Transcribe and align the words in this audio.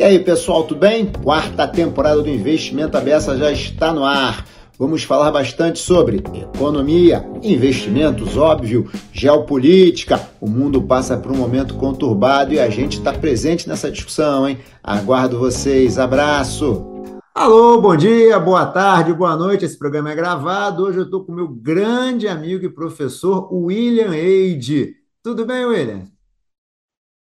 E 0.00 0.02
aí, 0.02 0.18
pessoal, 0.18 0.64
tudo 0.64 0.80
bem? 0.80 1.12
Quarta 1.12 1.68
temporada 1.68 2.22
do 2.22 2.30
Investimento 2.30 2.96
Abessa 2.96 3.36
já 3.36 3.52
está 3.52 3.92
no 3.92 4.02
ar. 4.02 4.46
Vamos 4.78 5.04
falar 5.04 5.30
bastante 5.30 5.78
sobre 5.78 6.24
economia, 6.56 7.22
investimentos, 7.42 8.34
óbvio, 8.34 8.90
geopolítica. 9.12 10.18
O 10.40 10.48
mundo 10.48 10.80
passa 10.80 11.18
por 11.18 11.30
um 11.30 11.36
momento 11.36 11.74
conturbado 11.74 12.54
e 12.54 12.58
a 12.58 12.70
gente 12.70 12.96
está 12.96 13.12
presente 13.12 13.68
nessa 13.68 13.90
discussão, 13.90 14.48
hein? 14.48 14.58
Aguardo 14.82 15.38
vocês. 15.38 15.98
Abraço! 15.98 16.82
Alô, 17.34 17.78
bom 17.78 17.94
dia, 17.94 18.40
boa 18.40 18.64
tarde, 18.64 19.12
boa 19.12 19.36
noite. 19.36 19.66
Esse 19.66 19.78
programa 19.78 20.12
é 20.12 20.14
gravado. 20.14 20.82
Hoje 20.82 20.96
eu 20.96 21.04
estou 21.04 21.26
com 21.26 21.32
meu 21.32 21.46
grande 21.46 22.26
amigo 22.26 22.64
e 22.64 22.72
professor 22.72 23.52
William 23.52 24.14
Eide. 24.14 24.94
Tudo 25.22 25.44
bem, 25.44 25.66
William? 25.66 26.04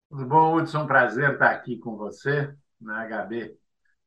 Tudo 0.08 0.24
bom, 0.24 0.56
Hudson? 0.56 0.86
Prazer 0.86 1.32
estar 1.34 1.50
aqui 1.50 1.76
com 1.76 1.98
você 1.98 2.50
na 2.82 3.06
HB 3.06 3.56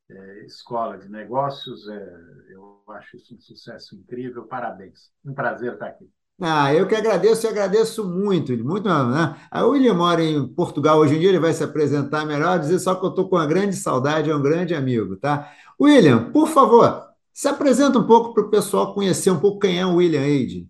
é, 0.09 0.45
Escola 0.45 0.97
de 0.97 1.09
Negócios. 1.09 1.87
É, 1.87 2.15
eu 2.49 2.81
acho 2.89 3.17
isso 3.17 3.35
um 3.35 3.39
sucesso 3.39 3.95
incrível. 3.95 4.43
Parabéns. 4.45 5.11
Um 5.23 5.33
prazer 5.33 5.73
estar 5.73 5.87
aqui. 5.87 6.09
Ah, 6.41 6.73
eu 6.73 6.85
que 6.85 6.93
agradeço 6.93 7.45
e 7.45 7.49
agradeço 7.49 8.03
muito, 8.03 8.51
muito 8.57 8.89
né? 8.89 9.35
A 9.49 9.65
William 9.65 9.93
mora 9.93 10.21
em 10.21 10.45
Portugal 10.45 10.99
hoje 10.99 11.15
em 11.15 11.19
dia, 11.19 11.29
ele 11.29 11.39
vai 11.39 11.53
se 11.53 11.63
apresentar 11.63 12.25
melhor, 12.25 12.59
dizer 12.59 12.77
só 12.79 12.93
que 12.93 13.05
eu 13.05 13.09
estou 13.09 13.29
com 13.29 13.37
uma 13.37 13.45
grande 13.45 13.73
saudade, 13.73 14.29
é 14.29 14.35
um 14.35 14.41
grande 14.41 14.75
amigo, 14.75 15.15
tá? 15.15 15.49
William, 15.79 16.31
por 16.33 16.49
favor, 16.49 17.07
se 17.33 17.47
apresenta 17.47 17.99
um 17.99 18.05
pouco 18.05 18.33
para 18.33 18.43
o 18.43 18.49
pessoal 18.49 18.93
conhecer 18.93 19.31
um 19.31 19.39
pouco 19.39 19.59
quem 19.59 19.79
é 19.79 19.85
o 19.85 19.95
William 19.95 20.23
Eide. 20.23 20.69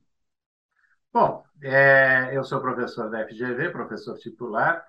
Bom, 1.11 1.43
é, 1.63 2.29
eu 2.37 2.43
sou 2.43 2.61
professor 2.61 3.09
da 3.09 3.27
FGV, 3.27 3.71
professor 3.71 4.17
titular, 4.19 4.85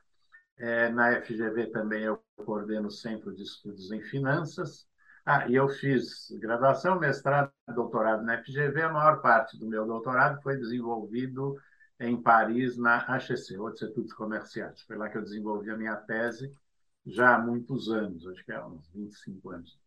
é, 0.58 0.88
na 0.90 1.12
FGV 1.16 1.66
também 1.68 2.02
eu 2.04 2.22
coordeno 2.36 2.88
o 2.88 2.90
Centro 2.90 3.34
de 3.34 3.42
Estudos 3.42 3.90
em 3.92 4.00
Finanças. 4.02 4.86
Ah, 5.24 5.48
e 5.48 5.54
eu 5.54 5.68
fiz 5.68 6.28
graduação, 6.40 6.98
mestrado, 6.98 7.50
doutorado 7.74 8.22
na 8.22 8.38
FGV. 8.38 8.82
A 8.82 8.92
maior 8.92 9.20
parte 9.20 9.58
do 9.58 9.66
meu 9.66 9.86
doutorado 9.86 10.40
foi 10.42 10.56
desenvolvido 10.56 11.56
em 11.98 12.20
Paris, 12.20 12.76
na 12.76 12.98
HEC, 13.16 13.56
Haute 13.56 13.84
Etudes 13.84 14.12
Comerciais. 14.12 14.82
Foi 14.82 14.96
lá 14.96 15.08
que 15.08 15.18
eu 15.18 15.22
desenvolvi 15.22 15.70
a 15.70 15.76
minha 15.76 15.96
tese 15.96 16.50
já 17.06 17.36
há 17.36 17.38
muitos 17.38 17.88
anos, 17.90 18.26
acho 18.26 18.44
que 18.44 18.52
há 18.52 18.66
uns 18.66 18.88
25 18.92 19.50
anos. 19.50 19.78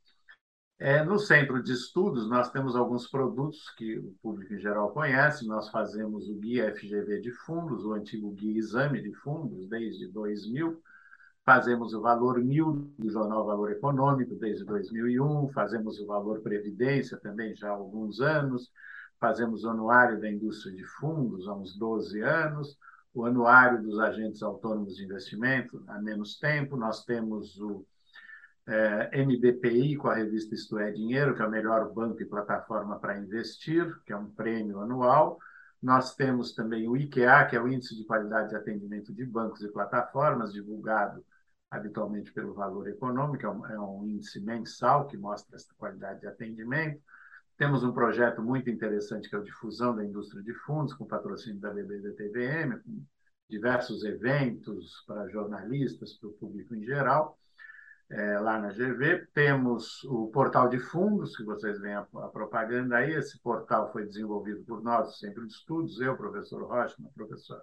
É, 0.81 1.03
no 1.03 1.19
centro 1.19 1.61
de 1.61 1.73
estudos, 1.73 2.29
nós 2.29 2.49
temos 2.51 2.73
alguns 2.73 3.05
produtos 3.05 3.69
que 3.71 3.99
o 3.99 4.15
público 4.21 4.53
em 4.53 4.59
geral 4.59 4.91
conhece. 4.91 5.45
Nós 5.45 5.69
fazemos 5.69 6.29
o 6.29 6.35
Guia 6.35 6.73
FGV 6.73 7.19
de 7.19 7.33
Fundos, 7.33 7.83
o 7.83 7.91
antigo 7.91 8.31
Guia 8.31 8.57
Exame 8.57 9.01
de 9.01 9.13
Fundos, 9.15 9.67
desde 9.67 10.07
2000. 10.07 10.81
Fazemos 11.45 11.93
o 11.93 11.99
Valor 11.99 12.39
Mil 12.41 12.93
do 12.97 13.09
Jornal 13.09 13.45
Valor 13.45 13.71
Econômico, 13.71 14.35
desde 14.35 14.63
2001. 14.63 15.49
Fazemos 15.49 15.99
o 15.99 16.05
Valor 16.05 16.39
Previdência 16.39 17.17
também 17.17 17.53
já 17.55 17.67
há 17.67 17.71
alguns 17.71 18.21
anos. 18.21 18.71
Fazemos 19.19 19.65
o 19.65 19.69
Anuário 19.69 20.21
da 20.21 20.31
Indústria 20.31 20.73
de 20.73 20.85
Fundos 20.85 21.45
há 21.49 21.53
uns 21.55 21.77
12 21.77 22.21
anos. 22.21 22.77
O 23.13 23.25
Anuário 23.25 23.81
dos 23.81 23.99
Agentes 23.99 24.41
Autônomos 24.41 24.95
de 24.95 25.03
Investimento 25.03 25.83
há 25.89 25.99
menos 26.01 26.39
tempo. 26.39 26.77
Nós 26.77 27.03
temos 27.03 27.59
o 27.59 27.85
é, 28.69 29.25
MBPI 29.25 29.95
com 29.97 30.07
a 30.07 30.15
revista 30.15 30.53
Isto 30.53 30.77
é 30.77 30.91
Dinheiro, 30.91 31.35
que 31.35 31.41
é 31.41 31.45
o 31.45 31.49
melhor 31.49 31.91
banco 31.91 32.21
e 32.21 32.25
plataforma 32.25 32.99
para 32.99 33.17
investir, 33.17 33.99
que 34.05 34.13
é 34.13 34.17
um 34.17 34.29
prêmio 34.29 34.79
anual. 34.79 35.39
Nós 35.81 36.15
temos 36.15 36.53
também 36.53 36.87
o 36.87 36.95
IKEA, 36.95 37.47
que 37.47 37.55
é 37.55 37.61
o 37.61 37.67
Índice 37.67 37.95
de 37.95 38.05
Qualidade 38.05 38.49
de 38.49 38.55
Atendimento 38.55 39.11
de 39.11 39.25
Bancos 39.25 39.63
e 39.63 39.69
Plataformas, 39.69 40.53
divulgado 40.53 41.25
habitualmente 41.71 42.31
pelo 42.31 42.53
Valor 42.53 42.87
Econômico, 42.87 43.45
é 43.45 43.49
um, 43.49 43.65
é 43.67 43.79
um 43.79 44.07
índice 44.07 44.39
mensal 44.39 45.07
que 45.07 45.17
mostra 45.17 45.55
essa 45.55 45.73
qualidade 45.77 46.21
de 46.21 46.27
atendimento. 46.27 47.01
Temos 47.57 47.83
um 47.83 47.91
projeto 47.91 48.41
muito 48.41 48.69
interessante 48.69 49.29
que 49.29 49.35
é 49.35 49.39
a 49.39 49.43
difusão 49.43 49.95
da 49.95 50.03
indústria 50.03 50.43
de 50.43 50.53
fundos, 50.53 50.93
com 50.93 51.05
patrocínio 51.05 51.59
da 51.59 51.71
BBDTVM, 51.71 52.79
com 52.83 53.03
diversos 53.49 54.03
eventos 54.03 55.03
para 55.07 55.27
jornalistas, 55.29 56.13
para 56.13 56.29
o 56.29 56.33
público 56.33 56.75
em 56.75 56.83
geral 56.83 57.38
é, 58.11 58.39
lá 58.39 58.59
na 58.59 58.69
GV. 58.69 59.27
Temos 59.33 60.03
o 60.05 60.27
portal 60.27 60.67
de 60.67 60.79
fundos, 60.79 61.35
que 61.37 61.43
vocês 61.43 61.79
veem 61.79 61.95
a, 61.95 62.01
a, 62.01 62.27
propaganda 62.29 62.97
aí. 62.97 63.13
Esse 63.13 63.39
portal 63.41 63.91
foi 63.91 64.05
desenvolvido 64.05 64.63
por 64.65 64.81
nós, 64.81 65.19
Centro 65.19 65.45
de 65.45 65.53
Estudos, 65.53 65.99
eu, 66.01 66.17
professor 66.17 66.63
Rochman, 66.63 67.09
professor 67.13 67.61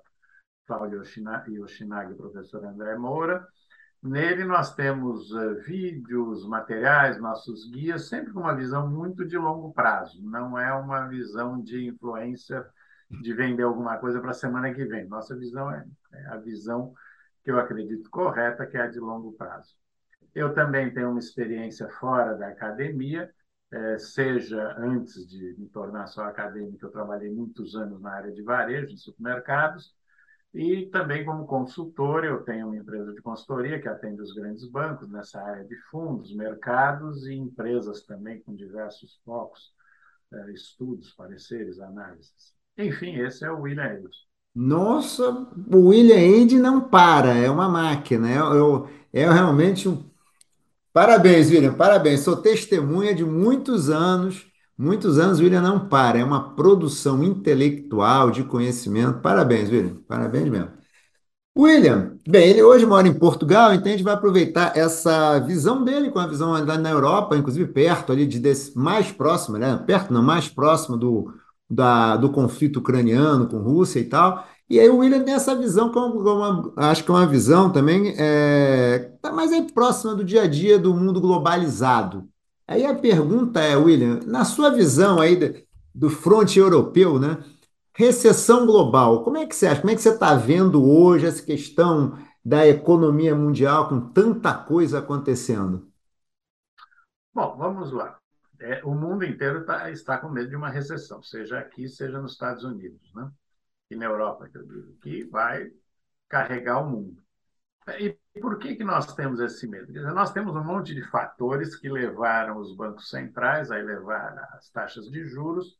Cláudio 0.66 1.02
Yoshinagi 1.02 2.12
e 2.12 2.16
professor 2.16 2.64
André 2.64 2.96
Moura. 2.96 3.46
Nele 4.02 4.44
nós 4.44 4.74
temos 4.74 5.32
uh, 5.32 5.56
vídeos, 5.62 6.46
materiais, 6.46 7.18
nossos 7.18 7.68
guias, 7.70 8.08
sempre 8.08 8.32
com 8.32 8.40
uma 8.40 8.54
visão 8.54 8.88
muito 8.88 9.26
de 9.26 9.36
longo 9.36 9.72
prazo. 9.72 10.22
Não 10.22 10.58
é 10.58 10.72
uma 10.74 11.06
visão 11.08 11.60
de 11.60 11.86
influência 11.88 12.64
de 13.10 13.32
vender 13.32 13.62
alguma 13.62 13.96
coisa 13.98 14.20
para 14.20 14.30
a 14.30 14.34
semana 14.34 14.72
que 14.72 14.84
vem. 14.84 15.06
Nossa 15.08 15.36
visão 15.36 15.70
é, 15.70 15.84
é 16.12 16.26
a 16.28 16.36
visão 16.36 16.92
que 17.42 17.50
eu 17.50 17.58
acredito 17.58 18.10
correta, 18.10 18.66
que 18.66 18.76
é 18.76 18.82
a 18.82 18.86
de 18.86 19.00
longo 19.00 19.32
prazo. 19.32 19.74
Eu 20.36 20.52
também 20.52 20.92
tenho 20.92 21.08
uma 21.08 21.18
experiência 21.18 21.88
fora 21.88 22.34
da 22.34 22.48
academia, 22.48 23.32
é, 23.72 23.96
seja 23.96 24.76
antes 24.76 25.26
de 25.26 25.56
me 25.58 25.66
tornar 25.70 26.08
só 26.08 26.24
acadêmico, 26.24 26.84
eu 26.84 26.90
trabalhei 26.90 27.32
muitos 27.32 27.74
anos 27.74 28.02
na 28.02 28.12
área 28.12 28.30
de 28.30 28.42
varejo, 28.42 28.88
de 28.88 29.00
supermercados, 29.00 29.94
e 30.52 30.90
também 30.92 31.24
como 31.24 31.46
consultor, 31.46 32.22
eu 32.22 32.42
tenho 32.42 32.66
uma 32.66 32.76
empresa 32.76 33.14
de 33.14 33.22
consultoria 33.22 33.80
que 33.80 33.88
atende 33.88 34.20
os 34.20 34.34
grandes 34.34 34.68
bancos 34.68 35.08
nessa 35.08 35.40
área 35.40 35.64
de 35.64 35.74
fundos, 35.90 36.36
mercados 36.36 37.26
e 37.26 37.32
empresas 37.32 38.02
também 38.02 38.38
com 38.42 38.54
diversos 38.54 39.18
focos, 39.24 39.72
é, 40.34 40.52
estudos, 40.52 41.14
pareceres, 41.14 41.80
análises. 41.80 42.52
Enfim, 42.76 43.16
esse 43.20 43.42
é 43.42 43.50
o 43.50 43.62
William 43.62 43.84
Edes. 43.84 44.26
Nossa, 44.54 45.30
o 45.72 45.88
William 45.88 46.18
Ende 46.18 46.58
não 46.58 46.90
para, 46.90 47.32
é 47.32 47.48
uma 47.48 47.70
máquina, 47.70 48.28
é, 48.28 49.20
é, 49.20 49.22
é 49.22 49.32
realmente 49.32 49.88
um 49.88 50.04
Parabéns, 50.96 51.50
William, 51.50 51.74
parabéns. 51.74 52.20
Sou 52.20 52.38
testemunha 52.38 53.14
de 53.14 53.22
muitos 53.22 53.90
anos, 53.90 54.46
muitos 54.78 55.18
anos, 55.18 55.38
William 55.40 55.60
não 55.60 55.90
para. 55.90 56.18
É 56.18 56.24
uma 56.24 56.54
produção 56.56 57.22
intelectual 57.22 58.30
de 58.30 58.42
conhecimento. 58.42 59.20
Parabéns, 59.20 59.68
William, 59.68 59.96
parabéns 60.08 60.48
mesmo. 60.48 60.70
William, 61.58 62.16
bem, 62.26 62.48
ele 62.48 62.62
hoje 62.62 62.86
mora 62.86 63.06
em 63.06 63.12
Portugal, 63.12 63.74
então 63.74 63.88
a 63.88 63.90
gente 63.90 64.02
vai 64.02 64.14
aproveitar 64.14 64.74
essa 64.74 65.38
visão 65.40 65.84
dele 65.84 66.10
com 66.10 66.18
a 66.18 66.26
visão 66.26 66.52
lá 66.52 66.78
na 66.78 66.90
Europa, 66.90 67.36
inclusive 67.36 67.70
perto 67.70 68.10
ali 68.10 68.26
de 68.26 68.38
desse, 68.38 68.74
mais 68.74 69.12
próximo, 69.12 69.58
né? 69.58 69.76
Perto, 69.86 70.14
não, 70.14 70.22
mais 70.22 70.48
próximo 70.48 70.96
do, 70.96 71.30
da, 71.68 72.16
do 72.16 72.30
conflito 72.30 72.78
ucraniano 72.78 73.46
com 73.46 73.58
Rússia 73.58 74.00
e 74.00 74.04
tal. 74.04 74.46
E 74.68 74.80
aí 74.80 74.88
o 74.88 74.98
William 74.98 75.22
tem 75.22 75.34
essa 75.34 75.54
visão, 75.54 75.92
que 75.92 75.98
é 75.98 76.00
uma, 76.00 76.72
acho 76.76 77.04
que 77.04 77.10
é 77.10 77.14
uma 77.14 77.26
visão 77.26 77.70
também 77.72 78.14
é, 78.18 79.10
tá 79.22 79.30
mais 79.30 79.52
aí 79.52 79.62
próxima 79.72 80.14
do 80.14 80.24
dia 80.24 80.42
a 80.42 80.46
dia 80.48 80.78
do 80.78 80.92
mundo 80.92 81.20
globalizado. 81.20 82.28
Aí 82.66 82.84
a 82.84 82.94
pergunta 82.94 83.60
é, 83.60 83.76
William, 83.76 84.20
na 84.26 84.44
sua 84.44 84.70
visão 84.70 85.20
aí 85.20 85.36
do, 85.36 85.54
do 85.94 86.10
fronte 86.10 86.58
europeu, 86.58 87.18
né? 87.18 87.38
Recessão 87.94 88.66
global, 88.66 89.22
como 89.22 89.36
é 89.38 89.46
que 89.46 89.54
você 89.54 89.68
acha? 89.68 89.80
Como 89.80 89.90
é 89.90 89.94
que 89.94 90.02
você 90.02 90.10
está 90.10 90.34
vendo 90.34 90.84
hoje 90.84 91.26
essa 91.26 91.42
questão 91.42 92.18
da 92.44 92.66
economia 92.66 93.34
mundial 93.34 93.88
com 93.88 94.00
tanta 94.00 94.52
coisa 94.52 94.98
acontecendo? 94.98 95.88
Bom, 97.32 97.56
vamos 97.56 97.92
lá. 97.92 98.18
É, 98.60 98.84
o 98.84 98.94
mundo 98.94 99.24
inteiro 99.24 99.64
tá, 99.64 99.90
está 99.90 100.18
com 100.18 100.28
medo 100.28 100.48
de 100.48 100.56
uma 100.56 100.70
recessão, 100.70 101.22
seja 101.22 101.58
aqui, 101.58 101.88
seja 101.88 102.20
nos 102.20 102.32
Estados 102.32 102.64
Unidos, 102.64 103.12
né? 103.14 103.30
E 103.90 103.96
na 103.96 104.06
Europa, 104.06 104.48
que 104.48 104.58
digo, 104.58 104.96
que 105.02 105.24
vai 105.24 105.70
carregar 106.28 106.82
o 106.82 106.90
mundo. 106.90 107.22
E 108.00 108.18
por 108.40 108.58
que, 108.58 108.74
que 108.74 108.84
nós 108.84 109.14
temos 109.14 109.38
esse 109.38 109.68
medo? 109.68 109.92
Dizer, 109.92 110.12
nós 110.12 110.32
temos 110.32 110.56
um 110.56 110.64
monte 110.64 110.94
de 110.94 111.02
fatores 111.08 111.76
que 111.76 111.88
levaram 111.88 112.58
os 112.58 112.74
bancos 112.74 113.08
centrais 113.08 113.70
a 113.70 113.78
elevar 113.78 114.36
as 114.54 114.68
taxas 114.70 115.06
de 115.06 115.24
juros. 115.24 115.78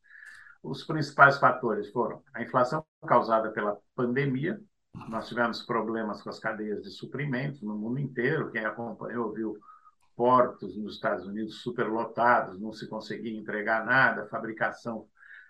Os 0.63 0.83
principais 0.85 1.37
fatores 1.37 1.91
foram 1.91 2.23
a 2.33 2.41
inflação 2.41 2.85
causada 3.05 3.51
pela 3.51 3.77
pandemia, 3.95 4.59
nós 5.09 5.27
tivemos 5.27 5.61
problemas 5.61 6.21
com 6.21 6.29
as 6.29 6.39
cadeias 6.39 6.81
de 6.81 6.89
suprimentos 6.89 7.61
no 7.61 7.77
mundo 7.77 7.99
inteiro. 7.99 8.51
Quem 8.51 8.65
acompanhou 8.65 9.33
viu 9.33 9.57
portos 10.15 10.75
nos 10.75 10.95
Estados 10.95 11.25
Unidos 11.27 11.61
superlotados, 11.61 12.59
não 12.59 12.73
se 12.73 12.87
conseguia 12.87 13.37
entregar 13.37 13.85
nada, 13.85 14.27
fabricação 14.27 15.07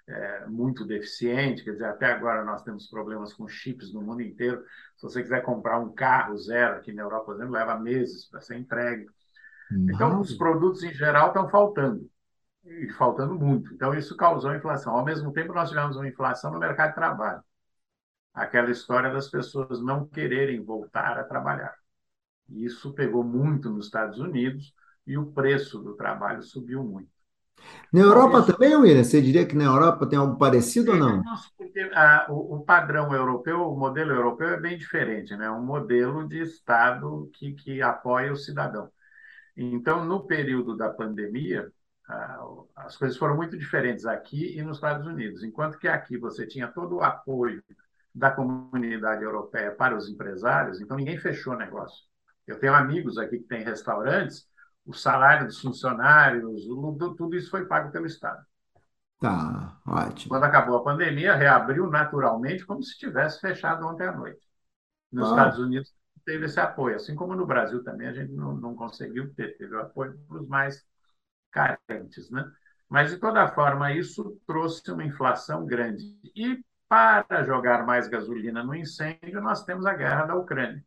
é, 0.08 0.46
muito 0.48 0.86
deficiente, 0.86 1.64
quer 1.64 1.72
dizer, 1.72 1.86
até 1.86 2.06
agora 2.06 2.44
nós 2.46 2.64
temos 2.64 2.88
problemas 2.88 3.34
com 3.34 3.48
chips 3.48 3.94
no 3.94 4.02
mundo 4.02 4.22
inteiro. 4.22 4.64
Se 4.96 5.04
você 5.04 5.22
quiser 5.22 5.42
comprar 5.44 5.80
um 5.80 5.94
carro 5.94 6.38
zero 6.38 6.78
aqui 6.78 6.94
na 6.94 7.02
Europa, 7.02 7.26
por 7.26 7.36
exemplo, 7.36 7.54
leva 7.54 7.78
meses 7.78 8.26
para 8.26 8.40
ser 8.40 8.58
entregue. 8.58 9.06
Nossa. 9.70 9.94
Então, 9.94 10.22
os 10.22 10.34
produtos 10.34 10.82
em 10.84 10.94
geral 10.94 11.28
estão 11.28 11.50
faltando, 11.50 12.10
e 12.64 12.90
faltando 12.94 13.36
muito. 13.36 13.74
Então, 13.74 13.94
isso 13.94 14.16
causou 14.16 14.56
inflação. 14.56 14.94
Ao 14.96 15.04
mesmo 15.04 15.34
tempo, 15.34 15.54
nós 15.54 15.70
tivemos 15.70 15.98
uma 15.98 16.08
inflação 16.08 16.52
no 16.52 16.60
mercado 16.60 16.90
de 16.90 16.96
trabalho. 16.96 17.44
Aquela 18.34 18.70
história 18.70 19.12
das 19.12 19.28
pessoas 19.30 19.82
não 19.82 20.08
quererem 20.08 20.64
voltar 20.64 21.18
a 21.18 21.24
trabalhar. 21.24 21.76
Isso 22.50 22.94
pegou 22.94 23.24
muito 23.24 23.70
nos 23.70 23.86
Estados 23.88 24.20
Unidos 24.20 24.74
e 25.06 25.18
o 25.18 25.32
preço 25.32 25.80
do 25.80 25.96
trabalho 25.96 26.42
subiu 26.42 26.84
muito. 26.84 27.17
Na 27.92 28.02
Europa 28.02 28.40
isso... 28.40 28.54
também, 28.54 28.76
William? 28.76 29.04
Você 29.04 29.22
diria 29.22 29.46
que 29.46 29.56
na 29.56 29.66
Europa 29.66 30.08
tem 30.08 30.20
algo 30.20 30.38
parecido 30.38 30.92
ou 30.92 30.98
não? 30.98 31.24
Porque 31.58 31.80
a, 31.94 32.28
o, 32.30 32.56
o, 32.56 32.64
padrão 32.64 33.14
europeu, 33.14 33.62
o 33.62 33.78
modelo 33.78 34.12
europeu 34.12 34.50
é 34.50 34.60
bem 34.60 34.78
diferente, 34.78 35.36
né? 35.36 35.50
um 35.50 35.64
modelo 35.64 36.28
de 36.28 36.42
Estado 36.42 37.30
que, 37.34 37.54
que 37.54 37.82
apoia 37.82 38.32
o 38.32 38.38
cidadão. 38.38 38.90
Então, 39.56 40.06
no 40.06 40.26
período 40.28 40.76
da 40.76 40.90
pandemia, 40.90 41.72
as 42.76 42.96
coisas 42.96 43.18
foram 43.18 43.36
muito 43.36 43.58
diferentes 43.58 44.06
aqui 44.06 44.58
e 44.58 44.62
nos 44.62 44.78
Estados 44.78 45.06
Unidos. 45.06 45.44
Enquanto 45.44 45.78
que 45.78 45.88
aqui 45.88 46.18
você 46.18 46.48
tinha 46.48 46.68
todo 46.68 46.98
o 46.98 47.04
apoio 47.04 47.62
da 48.14 48.32
comunidade 48.32 49.24
europeia 49.24 49.72
para 49.72 49.96
os 49.96 50.10
empresários, 50.10 50.80
então 50.80 50.98
ninguém 50.98 51.18
fechou 51.18 51.56
negócio. 51.56 52.06
Eu 52.46 52.60
tenho 52.60 52.74
amigos 52.74 53.18
aqui 53.18 53.40
que 53.40 53.48
têm 53.48 53.64
restaurantes, 53.64 54.47
o 54.88 54.94
salário 54.94 55.46
dos 55.46 55.60
funcionários, 55.60 56.66
tudo 57.18 57.36
isso 57.36 57.52
foi 57.52 57.66
pago 57.66 57.92
pelo 57.92 58.06
Estado. 58.06 58.42
Tá, 59.20 59.78
ótimo. 59.86 60.30
Quando 60.30 60.46
acabou 60.46 60.78
a 60.78 60.84
pandemia, 60.84 61.36
reabriu 61.36 61.90
naturalmente, 61.90 62.66
como 62.66 62.82
se 62.82 62.98
tivesse 62.98 63.42
fechado 63.42 63.86
ontem 63.86 64.08
à 64.08 64.14
noite. 64.14 64.40
Nos 65.12 65.28
ah. 65.28 65.32
Estados 65.32 65.60
Unidos 65.60 65.94
teve 66.24 66.46
esse 66.46 66.60
apoio, 66.60 66.96
assim 66.96 67.16
como 67.16 67.36
no 67.36 67.46
Brasil 67.46 67.84
também 67.84 68.08
a 68.08 68.14
gente 68.14 68.32
não, 68.32 68.56
não 68.56 68.76
conseguiu 68.76 69.34
ter, 69.34 69.58
teve 69.58 69.76
o 69.76 69.82
apoio 69.82 70.18
para 70.28 70.38
os 70.38 70.48
mais 70.48 70.86
carentes, 71.52 72.30
né? 72.30 72.50
Mas, 72.90 73.10
de 73.10 73.18
toda 73.18 73.50
forma, 73.50 73.92
isso 73.92 74.40
trouxe 74.48 74.90
uma 74.90 75.04
inflação 75.04 75.66
grande. 75.66 76.06
E, 76.34 76.64
para 76.88 77.44
jogar 77.44 77.86
mais 77.86 78.08
gasolina 78.08 78.64
no 78.64 78.74
incêndio, 78.74 79.42
nós 79.42 79.66
temos 79.66 79.86
a 79.86 79.94
guerra 79.94 80.26
da 80.26 80.36
Ucrânia 80.36 80.82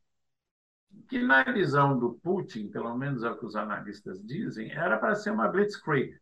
que 1.08 1.22
na 1.22 1.42
visão 1.44 1.98
do 1.98 2.14
Putin, 2.22 2.68
pelo 2.68 2.96
menos 2.96 3.22
é 3.24 3.30
o 3.30 3.36
que 3.36 3.46
os 3.46 3.56
analistas 3.56 4.22
dizem, 4.24 4.70
era 4.72 4.96
para 4.96 5.14
ser 5.14 5.30
uma 5.30 5.48
blitzkrieg, 5.48 6.16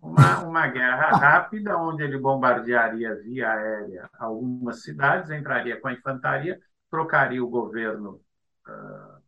uma, 0.00 0.40
uma 0.44 0.66
guerra 0.68 1.10
rápida, 1.16 1.78
onde 1.78 2.02
ele 2.02 2.18
bombardearia 2.18 3.14
via 3.22 3.50
aérea 3.50 4.08
algumas 4.18 4.82
cidades, 4.82 5.30
entraria 5.30 5.80
com 5.80 5.88
a 5.88 5.92
infantaria, 5.92 6.60
trocaria 6.90 7.42
o 7.42 7.48
governo, 7.48 8.20
uh, 8.68 9.22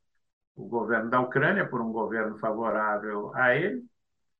o 0.55 0.67
governo 0.69 1.11
da 1.11 1.21
Ucrânia 1.21 1.67
por 1.67 1.81
um 1.81 1.93
governo 1.93 2.39
favorável 2.39 3.35
a 3.35 3.55
ele, 3.55 3.85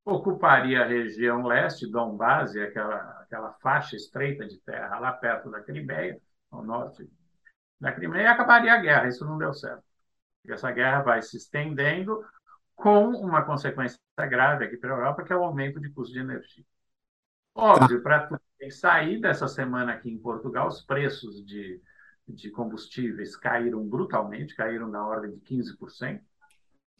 ocuparia 0.05 0.83
a 0.83 0.87
região 0.87 1.45
leste, 1.45 1.89
Donbass, 1.89 2.55
aquela, 2.55 2.97
aquela 3.21 3.53
faixa 3.53 3.95
estreita 3.95 4.47
de 4.47 4.57
terra 4.59 4.99
lá 4.99 5.11
perto 5.11 5.49
da 5.49 5.59
Crimeia, 5.61 6.19
ao 6.49 6.63
norte 6.63 7.09
da 7.79 7.91
Crimeia, 7.91 8.23
e 8.23 8.27
acabaria 8.27 8.73
a 8.73 8.77
guerra. 8.77 9.07
Isso 9.07 9.25
não 9.25 9.37
deu 9.37 9.53
certo. 9.53 9.86
Essa 10.53 10.71
guerra 10.71 11.01
vai 11.01 11.21
se 11.21 11.37
estendendo 11.37 12.23
com 12.75 13.09
uma 13.09 13.43
consequência 13.43 13.99
grave 14.17 14.65
aqui 14.65 14.77
para 14.77 14.93
a 14.93 14.97
Europa, 14.97 15.23
que 15.23 15.33
é 15.33 15.35
o 15.35 15.43
aumento 15.43 15.79
de 15.79 15.89
custo 15.89 16.13
de 16.13 16.19
energia. 16.19 16.63
Óbvio, 17.55 18.03
para 18.03 18.29
sair 18.69 19.19
dessa 19.19 19.47
semana 19.47 19.93
aqui 19.93 20.11
em 20.11 20.19
Portugal, 20.19 20.67
os 20.67 20.81
preços 20.81 21.43
de, 21.43 21.81
de 22.27 22.51
combustíveis 22.51 23.35
caíram 23.35 23.83
brutalmente, 23.83 24.55
caíram 24.55 24.87
na 24.87 25.05
ordem 25.05 25.31
de 25.31 25.41
15%. 25.41 26.21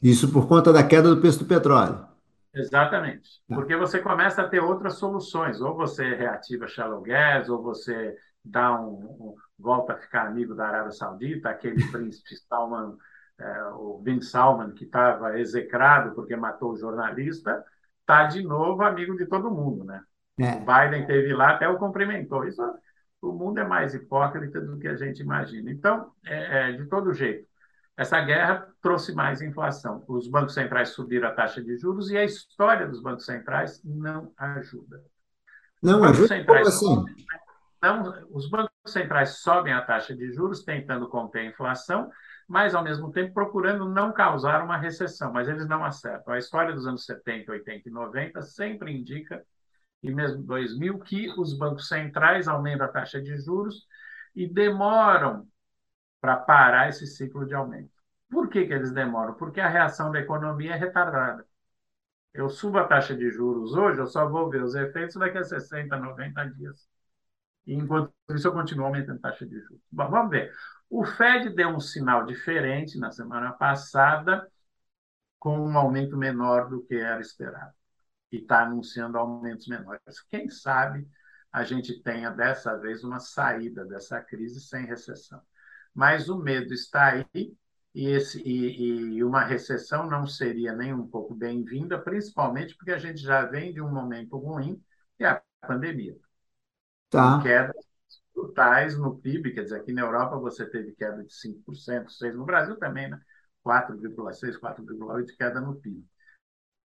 Isso 0.02 0.32
por 0.32 0.48
conta 0.48 0.72
da 0.72 0.86
queda 0.86 1.14
do 1.14 1.20
preço 1.20 1.40
do 1.40 1.44
petróleo. 1.44 2.06
Exatamente. 2.52 3.40
Tá. 3.48 3.54
Porque 3.54 3.76
você 3.76 4.00
começa 4.00 4.42
a 4.42 4.48
ter 4.48 4.60
outras 4.60 4.94
soluções. 4.94 5.60
Ou 5.60 5.76
você 5.76 6.14
reativa 6.14 6.66
shallow 6.66 7.02
gas, 7.02 7.48
ou 7.48 7.62
você 7.62 8.16
dá 8.44 8.80
um, 8.80 8.94
um 8.94 9.34
volta 9.58 9.92
a 9.92 9.96
ficar 9.96 10.26
amigo 10.26 10.54
da 10.54 10.66
Arábia 10.66 10.92
Saudita, 10.92 11.50
aquele 11.50 11.84
príncipe 11.90 12.36
Salman 12.48 12.96
é, 13.38 13.62
o 13.74 13.98
Bin 13.98 14.20
Salman, 14.20 14.72
que 14.72 14.84
estava 14.84 15.38
execrado 15.38 16.14
porque 16.14 16.36
matou 16.36 16.72
o 16.72 16.76
jornalista, 16.76 17.64
está 18.00 18.24
de 18.24 18.42
novo 18.42 18.82
amigo 18.82 19.16
de 19.16 19.26
todo 19.26 19.50
mundo, 19.50 19.84
né? 19.84 20.02
É. 20.40 20.54
O 20.54 20.60
Biden 20.60 21.06
teve 21.06 21.32
lá, 21.32 21.50
até 21.50 21.68
o 21.68 21.78
cumprimentou. 21.78 22.44
Isso, 22.44 22.62
o 23.20 23.32
mundo 23.32 23.58
é 23.58 23.64
mais 23.64 23.94
hipócrita 23.94 24.60
do 24.60 24.78
que 24.78 24.88
a 24.88 24.96
gente 24.96 25.20
imagina. 25.20 25.70
Então, 25.70 26.12
é, 26.24 26.70
é, 26.70 26.72
de 26.72 26.86
todo 26.86 27.12
jeito, 27.12 27.46
essa 27.96 28.20
guerra 28.20 28.68
trouxe 28.80 29.12
mais 29.12 29.42
inflação. 29.42 30.04
Os 30.06 30.28
bancos 30.28 30.54
centrais 30.54 30.90
subiram 30.90 31.28
a 31.28 31.32
taxa 31.32 31.60
de 31.62 31.76
juros 31.76 32.10
e 32.10 32.16
a 32.16 32.24
história 32.24 32.86
dos 32.86 33.02
bancos 33.02 33.24
centrais 33.24 33.82
não 33.84 34.32
ajuda. 34.36 35.02
Não 35.82 36.04
ajuda? 36.04 36.44
Como 36.44 36.60
assim? 36.60 36.94
Sobem, 36.94 37.14
não, 37.82 38.26
os 38.30 38.48
bancos 38.48 38.70
centrais 38.86 39.38
sobem 39.38 39.72
a 39.72 39.82
taxa 39.82 40.14
de 40.14 40.32
juros 40.32 40.64
tentando 40.64 41.08
conter 41.08 41.40
a 41.40 41.44
inflação, 41.46 42.10
mas, 42.48 42.74
ao 42.74 42.82
mesmo 42.82 43.12
tempo, 43.12 43.34
procurando 43.34 43.88
não 43.88 44.12
causar 44.12 44.64
uma 44.64 44.78
recessão, 44.78 45.32
mas 45.32 45.48
eles 45.48 45.68
não 45.68 45.84
acertam. 45.84 46.34
A 46.34 46.38
história 46.38 46.74
dos 46.74 46.86
anos 46.86 47.04
70, 47.04 47.52
80 47.52 47.88
e 47.88 47.92
90 47.92 48.42
sempre 48.42 48.92
indica, 48.92 49.44
e 50.02 50.10
mesmo 50.12 50.42
2000, 50.42 50.98
que 51.00 51.28
os 51.38 51.56
bancos 51.56 51.88
centrais 51.88 52.48
aumentam 52.48 52.86
a 52.86 52.90
taxa 52.90 53.20
de 53.20 53.36
juros 53.38 53.86
e 54.34 54.48
demoram 54.48 55.46
para 56.20 56.36
parar 56.36 56.88
esse 56.88 57.06
ciclo 57.06 57.46
de 57.46 57.54
aumento. 57.54 57.92
Por 58.30 58.48
que, 58.48 58.66
que 58.66 58.72
eles 58.72 58.92
demoram? 58.92 59.34
Porque 59.34 59.60
a 59.60 59.68
reação 59.68 60.10
da 60.12 60.20
economia 60.20 60.74
é 60.74 60.76
retardada. 60.78 61.46
Eu 62.34 62.48
subo 62.48 62.78
a 62.78 62.86
taxa 62.86 63.14
de 63.16 63.30
juros 63.30 63.74
hoje, 63.74 64.00
eu 64.00 64.06
só 64.06 64.28
vou 64.28 64.50
ver 64.50 64.62
os 64.62 64.74
efeitos 64.74 65.16
daqui 65.16 65.38
a 65.38 65.44
60, 65.44 65.96
90 65.98 66.44
dias. 66.46 66.88
Enquanto 67.74 68.12
isso, 68.30 68.48
eu 68.48 68.52
continuo 68.52 68.86
aumentando 68.86 69.18
a 69.18 69.30
taxa 69.30 69.46
de 69.46 69.60
juros. 69.60 69.82
Bom, 69.90 70.10
vamos 70.10 70.30
ver. 70.30 70.52
O 70.88 71.04
Fed 71.04 71.50
deu 71.50 71.68
um 71.68 71.80
sinal 71.80 72.24
diferente 72.24 72.98
na 72.98 73.10
semana 73.10 73.52
passada, 73.52 74.50
com 75.38 75.58
um 75.58 75.76
aumento 75.78 76.16
menor 76.16 76.68
do 76.68 76.82
que 76.82 76.94
era 76.96 77.20
esperado. 77.20 77.72
E 78.32 78.38
está 78.38 78.62
anunciando 78.64 79.18
aumentos 79.18 79.66
menores. 79.68 80.20
Quem 80.30 80.48
sabe 80.50 81.06
a 81.52 81.64
gente 81.64 82.02
tenha 82.02 82.30
dessa 82.30 82.76
vez 82.76 83.04
uma 83.04 83.20
saída 83.20 83.84
dessa 83.84 84.20
crise 84.20 84.60
sem 84.60 84.84
recessão. 84.86 85.40
Mas 85.94 86.28
o 86.28 86.38
medo 86.38 86.72
está 86.72 87.06
aí 87.12 87.56
e, 87.94 88.06
esse, 88.08 88.40
e, 88.42 89.16
e 89.16 89.24
uma 89.24 89.44
recessão 89.44 90.08
não 90.08 90.26
seria 90.26 90.72
nem 90.74 90.92
um 90.94 91.06
pouco 91.06 91.34
bem-vinda, 91.34 91.98
principalmente 91.98 92.76
porque 92.76 92.92
a 92.92 92.98
gente 92.98 93.20
já 93.20 93.44
vem 93.46 93.72
de 93.72 93.80
um 93.80 93.90
momento 93.90 94.36
ruim, 94.36 94.82
que 95.16 95.24
é 95.24 95.28
a 95.28 95.42
pandemia. 95.66 96.16
Tá. 97.10 97.40
Queda 97.42 97.72
brutais 98.38 98.96
no 98.96 99.18
PIB, 99.18 99.52
quer 99.52 99.64
dizer, 99.64 99.76
aqui 99.76 99.92
na 99.92 100.02
Europa 100.02 100.38
você 100.38 100.64
teve 100.68 100.92
queda 100.92 101.24
de 101.24 101.32
5%, 101.32 102.08
6%, 102.10 102.34
no 102.34 102.44
Brasil 102.44 102.76
também, 102.76 103.10
né? 103.10 103.20
4,6%, 103.64 104.60
4,8% 104.60 105.24
de 105.24 105.36
queda 105.36 105.60
no 105.60 105.74
PIB. 105.74 106.04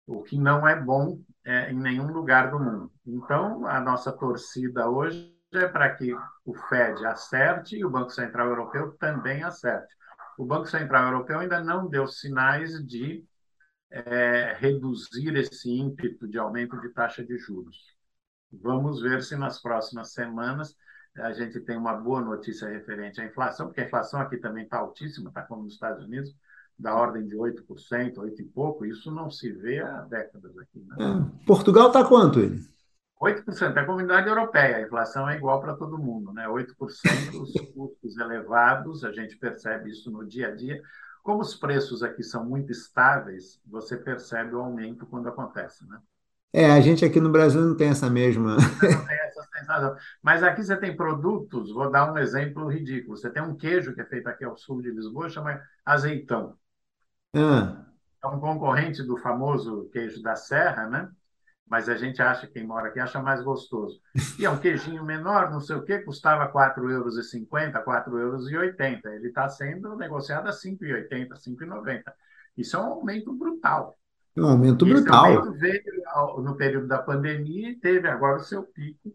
O 0.06 0.24
que 0.24 0.38
não 0.38 0.68
é 0.68 0.80
bom 0.80 1.22
é, 1.46 1.72
em 1.72 1.80
nenhum 1.80 2.12
lugar 2.12 2.52
do 2.52 2.60
mundo. 2.60 2.92
Então, 3.06 3.66
a 3.66 3.80
nossa 3.80 4.12
torcida 4.12 4.90
hoje 4.90 5.34
é 5.54 5.68
para 5.68 5.96
que 5.96 6.14
o 6.46 6.54
Fed 6.68 7.06
acerte 7.06 7.78
e 7.78 7.86
o 7.86 7.90
Banco 7.90 8.12
Central 8.12 8.48
Europeu 8.48 8.92
também 9.00 9.44
acerte. 9.44 9.94
O 10.38 10.46
Banco 10.46 10.68
Central 10.68 11.06
Europeu 11.06 11.40
ainda 11.40 11.62
não 11.62 11.88
deu 11.88 12.08
sinais 12.08 12.72
de 12.86 13.24
é, 13.90 14.56
reduzir 14.60 15.36
esse 15.36 15.70
ímpeto 15.70 16.28
de 16.28 16.38
aumento 16.38 16.80
de 16.82 16.90
taxa 16.90 17.24
de 17.26 17.38
juros. 17.38 17.99
Vamos 18.52 19.02
ver 19.02 19.24
se 19.24 19.36
nas 19.36 19.62
próximas 19.62 20.14
semanas 20.14 20.76
a 21.16 21.32
gente 21.34 21.60
tem 21.60 21.78
uma 21.78 21.94
boa 21.94 22.22
notícia 22.22 22.68
referente 22.68 23.20
à 23.20 23.26
inflação, 23.26 23.68
porque 23.68 23.82
a 23.82 23.86
inflação 23.86 24.22
aqui 24.22 24.38
também 24.38 24.64
está 24.64 24.78
altíssima, 24.78 25.30
está 25.30 25.42
como 25.42 25.64
nos 25.64 25.74
Estados 25.74 26.06
Unidos, 26.06 26.36
da 26.78 26.96
ordem 26.96 27.28
de 27.28 27.36
8%, 27.36 28.18
8 28.18 28.42
e 28.42 28.46
pouco, 28.46 28.86
isso 28.86 29.12
não 29.12 29.30
se 29.30 29.52
vê 29.52 29.82
há 29.82 30.02
décadas 30.02 30.58
aqui. 30.58 30.80
Né? 30.80 30.96
É. 31.00 31.46
Portugal 31.46 31.88
está 31.88 32.06
quanto 32.06 32.40
ele? 32.40 32.62
8%, 33.22 33.76
é 33.76 33.80
a 33.82 33.86
comunidade 33.86 34.30
europeia, 34.30 34.78
a 34.78 34.82
inflação 34.82 35.28
é 35.28 35.36
igual 35.36 35.60
para 35.60 35.76
todo 35.76 35.98
mundo, 35.98 36.32
né? 36.32 36.48
8%, 36.48 36.70
os 37.42 37.52
custos 37.76 38.18
elevados, 38.18 39.04
a 39.04 39.12
gente 39.12 39.38
percebe 39.38 39.90
isso 39.90 40.10
no 40.10 40.26
dia 40.26 40.48
a 40.48 40.56
dia. 40.56 40.82
Como 41.22 41.42
os 41.42 41.54
preços 41.54 42.02
aqui 42.02 42.24
são 42.24 42.46
muito 42.46 42.72
estáveis, 42.72 43.60
você 43.68 43.98
percebe 43.98 44.56
o 44.56 44.60
aumento 44.60 45.06
quando 45.06 45.28
acontece, 45.28 45.86
né? 45.86 46.00
É, 46.52 46.72
a 46.72 46.82
gente 46.82 47.06
aqui 47.06 47.20
no 47.20 47.32
Brasil 47.32 47.62
não 47.62 47.78
tem 47.78 47.90
essa 47.90 48.10
mesma. 48.10 48.56
Não 48.56 48.80
tem 48.80 49.20
essa 49.20 49.44
sensação. 49.54 49.96
Mas 50.22 50.44
aqui 50.44 50.64
você 50.64 50.76
tem 50.76 50.96
produtos, 50.96 51.72
vou 51.72 51.92
dar 51.92 52.12
um 52.12 52.18
exemplo 52.18 52.68
ridículo. 52.68 53.16
Você 53.16 53.30
tem 53.30 53.44
um 53.44 53.56
queijo 53.56 53.94
que 53.94 54.02
é 54.02 54.06
feito 54.06 54.28
aqui 54.28 54.44
ao 54.44 54.58
sul 54.58 54.82
de 54.82 54.90
Lisboa, 54.90 55.30
chama 55.30 55.62
azeitão. 55.86 56.58
Ah. 57.36 57.86
É 58.24 58.28
um 58.28 58.40
concorrente 58.40 59.04
do 59.04 59.18
famoso 59.18 59.90
queijo 59.94 60.22
da 60.22 60.36
Serra, 60.36 60.88
né? 60.88 61.10
Mas 61.70 61.88
a 61.88 61.96
gente 61.96 62.20
acha, 62.20 62.48
quem 62.48 62.66
mora 62.66 62.88
aqui, 62.88 63.00
acha 63.00 63.22
mais 63.22 63.44
gostoso. 63.44 64.02
E 64.40 64.46
é 64.46 64.50
um 64.50 64.58
queijinho 64.58 65.06
menor, 65.06 65.52
não 65.52 65.62
sei 65.62 65.76
o 65.76 65.84
quê, 65.84 66.00
custava 66.00 66.46
R$ 66.46 66.52
4,50 66.52 66.90
euros, 66.90 67.16
R$ 67.16 68.58
4,80. 68.74 69.06
Ele 69.14 69.28
está 69.28 69.48
sendo 69.48 69.96
negociado 69.96 70.48
a 70.48 70.52
R$ 70.52 70.58
5,80, 70.58 71.10
R$ 71.12 71.28
5,90. 71.38 72.04
Isso 72.58 72.76
é 72.76 72.80
um 72.80 72.86
aumento 72.86 73.32
brutal. 73.32 73.99
Um 74.40 74.48
aumento 74.50 74.86
brutal. 74.86 75.06
Esse 75.06 75.10
aumento 75.10 75.54
veio 75.54 75.84
no 76.42 76.56
período 76.58 76.88
da 76.88 77.02
pandemia 77.02 77.70
e 77.70 77.80
teve 77.80 78.08
agora 78.08 78.38
o 78.38 78.44
seu 78.44 78.64
pico 78.64 79.14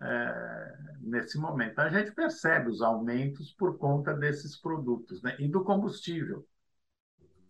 é, 0.00 0.78
nesse 1.00 1.38
momento. 1.38 1.80
A 1.80 1.88
gente 1.90 2.12
percebe 2.12 2.70
os 2.70 2.82
aumentos 2.82 3.52
por 3.52 3.78
conta 3.78 4.14
desses 4.14 4.56
produtos 4.60 5.22
né? 5.22 5.36
e 5.40 5.48
do 5.48 5.64
combustível. 5.64 6.46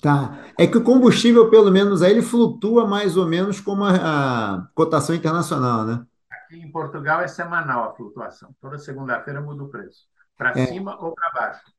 Tá. 0.01 0.45
É 0.59 0.67
que 0.67 0.77
o 0.77 0.85
combustível, 0.85 1.49
pelo 1.51 1.71
menos 1.71 2.03
aí, 2.03 2.13
ele 2.13 2.23
flutua 2.23 2.87
mais 2.87 3.17
ou 3.17 3.27
menos 3.27 3.61
como 3.61 3.85
a, 3.85 4.57
a 4.57 4.67
cotação 4.75 5.15
internacional, 5.15 5.85
né? 5.87 6.05
Aqui 6.31 6.57
em 6.59 6.71
Portugal 6.71 7.21
é 7.23 7.29
semanal 7.29 7.85
a 7.91 7.95
flutuação. 7.95 8.55
Toda 8.61 8.79
segunda-feira 8.79 9.41
muda 9.41 9.63
o 9.65 9.69
preço. 9.71 10.07
Para 10.37 10.55
É, 10.55 10.67
cima 10.67 10.99
ou 11.03 11.15
para 11.15 11.31
baixo. 11.31 11.73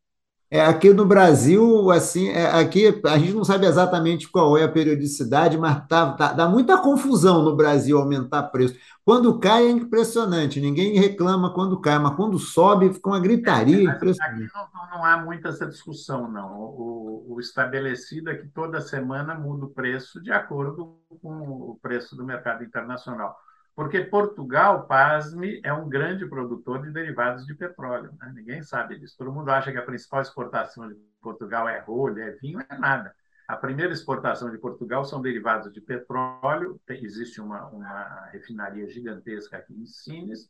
É, 0.49 0.61
aqui 0.61 0.93
no 0.93 1.05
Brasil, 1.05 1.89
assim, 1.91 2.29
é, 2.29 2.45
aqui 2.51 3.01
a 3.05 3.17
gente 3.17 3.33
não 3.33 3.43
sabe 3.43 3.65
exatamente 3.65 4.29
qual 4.29 4.57
é 4.57 4.63
a 4.63 4.71
periodicidade, 4.71 5.57
mas 5.57 5.85
tá, 5.87 6.13
tá- 6.13 6.33
dá 6.33 6.47
muita 6.47 6.77
confusão 6.77 7.41
no 7.43 7.55
Brasil 7.55 7.97
aumentar 7.97 8.43
preço. 8.43 8.75
Quando 9.03 9.39
cai 9.39 9.65
é 9.65 9.71
impressionante, 9.71 10.61
ninguém 10.61 10.97
reclama 10.99 11.53
quando 11.53 11.79
cai, 11.81 11.97
mas 11.99 12.15
quando 12.15 12.37
sobe 12.39 12.93
fica 12.93 13.09
uma 13.09 13.19
gritaria 13.19 13.91
Mas 13.91 14.19
aqui 14.19 14.47
não, 14.53 14.89
não 14.91 15.05
há 15.05 15.17
muita 15.17 15.49
essa 15.49 15.65
discussão, 15.67 16.29
não. 16.31 16.59
O, 16.59 17.35
o 17.35 17.39
estabelecido 17.39 18.29
é 18.29 18.35
que 18.37 18.47
toda 18.47 18.81
semana 18.81 19.35
muda 19.35 19.65
o 19.65 19.69
preço 19.69 20.21
de 20.21 20.31
acordo 20.31 20.99
com 21.21 21.41
o 21.71 21.79
preço 21.81 22.15
do 22.15 22.23
mercado 22.23 22.63
internacional. 22.63 23.35
Porque 23.75 23.99
Portugal, 24.05 24.87
pasme, 24.87 25.59
é 25.63 25.73
um 25.73 25.89
grande 25.89 26.25
produtor 26.27 26.81
de 26.81 26.91
derivados 26.91 27.45
de 27.45 27.53
petróleo. 27.53 28.15
Né? 28.19 28.31
Ninguém 28.33 28.63
sabe 28.63 28.97
disso. 28.97 29.15
Todo 29.17 29.33
mundo 29.33 29.49
acha 29.49 29.71
que 29.71 29.77
a 29.77 29.85
principal 29.85 30.21
exportação 30.21 30.87
de 30.87 30.95
Portugal 31.21 31.67
é 31.67 31.79
rolha, 31.79 32.23
é 32.23 32.31
vinho, 32.31 32.61
é 32.69 32.77
nada. 32.77 33.13
A 33.47 33.57
primeira 33.57 33.91
exportação 33.91 34.49
de 34.49 34.57
Portugal 34.57 35.03
são 35.03 35.21
derivados 35.21 35.71
de 35.73 35.81
petróleo. 35.81 36.79
Existe 36.87 37.41
uma, 37.41 37.67
uma 37.67 38.25
refinaria 38.31 38.87
gigantesca 38.89 39.57
aqui 39.57 39.73
em 39.73 39.85
Sines, 39.85 40.49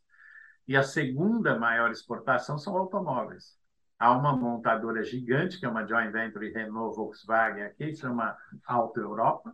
e 0.67 0.77
a 0.77 0.83
segunda 0.83 1.57
maior 1.57 1.91
exportação 1.91 2.57
são 2.57 2.77
automóveis. 2.77 3.57
Há 3.97 4.11
uma 4.11 4.35
montadora 4.35 5.03
gigante, 5.03 5.59
que 5.59 5.65
é 5.65 5.69
uma 5.69 5.85
joint 5.85 6.11
venture 6.11 6.51
Renault 6.51 6.95
Volkswagen, 6.95 7.63
aqui, 7.63 7.87
que 7.87 7.95
chama 7.95 8.37
Auto 8.65 8.99
Europa, 8.99 9.53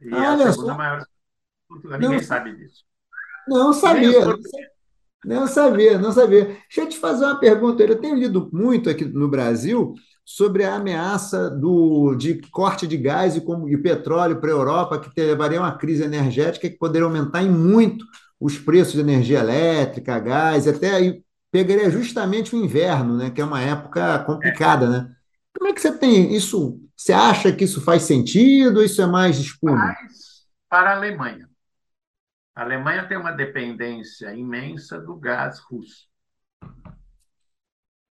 e 0.00 0.12
é 0.12 0.26
a 0.26 0.36
segunda 0.36 0.72
só, 0.72 0.74
maior 0.74 1.06
Portugal. 1.74 1.98
não, 2.00 2.08
Ninguém 2.10 2.24
sabe 2.24 2.54
disso. 2.56 2.84
não 3.46 3.72
sabia, 3.72 4.38
não 5.24 5.46
sabia, 5.46 5.98
não 5.98 6.12
sabia. 6.12 6.44
Deixa 6.44 6.80
eu 6.82 6.88
te 6.88 6.98
fazer 6.98 7.24
uma 7.24 7.38
pergunta. 7.40 7.82
Eu 7.82 8.00
tenho 8.00 8.16
lido 8.16 8.48
muito 8.52 8.90
aqui 8.90 9.04
no 9.04 9.28
Brasil 9.28 9.94
sobre 10.24 10.64
a 10.64 10.76
ameaça 10.76 11.50
do, 11.50 12.14
de 12.14 12.40
corte 12.50 12.86
de 12.86 12.96
gás 12.96 13.36
e, 13.36 13.40
como, 13.40 13.68
e 13.68 13.76
petróleo 13.76 14.40
para 14.40 14.50
a 14.50 14.52
Europa, 14.52 14.98
que 14.98 15.20
levaria 15.20 15.58
a 15.58 15.62
uma 15.62 15.76
crise 15.78 16.02
energética 16.02 16.68
que 16.68 16.78
poderia 16.78 17.06
aumentar 17.06 17.42
em 17.42 17.50
muito 17.50 18.04
os 18.40 18.58
preços 18.58 18.94
de 18.94 19.00
energia 19.00 19.40
elétrica, 19.40 20.18
gás, 20.18 20.66
até 20.66 20.90
aí 20.94 21.22
pegaria 21.50 21.88
justamente 21.90 22.54
o 22.54 22.58
inverno, 22.58 23.16
né, 23.16 23.30
que 23.30 23.40
é 23.40 23.44
uma 23.44 23.60
época 23.60 24.18
complicada, 24.24 24.88
né? 24.88 25.10
Como 25.56 25.70
é 25.70 25.72
que 25.72 25.80
você 25.80 25.92
tem 25.96 26.34
isso? 26.34 26.80
Você 26.96 27.12
acha 27.12 27.52
que 27.52 27.64
isso 27.64 27.80
faz 27.80 28.02
sentido 28.02 28.82
isso 28.82 29.00
é 29.00 29.06
mais 29.06 29.38
espuma? 29.38 29.76
Mas 29.76 30.44
para 30.68 30.90
a 30.90 30.96
Alemanha. 30.96 31.48
A 32.54 32.62
Alemanha 32.62 33.06
tem 33.08 33.16
uma 33.16 33.32
dependência 33.32 34.32
imensa 34.34 35.00
do 35.00 35.16
gás 35.16 35.58
russo. 35.60 36.08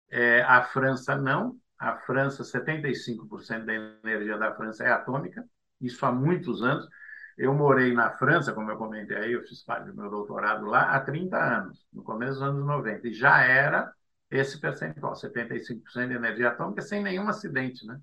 É, 0.10 0.42
a 0.44 0.64
França 0.64 1.16
não. 1.16 1.60
A 1.78 1.98
França, 1.98 2.44
75% 2.44 3.66
da 3.66 3.74
energia 3.74 4.38
da 4.38 4.54
França 4.56 4.84
é 4.84 4.92
atômica, 4.92 5.46
isso 5.82 6.06
há 6.06 6.12
muitos 6.12 6.62
anos. 6.64 6.88
Eu 7.38 7.54
morei 7.54 7.94
na 7.94 8.12
França, 8.12 8.54
como 8.54 8.72
eu 8.72 8.78
comentei 8.78 9.18
aí, 9.18 9.34
eu 9.34 9.44
fiz 9.44 9.62
parte 9.64 9.88
do 9.88 9.96
meu 9.96 10.10
doutorado 10.10 10.66
lá 10.66 10.96
há 10.96 11.02
30 11.02 11.38
anos, 11.38 11.86
no 11.92 12.02
começo 12.02 12.34
dos 12.34 12.42
anos 12.44 12.66
90, 12.66 13.10
e 13.10 13.14
já 13.14 13.42
era 13.42 13.92
esse 14.32 14.60
percentual, 14.60 15.16
75% 15.16 16.10
de 16.10 16.16
energia 16.16 16.50
atômica, 16.50 16.82
sem 16.82 17.04
nenhum 17.04 17.28
acidente, 17.28 17.86
né? 17.86 18.00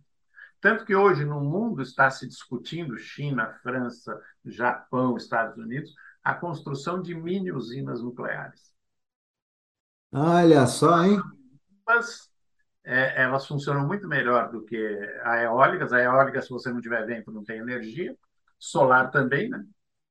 Tanto 0.61 0.85
que 0.85 0.95
hoje 0.95 1.25
no 1.25 1.41
mundo 1.41 1.83
está 1.83 2.11
se 2.11 2.29
discutindo, 2.29 2.97
China, 2.97 3.59
França, 3.63 4.21
Japão, 4.45 5.17
Estados 5.17 5.57
Unidos, 5.57 5.93
a 6.25 6.35
construção 6.35 7.01
de 7.03 7.15
mini 7.15 7.53
usinas 7.53 8.03
nucleares. 8.03 8.73
Olha 10.11 10.67
só, 10.67 11.05
hein? 11.05 11.21
Mas 11.87 12.31
é, 12.85 13.23
elas 13.23 13.47
funcionam 13.47 13.87
muito 13.87 14.09
melhor 14.09 14.51
do 14.51 14.65
que 14.65 14.77
a 15.25 15.43
eólicas. 15.43 15.93
A 15.93 16.01
eólica, 16.03 16.43
se 16.43 16.51
você 16.51 16.73
não 16.73 16.81
tiver 16.81 17.07
vento, 17.07 17.33
não 17.33 17.45
tem 17.45 17.59
energia. 17.59 18.17
Solar 18.59 19.11
também, 19.11 19.49
né? 19.51 19.65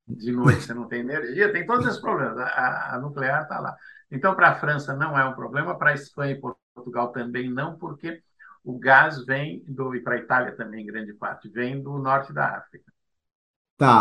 De 0.08 0.32
noite 0.32 0.64
você 0.64 0.74
não 0.74 0.88
tem 0.88 1.00
energia. 1.00 1.52
Tem 1.52 1.66
todos 1.66 1.86
esses 1.86 2.00
problemas. 2.00 2.38
A, 2.38 2.96
a 2.96 3.00
nuclear 3.00 3.42
está 3.44 3.60
lá. 3.60 3.76
Então, 4.10 4.34
para 4.34 4.50
a 4.50 4.56
França 4.56 4.94
não 4.96 5.18
é 5.18 5.24
um 5.26 5.34
problema, 5.34 5.78
para 5.78 5.90
a 5.92 5.94
Espanha 5.94 6.34
e 6.34 6.40
Portugal 6.74 7.12
também 7.12 7.50
não, 7.50 7.78
porque 7.78 8.22
o 8.64 8.78
gás 8.78 9.24
vem 9.26 9.64
do, 9.66 9.94
e 9.96 10.02
para 10.02 10.16
a 10.16 10.18
Itália 10.18 10.56
também, 10.56 10.82
em 10.84 10.86
grande 10.86 11.14
parte, 11.14 11.48
vem 11.48 11.82
do 11.82 11.98
norte 11.98 12.32
da 12.32 12.58
África. 12.58 12.92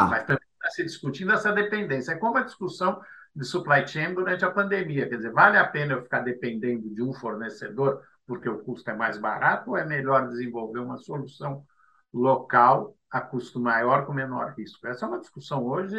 Mas 0.08 0.24
Tá. 0.24 0.26
também 0.26 0.48
está 0.62 0.70
se 0.70 0.84
discutindo 0.84 1.32
essa 1.32 1.52
dependência. 1.52 2.14
É 2.14 2.18
como 2.18 2.38
a 2.38 2.44
discussão 2.44 3.02
de 3.36 3.46
supply 3.46 3.88
chain 3.88 4.14
durante 4.14 4.46
a 4.46 4.52
pandemia. 4.52 5.10
Quer 5.10 5.18
dizer, 5.18 5.32
vale 5.32 5.58
a 5.58 5.68
pena 5.68 5.94
eu 5.94 6.04
ficar 6.04 6.20
dependendo 6.20 6.90
de 6.94 7.02
um 7.02 7.14
fornecedor 7.14 8.04
porque 8.26 8.48
o 8.48 8.60
custo 8.60 8.90
é 8.90 8.96
mais 8.96 9.18
barato 9.18 9.72
ou 9.72 9.78
é 9.78 9.86
melhor 9.86 10.28
desenvolver 10.28 10.80
uma 10.80 10.98
solução 10.98 11.66
local 12.14 12.96
a 13.10 13.20
custo 13.20 13.60
maior 13.60 14.06
com 14.06 14.14
menor 14.14 14.54
risco? 14.58 14.88
Essa 14.88 15.06
é 15.06 15.10
uma 15.10 15.20
discussão 15.20 15.66
hoje 15.66 15.98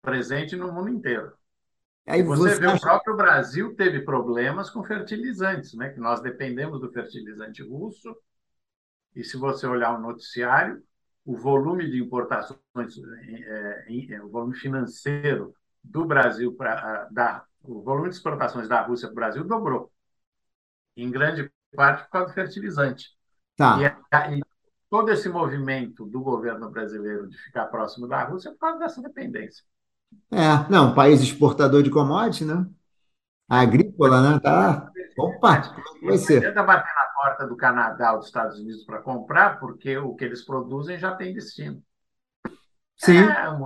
presente 0.00 0.56
no 0.56 0.72
mundo 0.72 0.88
inteiro. 0.88 1.32
Aí 2.06 2.22
você 2.22 2.42
você 2.42 2.60
vê, 2.60 2.66
o 2.66 2.70
acha. 2.70 2.80
próprio 2.80 3.16
Brasil 3.16 3.74
teve 3.76 4.00
problemas 4.00 4.70
com 4.70 4.82
fertilizantes, 4.82 5.74
né? 5.74 5.90
que 5.90 6.00
nós 6.00 6.20
dependemos 6.20 6.80
do 6.80 6.90
fertilizante 6.90 7.62
russo, 7.62 8.16
e 9.14 9.22
se 9.22 9.36
você 9.36 9.66
olhar 9.66 9.94
o 9.94 10.00
noticiário, 10.00 10.82
o 11.24 11.36
volume 11.36 11.90
de 11.90 12.00
importações, 12.02 12.58
é, 13.28 14.14
é, 14.14 14.22
o 14.22 14.28
volume 14.28 14.56
financeiro 14.56 15.54
do 15.82 16.04
Brasil 16.04 16.54
para 16.54 17.04
da 17.10 17.44
o 17.62 17.80
volume 17.82 18.08
de 18.10 18.16
exportações 18.16 18.68
da 18.68 18.82
Rússia 18.82 19.06
para 19.08 19.12
o 19.12 19.16
Brasil 19.16 19.44
dobrou, 19.44 19.92
em 20.96 21.10
grande 21.10 21.50
parte 21.74 22.04
por 22.04 22.10
causa 22.10 22.28
do 22.28 22.34
fertilizante. 22.34 23.10
E, 23.74 23.80
Tá. 23.80 23.92
e 24.36 24.42
todo 24.90 25.10
esse 25.10 25.28
movimento 25.28 26.06
do 26.06 26.20
governo 26.22 26.70
brasileiro 26.70 27.28
de 27.28 27.38
ficar 27.38 27.66
próximo 27.66 28.08
da 28.08 28.24
Rússia 28.24 28.50
é 28.50 28.52
por 28.52 28.58
causa 28.60 28.78
dessa 28.80 29.02
dependência. 29.02 29.64
É, 30.30 30.68
não, 30.70 30.94
país 30.94 31.20
exportador 31.20 31.82
de 31.82 31.90
commodities, 31.90 32.46
né? 32.46 32.66
Agrícola, 33.48 34.22
né? 34.34 34.40
Tá. 34.40 34.92
Opa, 35.16 35.58
é 35.58 36.02
E 36.02 36.06
vai 36.06 36.18
não 36.18 36.18
ser? 36.18 36.52
adianta 36.52 36.62
bater 36.62 36.94
na 36.94 37.11
porta 37.22 37.46
do 37.46 37.56
Canadá 37.56 38.12
ou 38.12 38.18
dos 38.18 38.26
Estados 38.26 38.58
Unidos 38.58 38.84
para 38.84 39.00
comprar, 39.00 39.60
porque 39.60 39.96
o 39.96 40.14
que 40.14 40.24
eles 40.24 40.44
produzem 40.44 40.98
já 40.98 41.14
tem 41.14 41.32
destino. 41.32 41.80
Sim, 42.96 43.16
É, 43.16 43.50
um- 43.50 43.64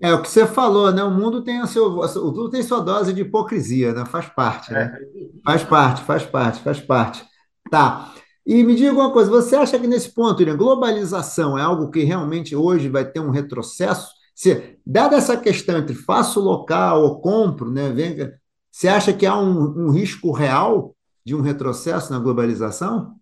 é 0.00 0.12
o 0.12 0.22
que 0.22 0.28
você 0.28 0.46
falou, 0.46 0.92
né? 0.92 1.02
O 1.02 1.10
mundo 1.10 1.42
tem 1.42 1.60
a 1.60 1.66
seu, 1.66 1.86
o 1.98 2.26
mundo 2.26 2.50
tem 2.50 2.62
sua 2.62 2.80
dose 2.80 3.12
de 3.12 3.22
hipocrisia, 3.22 3.92
né? 3.92 4.04
Faz 4.04 4.26
parte, 4.26 4.72
né? 4.72 4.94
é, 4.94 4.98
Faz 5.44 5.62
parte, 5.64 6.02
faz 6.02 6.24
parte, 6.24 6.60
faz 6.60 6.80
parte. 6.80 7.24
Tá. 7.70 8.12
E 8.46 8.62
me 8.62 8.74
diga 8.74 8.92
uma 8.92 9.12
coisa, 9.12 9.30
você 9.30 9.56
acha 9.56 9.78
que 9.78 9.86
nesse 9.86 10.12
ponto, 10.14 10.42
Irã, 10.42 10.56
globalização 10.56 11.56
é 11.58 11.62
algo 11.62 11.90
que 11.90 12.04
realmente 12.04 12.54
hoje 12.54 12.88
vai 12.88 13.04
ter 13.04 13.20
um 13.20 13.30
retrocesso? 13.30 14.10
Se, 14.34 14.78
dada 14.84 15.16
essa 15.16 15.36
questão 15.36 15.78
entre 15.78 15.94
faço 15.94 16.40
local 16.40 17.02
ou 17.02 17.20
compro, 17.20 17.70
né? 17.70 17.90
Venga, 17.90 18.34
você 18.70 18.88
acha 18.88 19.12
que 19.12 19.24
há 19.24 19.36
um, 19.38 19.86
um 19.86 19.90
risco 19.90 20.32
real 20.32 20.94
de 21.24 21.34
um 21.34 21.40
retrocesso 21.42 22.12
na 22.12 22.18
globalização? 22.18 23.18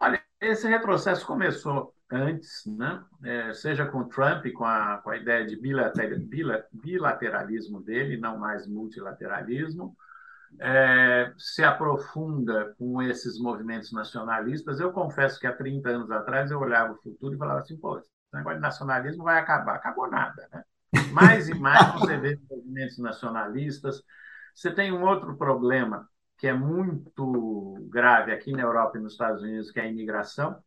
Olha, 0.00 0.22
esse 0.40 0.68
retrocesso 0.68 1.26
começou 1.26 1.94
antes, 2.10 2.64
né? 2.66 3.04
É, 3.24 3.54
seja 3.54 3.86
com 3.86 4.08
Trump, 4.08 4.44
com 4.52 4.64
a, 4.64 4.98
com 4.98 5.10
a 5.10 5.16
ideia 5.16 5.46
de 5.46 5.56
bilater, 5.56 6.20
bila- 6.20 6.64
bilateralismo 6.72 7.80
dele, 7.82 8.16
não 8.18 8.38
mais 8.38 8.66
multilateralismo, 8.66 9.96
é, 10.60 11.32
se 11.38 11.64
aprofunda 11.64 12.74
com 12.78 13.02
esses 13.02 13.38
movimentos 13.40 13.92
nacionalistas. 13.92 14.80
Eu 14.80 14.92
confesso 14.92 15.40
que 15.40 15.46
há 15.46 15.56
30 15.56 15.90
anos 15.90 16.10
atrás 16.10 16.50
eu 16.50 16.60
olhava 16.60 16.92
o 16.94 17.02
futuro 17.02 17.34
e 17.34 17.38
falava 17.38 17.60
assim, 17.60 17.78
pô, 17.78 17.98
esse 17.98 18.10
negócio 18.34 18.58
de 18.58 18.62
nacionalismo 18.62 19.24
vai 19.24 19.38
acabar. 19.40 19.76
Acabou 19.76 20.08
nada, 20.10 20.48
né? 20.52 20.64
Mais 21.08 21.48
e 21.48 21.54
mais 21.54 21.92
você 21.92 22.16
vê 22.18 22.38
movimentos 22.50 22.98
nacionalistas. 22.98 24.02
Você 24.54 24.72
tem 24.74 24.92
um 24.92 25.02
outro 25.04 25.36
problema 25.36 26.08
que 26.44 26.48
é 26.48 26.52
muito 26.54 27.86
grave 27.90 28.30
aqui 28.30 28.52
na 28.52 28.62
Europa 28.62 28.98
e 28.98 29.00
nos 29.00 29.12
Estados 29.14 29.42
Unidos, 29.42 29.70
que 29.70 29.80
é 29.80 29.84
a 29.84 29.88
imigração. 29.88 30.62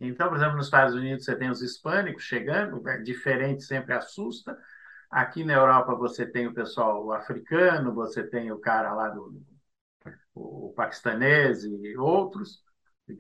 Então, 0.01 0.29
por 0.29 0.37
exemplo, 0.37 0.57
nos 0.57 0.67
Estados 0.67 0.95
Unidos 0.95 1.25
você 1.25 1.37
tem 1.37 1.51
os 1.51 1.63
hispânicos 1.63 2.25
chegando, 2.25 2.87
é 2.89 2.99
diferente 3.03 3.65
sempre 3.65 3.95
assusta. 3.95 4.59
Aqui 5.11 5.45
na 5.45 5.55
Europa 5.55 5.95
você 5.95 6.27
tem 6.27 6.47
o 6.47 6.55
pessoal 6.55 7.13
africano, 7.13 7.95
você 7.95 8.25
tem 8.25 8.53
o 8.53 8.59
cara 8.59 8.95
lá 8.95 9.09
do 9.11 9.43
o 10.35 10.73
paquistanês 10.77 11.65
e 11.65 11.97
outros, 11.97 12.63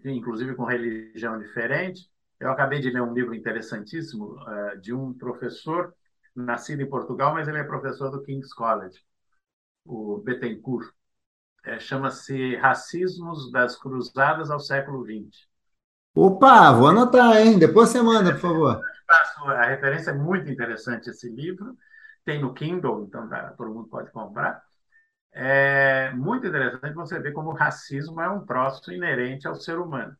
inclusive 0.04 0.54
com 0.54 0.64
religião 0.64 1.38
diferente. 1.38 2.10
Eu 2.38 2.50
acabei 2.50 2.80
de 2.80 2.90
ler 2.90 3.02
um 3.02 3.14
livro 3.14 3.34
interessantíssimo 3.34 4.36
uh, 4.36 4.78
de 4.80 4.92
um 4.92 5.12
professor 5.12 5.94
nascido 6.34 6.82
em 6.82 6.88
Portugal, 6.88 7.32
mas 7.32 7.48
ele 7.48 7.58
é 7.58 7.64
professor 7.64 8.10
do 8.10 8.22
King's 8.22 8.52
College, 8.52 8.98
o 9.84 10.18
Bettencourt. 10.18 10.90
É, 11.64 11.80
Chama-se 11.80 12.54
Racismos 12.56 13.50
das 13.50 13.76
Cruzadas 13.76 14.50
ao 14.50 14.60
século 14.60 15.04
XX. 15.04 15.48
Opa, 16.14 16.72
vou 16.72 16.88
anotar, 16.88 17.36
hein? 17.38 17.58
Depois 17.58 17.88
você 17.88 18.00
manda, 18.00 18.32
por 18.32 18.40
favor. 18.40 18.82
A 19.46 19.66
referência 19.66 20.10
é 20.10 20.14
muito 20.14 20.50
interessante 20.50 21.10
esse 21.10 21.28
livro. 21.28 21.76
Tem 22.24 22.40
no 22.40 22.54
Kindle, 22.54 23.04
então 23.04 23.28
tá, 23.28 23.52
todo 23.56 23.72
mundo 23.72 23.88
pode 23.88 24.10
comprar. 24.10 24.62
É 25.32 26.10
muito 26.12 26.46
interessante 26.46 26.94
você 26.94 27.18
ver 27.18 27.32
como 27.32 27.50
o 27.50 27.54
racismo 27.54 28.20
é 28.20 28.28
um 28.28 28.44
troço 28.44 28.92
inerente 28.92 29.46
ao 29.46 29.54
ser 29.54 29.78
humano. 29.78 30.16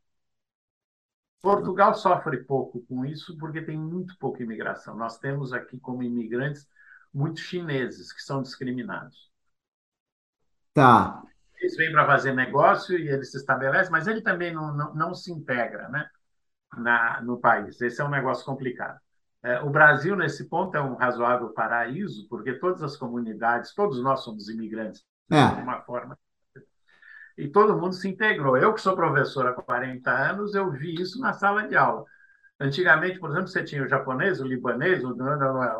Portugal 1.40 1.95
sofre 1.95 2.45
pouco 2.45 2.85
com 2.87 3.05
isso 3.05 3.37
porque 3.38 3.62
tem 3.62 3.78
muito 3.78 4.16
pouca 4.19 4.43
imigração. 4.43 4.97
Nós 4.97 5.19
temos 5.19 5.52
aqui 5.52 5.78
como 5.78 6.02
imigrantes 6.02 6.66
muitos 7.12 7.43
chineses 7.43 8.12
que 8.12 8.21
são 8.21 8.43
discriminados. 8.43 9.31
Tá. 10.75 11.23
Eles 11.59 11.76
vêm 11.76 11.90
para 11.90 12.07
fazer 12.07 12.35
negócio 12.35 12.99
e 12.99 13.09
eles 13.09 13.31
se 13.31 13.38
estabelecem, 13.38 13.90
mas 13.90 14.07
ele 14.07 14.21
também 14.21 14.52
não, 14.52 14.75
não, 14.75 14.95
não 14.95 15.14
se 15.14 15.33
integra 15.33 15.88
né, 15.88 16.09
na, 16.76 17.23
no 17.23 17.38
país. 17.38 17.81
Esse 17.81 18.00
é 18.00 18.05
um 18.05 18.11
negócio 18.11 18.45
complicado. 18.45 19.00
É, 19.43 19.61
o 19.61 19.71
Brasil, 19.71 20.16
nesse 20.16 20.49
ponto, 20.49 20.76
é 20.76 20.83
um 20.83 20.97
razoável 20.97 21.50
paraíso, 21.50 22.26
porque 22.28 22.55
todas 22.55 22.83
as 22.83 22.97
comunidades, 22.97 23.73
todos 23.75 24.02
nós 24.02 24.21
somos 24.21 24.49
imigrantes, 24.49 25.05
é. 25.31 25.37
de 25.37 25.55
alguma 25.55 25.81
forma 25.83 26.19
e 27.37 27.49
todo 27.49 27.76
mundo 27.76 27.95
se 27.95 28.09
integrou. 28.09 28.57
Eu, 28.57 28.73
que 28.73 28.81
sou 28.81 28.97
professor 28.97 29.47
há 29.47 29.52
40 29.52 30.11
anos, 30.11 30.55
eu 30.55 30.71
vi 30.71 30.95
isso 30.95 31.21
na 31.21 31.33
sala 31.33 31.69
de 31.69 31.76
aula. 31.76 32.05
Antigamente, 32.59 33.19
por 33.19 33.31
exemplo, 33.31 33.49
você 33.49 33.62
tinha 33.62 33.85
o 33.85 33.88
japonês, 33.88 34.40
o 34.40 34.47
libanês, 34.47 35.05
o... 35.05 35.14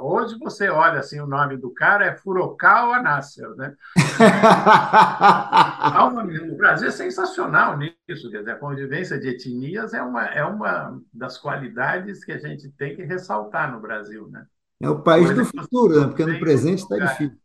hoje 0.03 0.39
você 0.39 0.69
olha 0.69 0.99
assim, 0.99 1.19
o 1.19 1.27
nome 1.27 1.57
do 1.57 1.71
cara 1.71 2.05
é 2.05 2.15
Furukawa 2.15 3.01
Nasser, 3.01 3.49
né? 3.57 3.75
o 6.53 6.57
Brasil 6.57 6.89
é 6.89 6.91
sensacional 6.91 7.79
nisso, 7.79 8.31
quer 8.31 8.41
dizer, 8.41 8.51
a 8.51 8.59
convivência 8.59 9.19
de 9.19 9.29
etnias 9.29 9.95
é 9.95 10.03
uma, 10.03 10.27
é 10.27 10.45
uma 10.45 11.01
das 11.15 11.39
qualidades 11.39 12.23
que 12.23 12.33
a 12.33 12.39
gente 12.39 12.69
tem 12.73 12.95
que 12.95 13.05
ressaltar 13.05 13.73
no 13.73 13.81
Brasil, 13.81 14.29
né? 14.29 14.45
É 14.79 14.91
o 14.91 15.01
país 15.01 15.35
do 15.35 15.47
futuro, 15.47 16.01
né? 16.01 16.07
porque 16.09 16.27
no 16.27 16.39
presente 16.39 16.83
está 16.83 16.99
difícil. 16.99 17.39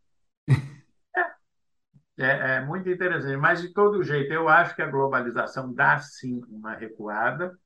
É, 2.22 2.56
é, 2.56 2.60
muito 2.60 2.88
interessante, 2.88 3.36
mas 3.36 3.60
de 3.60 3.72
todo 3.72 4.02
jeito, 4.02 4.32
eu 4.32 4.48
acho 4.48 4.76
que 4.76 4.82
a 4.82 4.86
globalização 4.86 5.72
dá 5.72 5.98
sim 5.98 6.40
uma 6.48 6.72
recuada. 6.74 7.58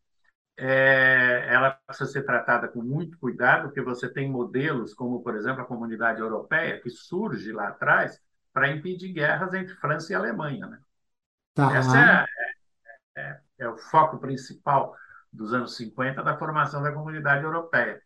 É, 0.56 1.46
ela 1.52 1.72
precisa 1.86 2.10
ser 2.10 2.22
tratada 2.24 2.66
com 2.66 2.82
muito 2.82 3.18
cuidado, 3.18 3.64
porque 3.64 3.82
você 3.82 4.08
tem 4.08 4.30
modelos 4.30 4.94
como, 4.94 5.22
por 5.22 5.36
exemplo, 5.36 5.60
a 5.60 5.66
comunidade 5.66 6.20
europeia, 6.20 6.80
que 6.80 6.88
surge 6.88 7.52
lá 7.52 7.68
atrás 7.68 8.18
para 8.52 8.70
impedir 8.70 9.12
guerras 9.12 9.52
entre 9.52 9.74
França 9.74 10.12
e 10.12 10.16
Alemanha. 10.16 10.66
Né? 10.66 10.78
Tá. 11.52 11.78
Esse 11.78 11.96
é, 11.96 12.24
é, 13.16 13.40
é, 13.58 13.68
o 13.68 13.76
foco 13.76 14.18
principal 14.18 14.96
dos 15.30 15.52
anos 15.52 15.76
50 15.76 16.22
da 16.22 16.38
formação 16.38 16.82
da 16.82 16.92
comunidade 16.92 17.44
europeia. 17.44 18.00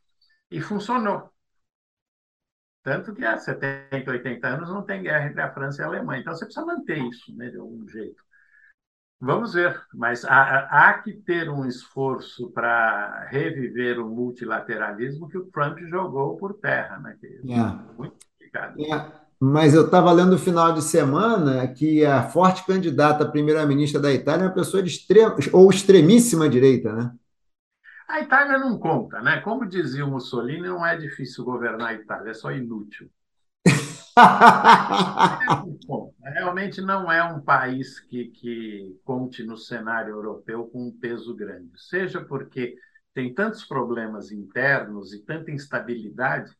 E 0.50 0.60
funcionou. 0.60 1.29
Tanto 2.82 3.14
que 3.14 3.24
há 3.24 3.36
70, 3.36 4.10
80 4.10 4.48
anos 4.48 4.70
não 4.70 4.82
tem 4.82 5.02
guerra 5.02 5.26
entre 5.26 5.40
a 5.40 5.52
França 5.52 5.82
e 5.82 5.84
a 5.84 5.88
Alemanha. 5.88 6.20
Então 6.20 6.34
você 6.34 6.44
precisa 6.44 6.64
manter 6.64 6.98
isso 6.98 7.34
né, 7.36 7.50
de 7.50 7.58
algum 7.58 7.86
jeito. 7.88 8.22
Vamos 9.22 9.52
ver, 9.52 9.78
mas 9.92 10.24
há, 10.24 10.60
há 10.70 10.94
que 10.94 11.12
ter 11.12 11.50
um 11.50 11.66
esforço 11.66 12.50
para 12.52 13.26
reviver 13.30 13.98
o 13.98 14.08
multilateralismo 14.08 15.28
que 15.28 15.36
o 15.36 15.44
Trump 15.44 15.78
jogou 15.80 16.38
por 16.38 16.54
terra. 16.54 16.98
Né, 16.98 17.16
é, 17.22 17.52
é. 17.52 17.98
muito 17.98 18.16
complicado. 18.26 18.80
É. 18.80 19.20
Mas 19.38 19.74
eu 19.74 19.86
estava 19.86 20.12
lendo 20.12 20.32
no 20.32 20.38
final 20.38 20.72
de 20.72 20.82
semana 20.82 21.66
que 21.68 22.04
a 22.04 22.22
forte 22.22 22.64
candidata 22.66 23.24
a 23.24 23.30
primeira-ministra 23.30 24.00
da 24.00 24.12
Itália 24.12 24.44
é 24.44 24.46
uma 24.48 24.54
pessoa 24.54 24.82
de 24.82 24.90
extrema 24.90 25.34
ou 25.52 25.70
extremíssima 25.70 26.48
direita, 26.48 26.92
né? 26.92 27.10
A 28.10 28.20
Itália 28.20 28.58
não 28.58 28.76
conta, 28.76 29.22
né? 29.22 29.40
Como 29.40 29.64
dizia 29.64 30.04
o 30.04 30.10
Mussolini, 30.10 30.66
não 30.66 30.84
é 30.84 30.96
difícil 30.96 31.44
governar 31.44 31.90
a 31.90 31.94
Itália, 31.94 32.32
é 32.32 32.34
só 32.34 32.50
inútil. 32.50 33.08
Realmente 36.20 36.80
não 36.80 37.10
é 37.10 37.22
um 37.22 37.40
país 37.40 38.00
que, 38.00 38.24
que 38.30 39.00
conte 39.04 39.44
no 39.44 39.56
cenário 39.56 40.12
europeu 40.12 40.66
com 40.66 40.88
um 40.88 40.98
peso 40.98 41.36
grande, 41.36 41.70
seja 41.76 42.20
porque 42.20 42.74
tem 43.14 43.32
tantos 43.32 43.64
problemas 43.64 44.32
internos 44.32 45.12
e 45.12 45.24
tanta 45.24 45.52
instabilidade. 45.52 46.52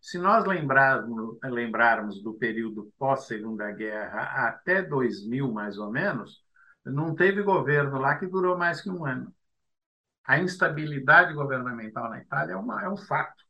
Se 0.00 0.16
nós 0.16 0.46
lembrarmos, 0.46 1.36
lembrarmos 1.44 2.22
do 2.22 2.32
período 2.32 2.90
pós-Segunda 2.98 3.70
Guerra 3.72 4.48
até 4.48 4.82
2000, 4.82 5.52
mais 5.52 5.76
ou 5.76 5.90
menos, 5.90 6.42
não 6.82 7.14
teve 7.14 7.42
governo 7.42 7.98
lá 7.98 8.16
que 8.16 8.26
durou 8.26 8.56
mais 8.56 8.80
que 8.80 8.88
um 8.88 9.04
ano 9.04 9.33
a 10.26 10.38
instabilidade 10.38 11.34
governamental 11.34 12.08
na 12.08 12.18
Itália 12.18 12.54
é, 12.54 12.56
uma, 12.56 12.82
é 12.82 12.88
um 12.88 12.96
fato. 12.96 13.44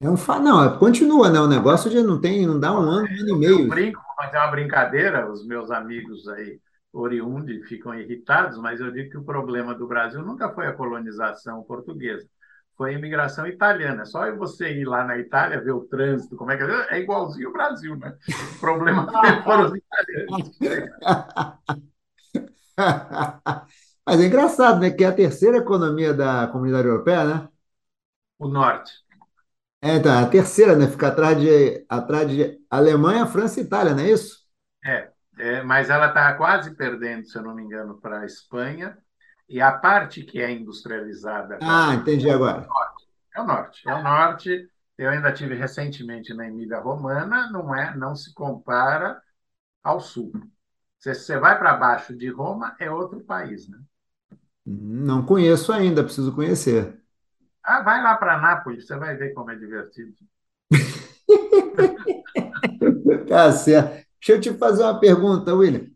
É 0.00 0.08
um 0.08 0.16
fato, 0.16 0.42
não, 0.42 0.78
continua, 0.78 1.30
né? 1.30 1.38
O 1.40 1.46
negócio 1.46 1.90
já 1.90 2.02
não 2.02 2.20
tem, 2.20 2.46
não 2.46 2.58
dá 2.58 2.72
um 2.72 2.78
ano, 2.78 3.08
um 3.08 3.20
ano 3.20 3.28
e 3.28 3.38
meio. 3.38 3.60
Eu 3.60 3.68
brinco, 3.68 4.00
mas 4.18 4.32
é 4.32 4.38
uma 4.38 4.50
brincadeira, 4.50 5.30
os 5.30 5.46
meus 5.46 5.70
amigos 5.70 6.26
aí 6.28 6.58
oriundos 6.92 7.66
ficam 7.68 7.94
irritados, 7.94 8.58
mas 8.58 8.80
eu 8.80 8.90
digo 8.90 9.10
que 9.10 9.18
o 9.18 9.24
problema 9.24 9.74
do 9.74 9.86
Brasil 9.86 10.22
nunca 10.22 10.50
foi 10.52 10.66
a 10.66 10.72
colonização 10.72 11.62
portuguesa, 11.62 12.26
foi 12.76 12.90
a 12.90 12.98
imigração 12.98 13.46
italiana. 13.46 14.02
É 14.02 14.06
só 14.06 14.34
você 14.34 14.72
ir 14.72 14.86
lá 14.86 15.04
na 15.04 15.18
Itália, 15.18 15.60
ver 15.60 15.72
o 15.72 15.84
trânsito, 15.84 16.36
como 16.36 16.50
é 16.50 16.56
que 16.56 16.62
é, 16.62 16.96
é 16.96 17.00
igualzinho 17.00 17.50
o 17.50 17.52
Brasil, 17.52 17.96
né? 17.96 18.16
O 18.56 18.60
problema 18.60 19.06
foram 19.44 19.66
os 19.66 19.72
italianos. 19.74 20.58
Mas 24.06 24.20
é 24.20 24.26
engraçado, 24.26 24.78
né? 24.78 24.90
Que 24.90 25.02
é 25.02 25.08
a 25.08 25.12
terceira 25.12 25.56
economia 25.56 26.14
da 26.14 26.46
comunidade 26.46 26.86
europeia, 26.86 27.24
né? 27.24 27.48
O 28.38 28.46
norte. 28.46 28.92
É, 29.82 29.98
tá. 29.98 30.20
A 30.20 30.26
terceira, 30.26 30.76
né? 30.76 30.86
Fica 30.86 31.08
atrás 31.08 31.40
de, 31.40 31.84
atrás 31.88 32.30
de 32.30 32.60
Alemanha, 32.70 33.26
França 33.26 33.60
e 33.60 33.64
Itália, 33.64 33.94
não 33.94 34.04
é 34.04 34.10
isso? 34.10 34.46
É, 34.84 35.10
é 35.38 35.62
mas 35.62 35.90
ela 35.90 36.06
está 36.06 36.32
quase 36.34 36.74
perdendo, 36.76 37.26
se 37.26 37.36
eu 37.36 37.42
não 37.42 37.54
me 37.54 37.62
engano, 37.62 38.00
para 38.00 38.20
a 38.20 38.24
Espanha. 38.24 38.96
E 39.48 39.60
a 39.60 39.72
parte 39.72 40.22
que 40.22 40.40
é 40.40 40.50
industrializada. 40.50 41.58
Ah, 41.60 41.94
entendi 41.94 42.30
agora. 42.30 42.66
É 43.34 43.40
o 43.40 43.46
norte. 43.46 43.88
É 43.88 43.94
o 43.94 44.02
norte. 44.02 44.70
Eu 44.96 45.10
ainda 45.10 45.32
tive 45.32 45.54
recentemente 45.54 46.32
na 46.32 46.46
Emília 46.46 46.78
Romana, 46.78 47.50
não 47.50 47.74
é, 47.74 47.94
não 47.96 48.14
se 48.14 48.32
compara 48.32 49.20
ao 49.82 50.00
sul. 50.00 50.32
Se 50.98 51.14
você 51.14 51.38
vai 51.38 51.58
para 51.58 51.76
baixo 51.76 52.16
de 52.16 52.28
Roma, 52.28 52.74
é 52.80 52.90
outro 52.90 53.20
país, 53.20 53.68
né? 53.68 53.78
Não 54.66 55.24
conheço 55.24 55.72
ainda, 55.72 56.02
preciso 56.02 56.34
conhecer. 56.34 57.00
Ah, 57.62 57.82
vai 57.82 58.02
lá 58.02 58.16
para 58.16 58.40
Nápoles, 58.40 58.86
você 58.86 58.96
vai 58.96 59.16
ver 59.16 59.32
como 59.32 59.50
é 59.50 59.56
divertido. 59.56 60.12
tá 63.28 63.52
certo. 63.52 64.04
Deixa 64.20 64.32
eu 64.32 64.40
te 64.40 64.52
fazer 64.58 64.82
uma 64.82 64.98
pergunta, 64.98 65.54
William. 65.54 65.86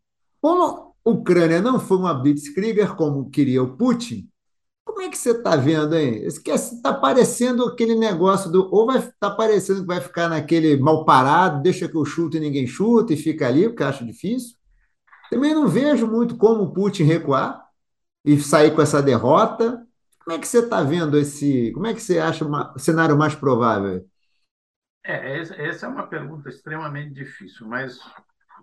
Como 0.41 0.63
a 0.63 1.11
Ucrânia 1.11 1.61
não 1.61 1.81
foi 1.81 1.97
uma 1.97 2.15
blitzkrieger 2.15 2.95
como 2.95 3.29
queria 3.29 3.63
o 3.63 3.77
Putin, 3.77 4.31
como 4.85 5.03
é 5.03 5.09
que 5.09 5.19
você 5.19 5.31
está 5.31 5.57
vendo 5.57 5.95
aí? 5.95 6.27
Está 6.27 6.93
parecendo 6.93 7.65
aquele 7.65 7.95
negócio 7.95 8.51
do. 8.51 8.69
Ou 8.73 8.87
vai 8.87 8.99
estar 8.99 9.13
tá 9.19 9.31
parecendo 9.31 9.81
que 9.81 9.87
vai 9.87 10.01
ficar 10.01 10.29
naquele 10.29 10.77
mal 10.77 11.05
parado, 11.05 11.63
deixa 11.63 11.89
que 11.89 11.97
eu 11.97 12.05
chuto 12.05 12.37
e 12.37 12.41
ninguém 12.41 12.67
chuta 12.67 13.13
e 13.13 13.17
fica 13.17 13.47
ali, 13.47 13.69
porque 13.69 13.83
acha 13.83 14.05
difícil. 14.05 14.57
Também 15.31 15.55
não 15.55 15.69
vejo 15.69 16.07
muito 16.07 16.37
como 16.37 16.65
o 16.65 16.73
Putin 16.73 17.05
recuar 17.05 17.70
e 18.25 18.39
sair 18.39 18.75
com 18.75 18.83
essa 18.83 19.03
derrota. 19.03 19.87
Como 20.25 20.37
é 20.37 20.39
que 20.39 20.47
você 20.47 20.59
está 20.59 20.83
vendo 20.83 21.19
esse? 21.19 21.73
Como 21.73 21.87
é 21.87 21.95
que 21.95 22.01
você 22.01 22.19
acha 22.19 22.45
o 22.45 22.79
cenário 22.79 23.17
mais 23.17 23.35
provável? 23.35 24.07
É, 25.05 25.41
essa 25.41 25.87
é 25.87 25.89
uma 25.89 26.07
pergunta 26.07 26.49
extremamente 26.49 27.15
difícil, 27.15 27.67
mas 27.67 27.99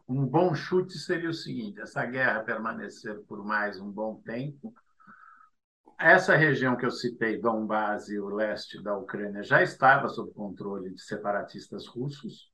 um 0.08 0.26
bom 0.26 0.54
chute 0.56 0.98
seria 0.98 1.30
o 1.30 1.34
seguinte: 1.34 1.82
essa 1.82 2.06
guerra 2.06 2.43
permanecer 2.43 3.20
por 3.28 3.43
mais 3.43 3.80
um 3.80 3.91
bom 3.91 4.22
tempo. 4.26 4.74
Essa 6.00 6.36
região 6.36 6.76
que 6.76 6.86
eu 6.86 6.91
citei, 6.91 7.41
Donbass 7.41 8.08
e 8.10 8.20
o 8.20 8.30
leste 8.30 8.82
da 8.84 8.96
Ucrânia, 8.96 9.41
já 9.41 9.63
estava 9.63 10.08
sob 10.08 10.32
controle 10.32 10.93
de 10.93 11.02
separatistas 11.02 11.88
russos 11.88 12.52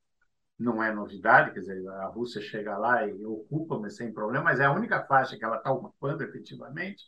não 0.57 0.81
é 0.81 0.93
novidade, 0.93 1.51
quer 1.51 1.59
dizer, 1.59 1.87
a 1.87 2.05
Rússia 2.07 2.41
chega 2.41 2.77
lá 2.77 3.05
e 3.07 3.25
ocupa, 3.25 3.77
mas 3.79 3.95
sem 3.95 4.13
problema, 4.13 4.45
mas 4.45 4.59
é 4.59 4.65
a 4.65 4.71
única 4.71 5.03
faixa 5.05 5.37
que 5.37 5.43
ela 5.43 5.57
está 5.57 5.71
ocupando 5.71 6.23
efetivamente. 6.23 7.03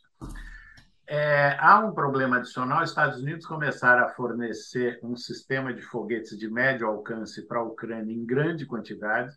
É, 1.06 1.56
há 1.60 1.78
um 1.80 1.94
problema 1.94 2.38
adicional: 2.38 2.82
os 2.82 2.90
Estados 2.90 3.20
Unidos 3.20 3.46
começaram 3.46 4.04
a 4.04 4.08
fornecer 4.08 4.98
um 5.02 5.16
sistema 5.16 5.72
de 5.72 5.80
foguetes 5.82 6.36
de 6.36 6.48
médio 6.50 6.86
alcance 6.88 7.46
para 7.46 7.60
a 7.60 7.62
Ucrânia 7.62 8.12
em 8.12 8.26
grande 8.26 8.66
quantidade. 8.66 9.32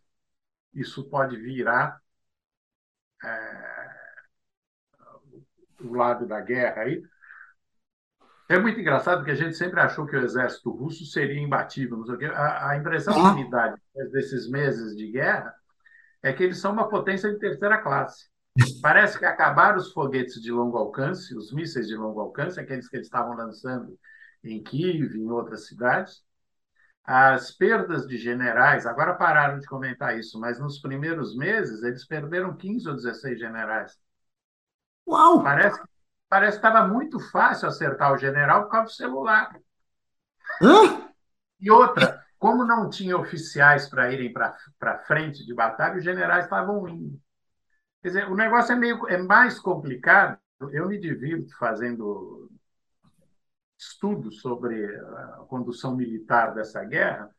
Isso 0.73 1.07
pode 1.09 1.37
virar 1.37 1.99
é, 3.23 3.89
o 5.81 5.93
lado 5.93 6.27
da 6.27 6.41
guerra 6.41 6.81
aí. 6.83 7.01
É 8.49 8.57
muito 8.59 8.79
engraçado 8.79 9.19
porque 9.19 9.31
a 9.31 9.35
gente 9.35 9.55
sempre 9.55 9.79
achou 9.79 10.07
que 10.07 10.15
o 10.15 10.23
exército 10.23 10.71
russo 10.71 11.05
seria 11.05 11.39
imbatível. 11.39 11.97
Não 11.97 12.05
sei 12.05 12.15
o 12.15 12.17
quê. 12.19 12.25
A, 12.25 12.71
a 12.71 12.77
impressão 12.77 13.21
que 13.21 13.29
Ah, 13.29 13.33
me 13.33 13.49
dá 13.49 13.75
desses 14.11 14.49
meses 14.49 14.95
de 14.97 15.11
guerra 15.11 15.53
é 16.23 16.33
que 16.33 16.43
eles 16.43 16.59
são 16.59 16.73
uma 16.73 16.89
potência 16.89 17.31
de 17.31 17.39
terceira 17.39 17.79
classe. 17.79 18.29
Parece 18.81 19.19
que 19.19 19.25
acabaram 19.25 19.77
os 19.77 19.93
foguetes 19.93 20.41
de 20.41 20.51
longo 20.51 20.77
alcance, 20.77 21.35
os 21.37 21.53
mísseis 21.53 21.87
de 21.87 21.95
longo 21.95 22.19
alcance, 22.21 22.59
aqueles 22.59 22.89
que 22.89 22.97
eles 22.97 23.07
estavam 23.07 23.35
lançando 23.35 23.97
em 24.43 24.63
Kiev, 24.63 25.15
em 25.17 25.29
outras 25.31 25.67
cidades. 25.67 26.23
As 27.05 27.51
perdas 27.51 28.07
de 28.07 28.17
generais, 28.17 28.85
agora 28.85 29.15
pararam 29.15 29.59
de 29.59 29.67
comentar 29.67 30.17
isso, 30.19 30.39
mas 30.39 30.59
nos 30.59 30.79
primeiros 30.81 31.35
meses 31.35 31.83
eles 31.83 32.05
perderam 32.07 32.55
15 32.57 32.87
ou 32.89 32.95
16 32.95 33.39
generais. 33.39 33.97
uau! 35.05 35.37
Parece, 35.41 35.81
parece 36.29 36.59
que 36.59 36.65
estava 36.65 36.87
muito 36.87 37.19
fácil 37.19 37.67
acertar 37.67 38.13
o 38.13 38.17
general 38.17 38.63
por 38.63 38.71
causa 38.71 38.85
do 38.85 38.91
celular. 38.91 39.59
Hã? 40.61 41.09
E 41.59 41.69
outra, 41.71 42.23
como 42.37 42.63
não 42.63 42.89
tinha 42.89 43.17
oficiais 43.17 43.89
para 43.89 44.13
irem 44.13 44.31
para 44.31 44.99
frente 44.99 45.45
de 45.45 45.53
batalha, 45.53 45.97
os 45.97 46.03
generais 46.03 46.45
estavam 46.45 46.87
indo. 46.87 47.19
Quer 48.01 48.07
dizer, 48.09 48.31
o 48.31 48.35
negócio 48.35 48.71
é, 48.71 48.75
meio, 48.75 49.07
é 49.09 49.17
mais 49.17 49.59
complicado. 49.59 50.39
Eu 50.71 50.87
me 50.87 50.99
divirto 50.99 51.57
fazendo 51.57 52.49
estudos 53.77 54.41
sobre 54.41 54.85
a 54.85 55.45
condução 55.47 55.95
militar 55.95 56.53
dessa 56.53 56.83
guerra, 56.83 57.33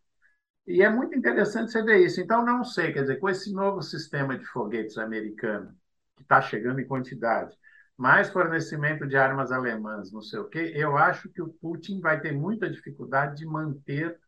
e 0.67 0.83
é 0.83 0.89
muito 0.89 1.17
interessante 1.17 1.73
você 1.73 1.83
ver 1.83 1.99
isso. 1.99 2.21
Então, 2.21 2.45
não 2.45 2.65
sei, 2.65 2.93
quer 2.93 3.03
dizer, 3.03 3.19
com 3.19 3.29
esse 3.29 3.53
novo 3.53 3.83
sistema 3.83 4.39
de 4.39 4.45
foguetes 4.47 4.97
americano, 4.99 5.75
que 6.17 6.23
está 6.23 6.41
chegando 6.41 6.81
em 6.81 6.87
quantidade, 6.87 7.55
mais 8.01 8.31
fornecimento 8.31 9.07
de 9.07 9.17
armas 9.17 9.53
alemãs, 9.53 10.11
não 10.13 10.23
sei 10.23 10.41
o 10.41 10.49
quê, 10.49 10.73
eu 10.75 10.97
acho 10.97 11.29
que 11.31 11.43
o 11.43 11.49
Putin 11.55 12.01
vai 12.01 12.21
ter 12.21 12.33
muita 12.33 12.71
dificuldade 12.71 13.37
de 13.37 13.47
manter 13.47 14.19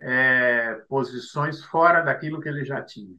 é, 0.00 0.74
posições 0.88 1.62
fora 1.64 2.02
daquilo 2.02 2.40
que 2.40 2.48
ele 2.48 2.64
já 2.64 2.82
tinha. 2.82 3.16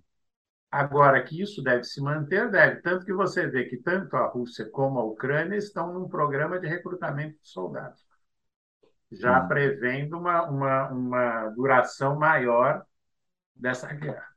Agora, 0.72 1.24
que 1.24 1.42
isso 1.42 1.64
deve 1.64 1.84
se 1.86 2.02
manter, 2.02 2.50
deve. 2.52 2.82
Tanto 2.82 3.06
que 3.06 3.14
você 3.14 3.48
vê 3.48 3.66
que 3.66 3.78
tanto 3.78 4.16
a 4.18 4.28
Rússia 4.28 4.70
como 4.70 5.00
a 5.00 5.04
Ucrânia 5.06 5.58
estão 5.58 5.94
num 5.94 6.10
programa 6.10 6.60
de 6.60 6.68
recrutamento 6.68 7.40
de 7.42 7.48
soldados, 7.50 8.02
já 9.12 9.40
Hum. 9.40 9.48
prevendo 9.48 10.18
uma, 10.18 10.44
uma, 10.50 10.90
uma 10.92 11.50
duração 11.50 12.18
maior 12.18 12.86
dessa 13.56 13.94
guerra. 13.94 14.31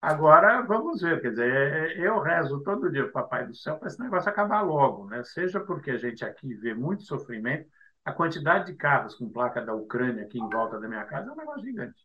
Agora, 0.00 0.62
vamos 0.62 1.00
ver, 1.02 1.20
quer 1.20 1.30
dizer, 1.30 1.98
eu 1.98 2.20
rezo 2.20 2.62
todo 2.62 2.90
dia, 2.90 3.10
Papai 3.10 3.46
do 3.46 3.54
Céu, 3.54 3.76
para 3.78 3.88
esse 3.88 3.98
negócio 4.00 4.30
acabar 4.30 4.62
logo, 4.62 5.06
né? 5.08 5.24
Seja 5.24 5.58
porque 5.60 5.90
a 5.90 5.96
gente 5.98 6.24
aqui 6.24 6.54
vê 6.54 6.72
muito 6.72 7.02
sofrimento, 7.02 7.68
a 8.04 8.12
quantidade 8.12 8.66
de 8.66 8.74
carros 8.76 9.16
com 9.16 9.28
placa 9.30 9.60
da 9.60 9.74
Ucrânia 9.74 10.24
aqui 10.24 10.38
em 10.38 10.48
volta 10.48 10.78
da 10.78 10.88
minha 10.88 11.04
casa 11.04 11.30
é 11.30 11.32
um 11.32 11.36
negócio 11.36 11.64
gigante. 11.64 12.00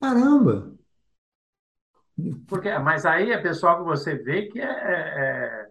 Caramba! 0.00 0.56
Porque, 2.48 2.70
mas 2.78 3.06
aí 3.06 3.30
é 3.32 3.38
pessoal 3.38 3.78
que 3.78 3.84
você 3.84 4.14
vê 4.16 4.48
que 4.48 4.60
é, 4.60 4.64
é- 4.64 5.64
é 5.66 5.70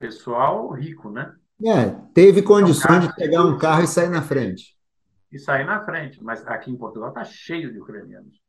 pessoal 0.00 0.70
rico, 0.72 1.10
né? 1.10 1.36
É, 1.64 1.90
teve 2.12 2.42
São 2.52 2.72
condições 2.72 3.04
de 3.04 3.14
pegar 3.14 3.44
um 3.44 3.56
carro 3.58 3.84
e 3.84 3.86
sair 3.88 4.08
na 4.10 4.20
frente. 4.22 4.76
e 5.32 5.38
sair 5.38 5.64
na 5.64 5.84
frente. 5.84 6.22
Mas 6.22 6.46
aqui 6.46 6.70
em 6.70 6.76
Portugal 6.78 7.08
está 7.10 7.24
cheio 7.24 7.72
de 7.72 7.80
ucranianos. 7.80 8.40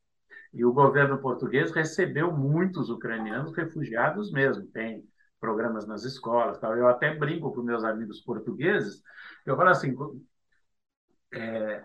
E 0.54 0.64
o 0.64 0.72
governo 0.72 1.18
português 1.18 1.72
recebeu 1.72 2.32
muitos 2.32 2.90
ucranianos 2.90 3.56
refugiados 3.56 4.32
mesmo. 4.32 4.66
Tem 4.68 5.04
programas 5.40 5.88
nas 5.88 6.04
escolas. 6.04 6.60
Tal. 6.60 6.78
Eu 6.78 6.88
até 6.88 7.14
brinco 7.16 7.54
com 7.54 7.62
meus 7.62 7.84
amigos 7.84 8.22
portugueses. 8.22 9.02
Eu 9.46 9.58
falo 9.58 9.70
assim, 9.70 9.96
é, 11.34 11.84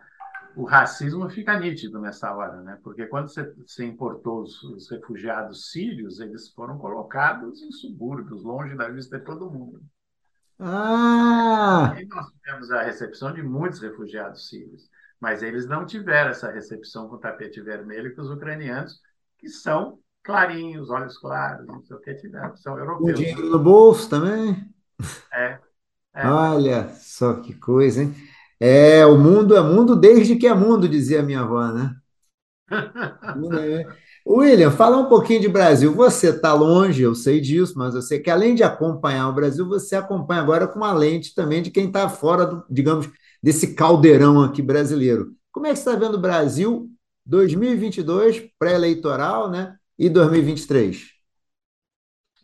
o 0.54 0.64
racismo 0.64 1.28
fica 1.31 1.59
nítido 1.59 2.00
nessa 2.00 2.35
hora, 2.35 2.61
né? 2.62 2.78
Porque 2.83 3.07
quando 3.07 3.28
você, 3.28 3.44
você 3.66 3.85
importou 3.85 4.42
os, 4.42 4.62
os 4.64 4.90
refugiados 4.90 5.70
sírios, 5.70 6.20
eles 6.20 6.50
foram 6.50 6.78
colocados 6.78 7.62
em 7.62 7.70
subúrbios, 7.70 8.42
longe 8.42 8.76
da 8.76 8.88
vista 8.88 9.18
de 9.18 9.24
todo 9.24 9.50
mundo. 9.50 9.81
Ah! 10.59 11.94
E 11.98 12.04
nós 12.07 12.26
tivemos 12.33 12.70
a 12.72 12.83
recepção 12.83 13.33
de 13.33 13.42
muitos 13.42 13.81
refugiados 13.81 14.48
sírios, 14.48 14.90
mas 15.20 15.42
eles 15.42 15.66
não 15.66 15.87
tiveram 15.87 16.31
essa 16.31 16.50
recepção 16.50 17.09
com 17.09 17.18
tapete 17.18 17.61
vermelho 17.61 18.14
que 18.14 18.20
os 18.20 18.31
ucranianos, 18.31 19.00
que 19.38 19.48
são 19.48 19.98
clarinhos, 20.22 20.90
olhos 20.90 21.18
claros, 21.18 21.66
não 21.66 21.83
sei 21.83 21.96
o 21.96 22.00
que 22.00 22.14
tiveram, 22.14 22.57
são 22.57 22.78
Com 22.98 23.11
europeus. 23.11 23.12
dinheiro 23.12 23.48
no 23.50 23.59
bolso 23.59 24.09
também? 24.11 24.68
É, 25.33 25.61
é. 26.14 26.40
Olha 26.44 26.88
só 26.94 27.35
que 27.40 27.54
coisa, 27.54 28.02
hein? 28.02 28.14
É, 28.61 29.07
o 29.07 29.16
mundo 29.18 29.57
é 29.57 29.61
mundo 29.62 29.94
desde 29.96 30.37
que 30.37 30.46
é 30.46 30.54
mundo, 30.54 30.88
dizia 30.88 31.22
minha 31.22 31.40
avó, 31.42 31.68
né? 31.72 31.94
William, 34.26 34.70
fala 34.70 34.98
um 34.98 35.09
pouquinho 35.09 35.40
de 35.40 35.48
Brasil. 35.48 35.94
Você 35.94 36.31
está 36.31 36.52
longe, 36.52 37.02
eu 37.02 37.14
sei 37.14 37.40
disso, 37.40 37.74
mas 37.76 37.94
eu 37.94 38.02
sei 38.02 38.18
que 38.20 38.31
além 38.31 38.54
de 38.54 38.62
acompanhar 38.62 39.28
o 39.28 39.33
Brasil, 39.33 39.66
você 39.66 39.96
acompanha 39.96 40.42
agora 40.42 40.66
com 40.68 40.76
uma 40.78 40.92
lente 40.92 41.35
também 41.35 41.62
de 41.62 41.70
quem 41.70 41.87
está 41.87 42.09
fora, 42.09 42.44
do, 42.46 42.64
digamos, 42.68 43.09
desse 43.42 43.74
caldeirão 43.74 44.42
aqui 44.42 44.62
brasileiro. 44.62 45.33
Como 45.51 45.66
é 45.66 45.70
que 45.70 45.77
você 45.77 45.90
está 45.90 45.98
vendo 45.98 46.14
o 46.14 46.20
Brasil 46.20 46.90
2022, 47.27 48.51
pré-eleitoral, 48.59 49.51
né? 49.51 49.77
E 49.98 50.09
2023? 50.09 51.18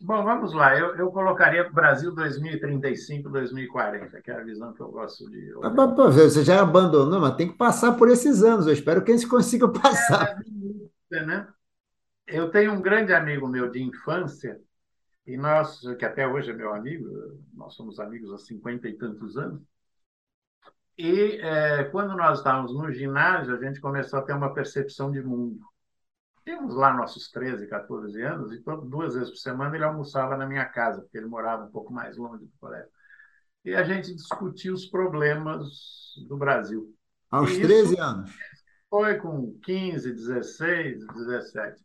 Bom, 0.01 0.23
vamos 0.23 0.53
lá. 0.53 0.77
Eu, 0.77 0.95
eu 0.95 1.11
colocaria 1.11 1.67
Brasil 1.69 2.13
2035, 2.13 3.29
2040, 3.29 4.21
que 4.21 4.29
é 4.29 4.35
a 4.35 4.43
visão 4.43 4.73
que 4.73 4.81
eu 4.81 4.89
gosto 4.91 5.29
de 5.29 5.53
olhar. 5.55 5.95
pô, 5.95 6.11
Você 6.11 6.43
já 6.43 6.61
abandonou, 6.61 7.19
mas 7.19 7.35
tem 7.35 7.47
que 7.47 7.57
passar 7.57 7.93
por 7.93 8.09
esses 8.09 8.43
anos. 8.43 8.67
Eu 8.67 8.73
espero 8.73 9.03
que 9.03 9.11
eles 9.11 9.25
consigam 9.25 9.71
passar. 9.71 10.37
Né? 11.09 11.47
Eu 12.27 12.51
tenho 12.51 12.73
um 12.73 12.81
grande 12.81 13.13
amigo 13.13 13.47
meu 13.47 13.71
de 13.71 13.81
infância, 13.81 14.59
e 15.25 15.37
nós, 15.37 15.79
que 15.97 16.05
até 16.05 16.27
hoje 16.27 16.51
é 16.51 16.53
meu 16.53 16.73
amigo, 16.73 17.07
nós 17.53 17.73
somos 17.73 17.99
amigos 17.99 18.31
há 18.33 18.37
cinquenta 18.37 18.87
e 18.87 18.93
tantos 18.93 19.37
anos, 19.37 19.61
e 20.97 21.39
é, 21.41 21.83
quando 21.85 22.15
nós 22.15 22.39
estávamos 22.39 22.73
no 22.73 22.91
ginásio, 22.91 23.55
a 23.55 23.59
gente 23.61 23.81
começou 23.81 24.19
a 24.19 24.21
ter 24.23 24.33
uma 24.33 24.53
percepção 24.53 25.11
de 25.11 25.21
mundo. 25.21 25.59
Tínhamos 26.45 26.75
lá 26.75 26.93
nossos 26.93 27.29
13, 27.31 27.67
14 27.67 28.21
anos, 28.21 28.53
e 28.53 28.61
todo, 28.61 28.87
duas 28.87 29.15
vezes 29.15 29.31
por 29.31 29.37
semana 29.37 29.75
ele 29.75 29.83
almoçava 29.85 30.37
na 30.37 30.47
minha 30.47 30.65
casa, 30.65 31.01
porque 31.01 31.17
ele 31.17 31.27
morava 31.27 31.65
um 31.65 31.71
pouco 31.71 31.93
mais 31.93 32.17
longe 32.17 32.45
do 32.45 32.51
colégio. 32.59 32.89
E 33.65 33.75
a 33.75 33.83
gente 33.83 34.13
discutia 34.15 34.73
os 34.73 34.85
problemas 34.87 35.67
do 36.27 36.37
Brasil. 36.37 36.93
Aos 37.31 37.51
E 37.51 37.59
13 37.59 37.95
isso 37.95 38.01
anos. 38.01 38.31
foi 38.89 39.17
com 39.19 39.57
15, 39.63 40.13
16, 40.13 41.05
17. 41.07 41.83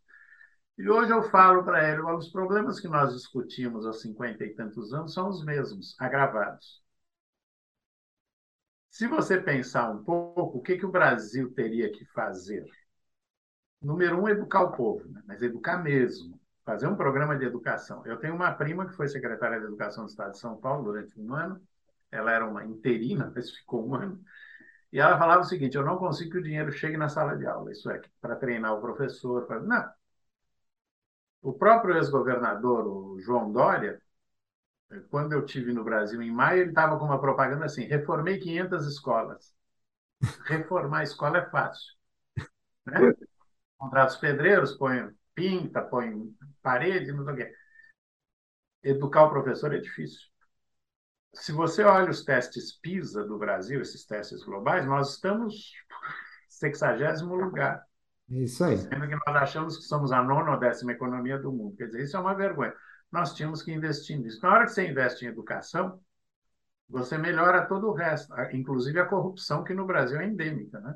E 0.77 0.89
hoje 0.89 1.11
eu 1.11 1.23
falo 1.23 1.63
para 1.63 1.89
ele, 1.91 2.01
os 2.01 2.29
problemas 2.29 2.79
que 2.79 2.87
nós 2.87 3.13
discutimos 3.13 3.85
há 3.85 3.93
50 3.93 4.43
e 4.45 4.55
tantos 4.55 4.93
anos 4.93 5.13
são 5.13 5.29
os 5.29 5.43
mesmos, 5.45 5.95
agravados. 5.99 6.80
Se 8.91 9.07
você 9.07 9.39
pensar 9.41 9.89
um 9.89 10.03
pouco, 10.03 10.57
o 10.57 10.61
que, 10.61 10.77
que 10.77 10.85
o 10.85 10.91
Brasil 10.91 11.51
teria 11.53 11.89
que 11.91 12.03
fazer? 12.05 12.65
Número 13.81 14.21
um, 14.21 14.27
educar 14.27 14.63
o 14.63 14.73
povo, 14.73 15.07
né? 15.09 15.23
mas 15.25 15.41
educar 15.41 15.77
mesmo. 15.77 16.39
Fazer 16.65 16.87
um 16.87 16.95
programa 16.95 17.37
de 17.37 17.45
educação. 17.45 18.05
Eu 18.05 18.17
tenho 18.17 18.35
uma 18.35 18.51
prima 18.53 18.85
que 18.85 18.95
foi 18.95 19.07
secretária 19.07 19.59
de 19.59 19.65
Educação 19.65 20.05
do 20.05 20.09
Estado 20.09 20.33
de 20.33 20.39
São 20.39 20.57
Paulo 20.57 20.83
durante 20.83 21.19
um 21.19 21.33
ano. 21.33 21.59
Ela 22.11 22.31
era 22.33 22.45
uma 22.45 22.65
interina, 22.65 23.31
mas 23.33 23.49
ficou 23.49 23.87
um 23.87 23.95
ano. 23.95 24.21
E 24.91 24.99
ela 24.99 25.17
falava 25.17 25.41
o 25.41 25.45
seguinte: 25.45 25.77
eu 25.77 25.85
não 25.85 25.97
consigo 25.97 26.31
que 26.31 26.37
o 26.37 26.43
dinheiro 26.43 26.71
chegue 26.71 26.97
na 26.97 27.09
sala 27.09 27.35
de 27.37 27.45
aula. 27.47 27.71
Isso 27.71 27.89
é, 27.89 28.01
para 28.21 28.35
treinar 28.35 28.73
o 28.75 28.81
professor. 28.81 29.47
Pra... 29.47 29.59
Não. 29.59 29.89
O 31.41 31.53
próprio 31.53 31.95
ex-governador, 31.95 32.85
o 32.87 33.19
João 33.21 33.51
Dória, 33.51 34.01
quando 35.09 35.33
eu 35.33 35.45
tive 35.45 35.73
no 35.73 35.83
Brasil 35.83 36.21
em 36.21 36.31
maio, 36.31 36.61
ele 36.61 36.69
estava 36.69 36.97
com 36.97 37.05
uma 37.05 37.19
propaganda 37.19 37.65
assim: 37.65 37.85
reformei 37.85 38.39
500 38.39 38.87
escolas. 38.87 39.53
Reformar 40.45 40.99
a 40.99 41.03
escola 41.03 41.39
é 41.39 41.49
fácil. 41.49 41.93
Né? 42.85 43.13
Contratos 43.77 44.17
pedreiros, 44.17 44.75
põe 44.77 45.09
pinta, 45.33 45.81
põe 45.81 46.13
parede, 46.61 47.11
não 47.11 47.23
sei 47.23 47.33
o 47.33 47.37
quê. 47.37 47.53
Educar 48.83 49.23
o 49.25 49.29
professor 49.29 49.73
é 49.73 49.79
difícil. 49.79 50.29
Se 51.33 51.51
você 51.51 51.83
olha 51.83 52.09
os 52.09 52.23
testes 52.23 52.77
PISA 52.79 53.23
do 53.23 53.37
Brasil, 53.37 53.81
esses 53.81 54.05
testes 54.05 54.43
globais, 54.43 54.85
nós 54.85 55.13
estamos 55.13 55.71
60 56.49 57.23
lugar. 57.25 57.83
Isso 58.29 58.63
aí. 58.63 58.77
Sendo 58.77 59.07
que 59.07 59.15
nós 59.15 59.35
achamos 59.35 59.77
que 59.77 59.83
somos 59.83 60.11
a 60.11 60.21
nona 60.21 60.51
ou 60.51 60.59
décima 60.59 60.91
economia 60.91 61.37
do 61.37 61.51
mundo. 61.51 61.75
Quer 61.77 61.87
dizer, 61.87 62.03
isso 62.03 62.17
é 62.17 62.19
uma 62.19 62.33
vergonha. 62.33 62.73
Nós 63.11 63.33
tínhamos 63.33 63.61
que 63.61 63.71
investir 63.71 64.17
nisso. 64.19 64.41
Na 64.41 64.53
hora 64.53 64.65
que 64.65 64.71
você 64.71 64.87
investe 64.87 65.25
em 65.25 65.27
educação, 65.27 65.99
você 66.87 67.17
melhora 67.17 67.65
todo 67.65 67.87
o 67.87 67.93
resto, 67.93 68.33
inclusive 68.53 68.99
a 68.99 69.05
corrupção, 69.05 69.63
que 69.63 69.73
no 69.73 69.85
Brasil 69.85 70.19
é 70.19 70.25
endêmica. 70.25 70.79
Né? 70.79 70.95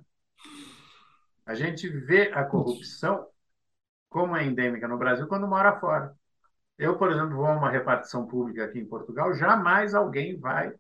A 1.46 1.56
gente 1.56 1.88
vê 1.90 2.32
a 2.34 2.44
corrupção 2.44 3.28
como 4.10 4.36
é 4.36 4.46
endêmica 4.46 4.88
no 4.88 4.98
Brasil 4.98 5.28
quando 5.28 5.48
mora 5.48 5.80
fora. 5.80 6.16
Eu, 6.78 6.98
por 6.98 7.12
exemplo, 7.12 7.36
vou 7.36 7.46
a 7.46 7.56
uma 7.56 7.70
repartição 7.70 8.28
pública 8.28 8.66
aqui 8.66 8.80
em 8.80 8.86
Portugal, 8.86 9.34
jamais 9.34 9.94
alguém 9.94 10.38
vai 10.38 10.74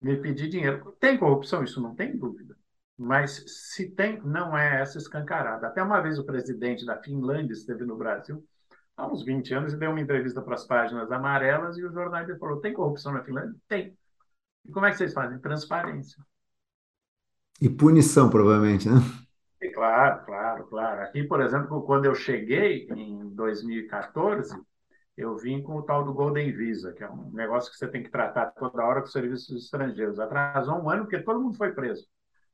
me 0.00 0.16
pedir 0.16 0.48
dinheiro. 0.48 0.96
Tem 0.98 1.18
corrupção? 1.18 1.62
Isso 1.62 1.80
não 1.80 1.94
tem 1.94 2.16
dúvida. 2.16 2.56
Mas 2.96 3.44
se 3.46 3.90
tem, 3.90 4.20
não 4.22 4.56
é 4.56 4.80
essa 4.80 4.98
escancarada. 4.98 5.66
Até 5.66 5.82
uma 5.82 6.00
vez 6.00 6.18
o 6.18 6.24
presidente 6.24 6.84
da 6.84 7.00
Finlândia 7.00 7.52
esteve 7.52 7.84
no 7.84 7.96
Brasil, 7.96 8.44
há 9.00 9.06
uns 9.06 9.24
20 9.24 9.54
anos, 9.54 9.72
e 9.72 9.76
deu 9.76 9.90
uma 9.90 10.00
entrevista 10.00 10.42
para 10.42 10.54
as 10.54 10.66
páginas 10.66 11.10
amarelas, 11.10 11.78
e 11.78 11.84
o 11.84 11.92
jornalista 11.92 12.38
falou: 12.38 12.60
tem 12.60 12.72
corrupção 12.72 13.12
na 13.12 13.24
Finlândia? 13.24 13.56
Tem. 13.66 13.96
E 14.64 14.70
como 14.70 14.86
é 14.86 14.90
que 14.90 14.98
vocês 14.98 15.12
fazem? 15.12 15.38
Transparência. 15.38 16.22
E 17.60 17.68
punição, 17.68 18.30
provavelmente, 18.30 18.88
né? 18.88 18.96
E 19.60 19.70
claro, 19.70 20.24
claro, 20.24 20.66
claro. 20.66 21.02
Aqui, 21.02 21.24
por 21.24 21.40
exemplo, 21.40 21.82
quando 21.82 22.06
eu 22.06 22.14
cheguei 22.14 22.86
em 22.90 23.28
2014, 23.34 24.58
eu 25.16 25.36
vim 25.36 25.62
com 25.62 25.76
o 25.76 25.82
tal 25.82 26.04
do 26.04 26.14
Golden 26.14 26.50
Visa, 26.52 26.92
que 26.92 27.04
é 27.04 27.10
um 27.10 27.30
negócio 27.32 27.70
que 27.70 27.76
você 27.76 27.88
tem 27.88 28.02
que 28.02 28.10
tratar 28.10 28.46
toda 28.52 28.84
hora 28.84 29.00
com 29.00 29.06
serviços 29.06 29.64
estrangeiros. 29.64 30.18
Atrasou 30.18 30.82
um 30.82 30.88
ano 30.88 31.02
porque 31.02 31.22
todo 31.22 31.40
mundo 31.40 31.56
foi 31.56 31.72
preso. 31.72 32.06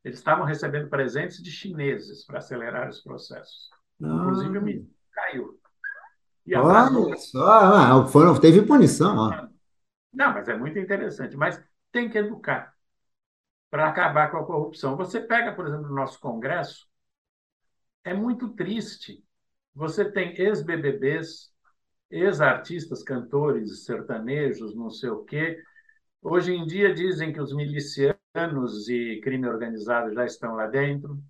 Eles 0.04 0.18
estavam 0.18 0.44
recebendo 0.44 0.88
presentes 0.88 1.42
de 1.42 1.50
chineses 1.50 2.24
para 2.24 2.38
acelerar 2.38 2.88
os 2.88 3.00
processos. 3.00 3.70
Ah. 4.02 4.06
Inclusive, 4.06 4.58
o 4.58 4.62
menino 4.62 4.90
caiu. 5.12 5.58
E 6.46 6.54
Olha 6.54 7.16
só, 7.16 7.44
ah, 7.44 8.06
foram, 8.06 8.38
teve 8.38 8.62
punição. 8.62 9.16
Ó. 9.16 9.48
Não, 10.12 10.32
mas 10.32 10.48
é 10.48 10.56
muito 10.56 10.78
interessante. 10.78 11.36
Mas 11.36 11.60
tem 11.90 12.08
que 12.08 12.18
educar 12.18 12.74
para 13.70 13.88
acabar 13.88 14.30
com 14.30 14.38
a 14.38 14.46
corrupção. 14.46 14.96
Você 14.96 15.20
pega, 15.20 15.52
por 15.52 15.66
exemplo, 15.66 15.90
o 15.90 15.94
nosso 15.94 16.20
Congresso, 16.20 16.86
é 18.04 18.14
muito 18.14 18.48
triste. 18.50 19.24
Você 19.74 20.10
tem 20.10 20.34
ex-BBBs, 20.40 21.52
ex-artistas, 22.10 23.02
cantores, 23.02 23.84
sertanejos, 23.84 24.74
não 24.74 24.88
sei 24.88 25.10
o 25.10 25.24
quê. 25.24 25.60
Hoje 26.22 26.52
em 26.52 26.64
dia 26.66 26.94
dizem 26.94 27.32
que 27.32 27.40
os 27.40 27.54
milicianos 27.54 28.88
e 28.88 29.20
crime 29.22 29.48
organizado 29.48 30.14
já 30.14 30.24
estão 30.24 30.54
lá 30.54 30.66
dentro. 30.66 31.20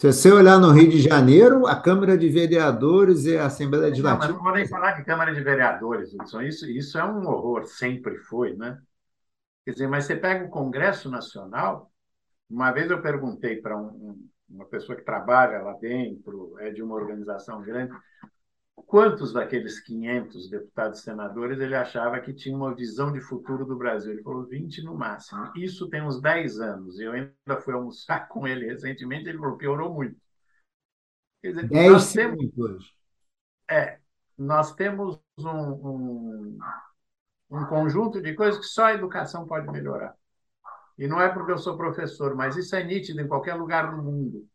Se 0.00 0.06
você 0.06 0.32
olhar 0.32 0.58
no 0.58 0.70
Rio 0.70 0.88
de 0.88 0.98
Janeiro, 0.98 1.66
a 1.66 1.78
Câmara 1.78 2.16
de 2.16 2.26
Vereadores 2.26 3.26
e 3.26 3.36
a 3.36 3.44
Assembleia 3.44 3.88
Legislativa. 3.90 4.28
Não, 4.28 4.28
mas 4.28 4.34
não 4.34 4.42
vou 4.42 4.54
nem 4.54 4.66
falar 4.66 4.92
de 4.92 5.04
Câmara 5.04 5.34
de 5.34 5.42
Vereadores, 5.42 6.14
Wilson. 6.14 6.40
Isso, 6.40 6.70
isso 6.70 6.96
é 6.96 7.04
um 7.04 7.28
horror, 7.28 7.66
sempre 7.66 8.16
foi, 8.16 8.56
né? 8.56 8.78
Quer 9.62 9.72
dizer, 9.72 9.88
mas 9.88 10.06
você 10.06 10.16
pega 10.16 10.46
o 10.46 10.48
Congresso 10.48 11.10
Nacional. 11.10 11.92
Uma 12.48 12.72
vez 12.72 12.90
eu 12.90 13.02
perguntei 13.02 13.56
para 13.60 13.76
um, 13.76 14.26
uma 14.48 14.64
pessoa 14.64 14.96
que 14.96 15.04
trabalha 15.04 15.60
lá 15.60 15.74
dentro, 15.74 16.56
é 16.60 16.70
de 16.70 16.82
uma 16.82 16.94
organização 16.94 17.60
grande, 17.60 17.92
quantos 18.86 19.32
daqueles 19.32 19.80
500 19.80 20.48
deputados 20.48 21.00
e 21.00 21.02
senadores 21.02 21.60
ele 21.60 21.74
achava 21.74 22.20
que 22.20 22.32
tinha 22.32 22.56
uma 22.56 22.74
visão 22.74 23.12
de 23.12 23.20
futuro 23.20 23.64
do 23.64 23.76
Brasil? 23.76 24.12
Ele 24.12 24.22
falou 24.22 24.46
20 24.46 24.82
no 24.82 24.94
máximo. 24.94 25.50
Isso 25.56 25.88
tem 25.88 26.02
uns 26.02 26.20
10 26.20 26.60
anos. 26.60 26.98
Eu 26.98 27.12
ainda 27.12 27.60
fui 27.62 27.74
almoçar 27.74 28.28
com 28.28 28.46
ele 28.46 28.66
recentemente, 28.66 29.28
ele 29.28 29.38
falou 29.38 29.56
piorou 29.56 29.92
muito. 29.92 30.16
Quer 31.42 31.48
dizer, 31.48 31.68
10 31.68 31.92
nós 31.92 32.12
temos, 32.12 32.94
é, 33.70 33.98
nós 34.36 34.74
temos 34.74 35.20
um, 35.38 35.48
um, 35.48 36.58
um 37.50 37.66
conjunto 37.66 38.20
de 38.20 38.34
coisas 38.34 38.60
que 38.60 38.66
só 38.66 38.86
a 38.86 38.94
educação 38.94 39.46
pode 39.46 39.70
melhorar. 39.70 40.14
E 40.98 41.08
não 41.08 41.20
é 41.20 41.28
porque 41.28 41.52
eu 41.52 41.58
sou 41.58 41.78
professor, 41.78 42.34
mas 42.34 42.56
isso 42.56 42.76
é 42.76 42.84
nítido 42.84 43.20
em 43.20 43.28
qualquer 43.28 43.54
lugar 43.54 43.90
do 43.90 44.02
mundo. 44.02 44.46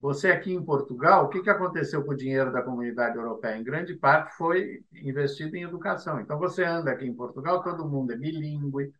Você 0.00 0.30
aqui 0.30 0.52
em 0.52 0.64
Portugal, 0.64 1.26
o 1.26 1.28
que, 1.28 1.42
que 1.42 1.50
aconteceu 1.50 2.02
com 2.02 2.12
o 2.12 2.16
dinheiro 2.16 2.50
da 2.50 2.62
comunidade 2.62 3.16
europeia? 3.18 3.58
Em 3.58 3.62
grande 3.62 3.94
parte 3.94 4.34
foi 4.34 4.82
investido 4.94 5.56
em 5.56 5.62
educação. 5.62 6.18
Então, 6.20 6.38
você 6.38 6.64
anda 6.64 6.90
aqui 6.90 7.04
em 7.04 7.14
Portugal, 7.14 7.62
todo 7.62 7.86
mundo 7.86 8.12
é 8.12 8.16
bilíngue. 8.16 8.94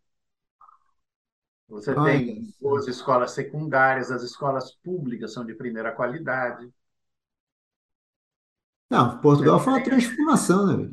Você 1.69 1.93
Olha. 1.93 2.13
tem 2.13 2.53
boas 2.61 2.87
escolas 2.87 3.31
secundárias, 3.31 4.11
as 4.11 4.23
escolas 4.23 4.73
públicas 4.83 5.33
são 5.33 5.45
de 5.45 5.55
primeira 5.55 5.93
qualidade. 5.93 6.71
Não, 8.91 9.19
Portugal 9.21 9.59
foi 9.61 9.73
uma 9.73 9.85
transformação, 9.85 10.67
né? 10.67 10.91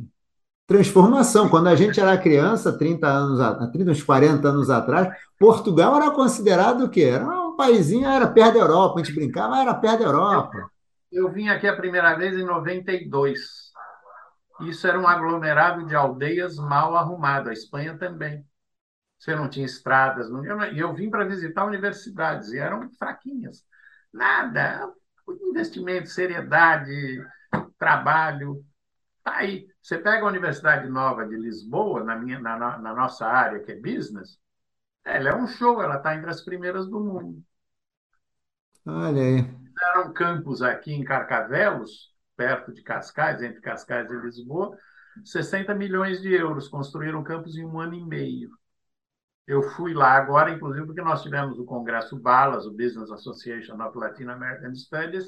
Transformação. 0.67 1.49
Quando 1.49 1.67
a 1.67 1.75
gente 1.75 1.99
era 1.99 2.17
criança, 2.17 2.77
30 2.77 3.07
anos, 3.07 3.71
30, 3.71 3.91
uns 3.91 4.03
40 4.03 4.47
anos 4.47 4.69
atrás, 4.69 5.17
Portugal 5.39 5.95
era 5.95 6.11
considerado 6.11 6.85
o 6.85 6.89
quê? 6.89 7.03
Era 7.03 7.25
um 7.25 7.46
paísinho, 7.57 8.07
era 8.07 8.27
perto 8.27 8.53
da 8.53 8.59
Europa, 8.59 8.99
a 8.99 9.03
gente 9.03 9.15
brincava, 9.15 9.59
era 9.59 9.73
perto 9.73 9.99
da 9.99 10.05
Europa. 10.05 10.71
Eu, 11.11 11.25
eu 11.25 11.31
vim 11.31 11.49
aqui 11.49 11.67
a 11.67 11.75
primeira 11.75 12.15
vez 12.15 12.37
em 12.37 12.45
92. 12.45 13.67
Isso 14.61 14.87
era 14.87 14.99
um 14.99 15.07
aglomerado 15.07 15.85
de 15.85 15.95
aldeias 15.95 16.57
mal 16.57 16.95
arrumado. 16.95 17.49
A 17.49 17.53
Espanha 17.53 17.97
também. 17.97 18.45
Você 19.19 19.35
não 19.35 19.49
tinha 19.49 19.65
estradas. 19.65 20.29
Não... 20.29 20.43
E 20.71 20.79
eu 20.79 20.93
vim 20.93 21.09
para 21.09 21.25
visitar 21.25 21.65
universidades 21.65 22.51
e 22.53 22.59
eram 22.59 22.89
fraquinhas. 22.97 23.65
Nada. 24.13 24.91
Investimento, 25.27 26.07
seriedade, 26.09 27.21
trabalho. 27.77 28.63
Tá 29.23 29.37
aí. 29.37 29.67
Você 29.81 29.97
pega 29.97 30.23
a 30.23 30.29
Universidade 30.29 30.87
Nova 30.89 31.25
de 31.25 31.35
Lisboa, 31.35 32.03
na, 32.03 32.15
minha, 32.15 32.39
na, 32.39 32.77
na 32.77 32.93
nossa 32.93 33.25
área, 33.25 33.59
que 33.59 33.71
é 33.71 33.75
business, 33.75 34.39
ela 35.07 35.29
é 35.29 35.35
um 35.35 35.47
show, 35.47 35.81
ela 35.81 35.95
está 35.95 36.15
entre 36.15 36.29
as 36.29 36.41
primeiras 36.41 36.85
do 36.87 36.99
mundo. 36.99 37.41
Olha 38.87 39.21
aí. 39.21 39.57
Fizeram 39.77 40.13
campus 40.13 40.61
aqui 40.61 40.93
em 40.93 41.03
Carcavelos, 41.03 42.11
perto 42.35 42.73
de 42.73 42.81
Cascais, 42.81 43.41
entre 43.41 43.61
Cascais 43.61 44.09
e 44.11 44.15
Lisboa, 44.15 44.77
60 45.23 45.73
milhões 45.75 46.21
de 46.21 46.33
euros. 46.33 46.67
Construíram 46.67 47.23
campus 47.23 47.55
em 47.57 47.65
um 47.65 47.79
ano 47.79 47.95
e 47.95 48.03
meio. 48.03 48.49
Eu 49.47 49.63
fui 49.63 49.93
lá 49.93 50.11
agora, 50.13 50.51
inclusive, 50.51 50.85
porque 50.85 51.01
nós 51.01 51.23
tivemos 51.23 51.57
o 51.57 51.65
Congresso 51.65 52.19
BALAS, 52.19 52.65
o 52.65 52.71
Business 52.71 53.11
Association 53.11 53.81
of 53.81 53.97
Latin 53.97 54.25
American 54.25 54.75
Studies, 54.75 55.25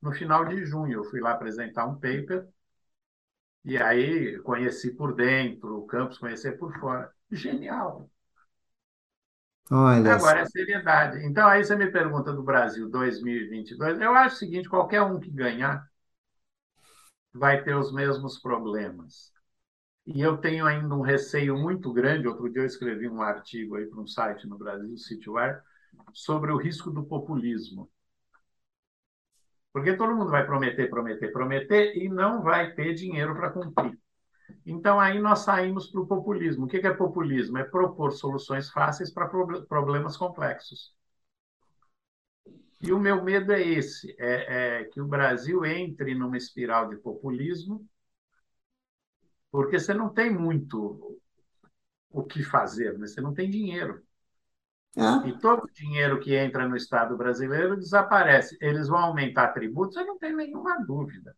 no 0.00 0.12
final 0.12 0.44
de 0.44 0.64
junho. 0.64 1.00
Eu 1.00 1.04
fui 1.04 1.20
lá 1.20 1.32
apresentar 1.32 1.86
um 1.86 1.94
paper 1.94 2.46
e 3.64 3.76
aí 3.76 4.38
conheci 4.42 4.94
por 4.94 5.14
dentro 5.14 5.78
o 5.78 5.86
campus, 5.86 6.18
conhecer 6.18 6.56
por 6.58 6.72
fora. 6.78 7.10
Genial. 7.30 8.08
Olha 9.70 10.14
Agora 10.14 10.40
é 10.40 10.46
seriedade. 10.46 11.24
Então, 11.26 11.46
aí 11.48 11.64
você 11.64 11.76
me 11.76 11.90
pergunta 11.90 12.32
do 12.32 12.42
Brasil 12.42 12.88
2022. 12.88 14.00
Eu 14.00 14.14
acho 14.14 14.36
o 14.36 14.38
seguinte: 14.38 14.68
qualquer 14.68 15.02
um 15.02 15.18
que 15.20 15.30
ganhar 15.30 15.86
vai 17.32 17.62
ter 17.62 17.74
os 17.76 17.92
mesmos 17.92 18.38
problemas. 18.40 19.32
E 20.06 20.20
eu 20.20 20.38
tenho 20.38 20.66
ainda 20.66 20.94
um 20.94 21.02
receio 21.02 21.56
muito 21.58 21.92
grande. 21.92 22.28
Outro 22.28 22.50
dia 22.50 22.62
eu 22.62 22.66
escrevi 22.66 23.08
um 23.08 23.22
artigo 23.22 23.76
aí 23.76 23.86
para 23.86 24.00
um 24.00 24.06
site 24.06 24.46
no 24.48 24.58
Brasil, 24.58 24.96
Citywire, 24.98 25.60
sobre 26.12 26.52
o 26.52 26.58
risco 26.58 26.90
do 26.90 27.04
populismo. 27.04 27.90
Porque 29.72 29.96
todo 29.96 30.16
mundo 30.16 30.30
vai 30.30 30.44
prometer, 30.44 30.88
prometer, 30.90 31.30
prometer 31.32 31.96
e 31.96 32.08
não 32.08 32.42
vai 32.42 32.72
ter 32.74 32.94
dinheiro 32.94 33.34
para 33.34 33.50
cumprir. 33.50 33.96
Então, 34.64 34.98
aí 34.98 35.20
nós 35.20 35.40
saímos 35.40 35.90
para 35.90 36.00
o 36.00 36.06
populismo. 36.06 36.66
O 36.66 36.68
que 36.68 36.78
é 36.78 36.92
populismo? 36.92 37.58
É 37.58 37.64
propor 37.64 38.12
soluções 38.12 38.70
fáceis 38.70 39.10
para 39.10 39.28
problemas 39.68 40.16
complexos. 40.16 40.94
E 42.80 42.92
o 42.92 42.98
meu 42.98 43.22
medo 43.24 43.52
é 43.52 43.62
esse: 43.62 44.14
é, 44.18 44.80
é, 44.80 44.84
que 44.84 45.00
o 45.00 45.06
Brasil 45.06 45.64
entre 45.64 46.14
numa 46.14 46.36
espiral 46.36 46.88
de 46.88 46.96
populismo, 46.96 47.86
porque 49.50 49.78
você 49.78 49.94
não 49.94 50.08
tem 50.08 50.30
muito 50.30 51.18
o 52.10 52.22
que 52.22 52.42
fazer, 52.42 52.98
né? 52.98 53.06
você 53.06 53.20
não 53.20 53.34
tem 53.34 53.50
dinheiro. 53.50 54.02
É. 54.96 55.28
E 55.28 55.38
todo 55.38 55.64
o 55.64 55.72
dinheiro 55.72 56.18
que 56.20 56.34
entra 56.34 56.66
no 56.66 56.76
Estado 56.76 57.16
brasileiro 57.16 57.76
desaparece. 57.76 58.56
Eles 58.60 58.88
vão 58.88 58.98
aumentar 58.98 59.48
tributos, 59.48 59.96
eu 59.96 60.06
não 60.06 60.18
tenho 60.18 60.36
nenhuma 60.36 60.82
dúvida. 60.84 61.36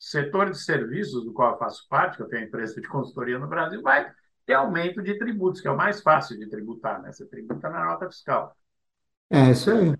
Setor 0.00 0.50
de 0.50 0.58
serviços, 0.58 1.24
do 1.24 1.32
qual 1.34 1.52
eu 1.52 1.58
faço 1.58 1.86
parte, 1.86 2.16
que 2.16 2.22
eu 2.22 2.28
tenho 2.28 2.46
empresa 2.46 2.80
de 2.80 2.88
consultoria 2.88 3.38
no 3.38 3.46
Brasil, 3.46 3.82
vai 3.82 4.10
ter 4.46 4.54
aumento 4.54 5.02
de 5.02 5.18
tributos, 5.18 5.60
que 5.60 5.68
é 5.68 5.70
o 5.70 5.76
mais 5.76 6.00
fácil 6.00 6.38
de 6.38 6.48
tributar, 6.48 7.02
né? 7.02 7.12
Você 7.12 7.26
tributa 7.26 7.68
na 7.68 7.84
nota 7.84 8.08
fiscal. 8.08 8.56
É, 9.28 9.50
isso 9.50 9.70
aí. 9.70 9.94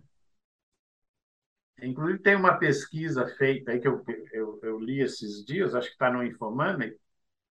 Inclusive, 1.83 2.19
tem 2.21 2.35
uma 2.35 2.59
pesquisa 2.59 3.27
feita 3.27 3.73
aí 3.73 3.81
que 3.81 3.89
eu, 3.89 4.03
eu, 4.33 4.59
eu 4.63 4.79
li 4.81 5.01
esses 5.01 5.45
dias, 5.45 5.75
acho 5.75 5.89
que 5.89 5.95
está 5.95 6.11
no 6.11 6.25
Infomoney, 6.25 6.97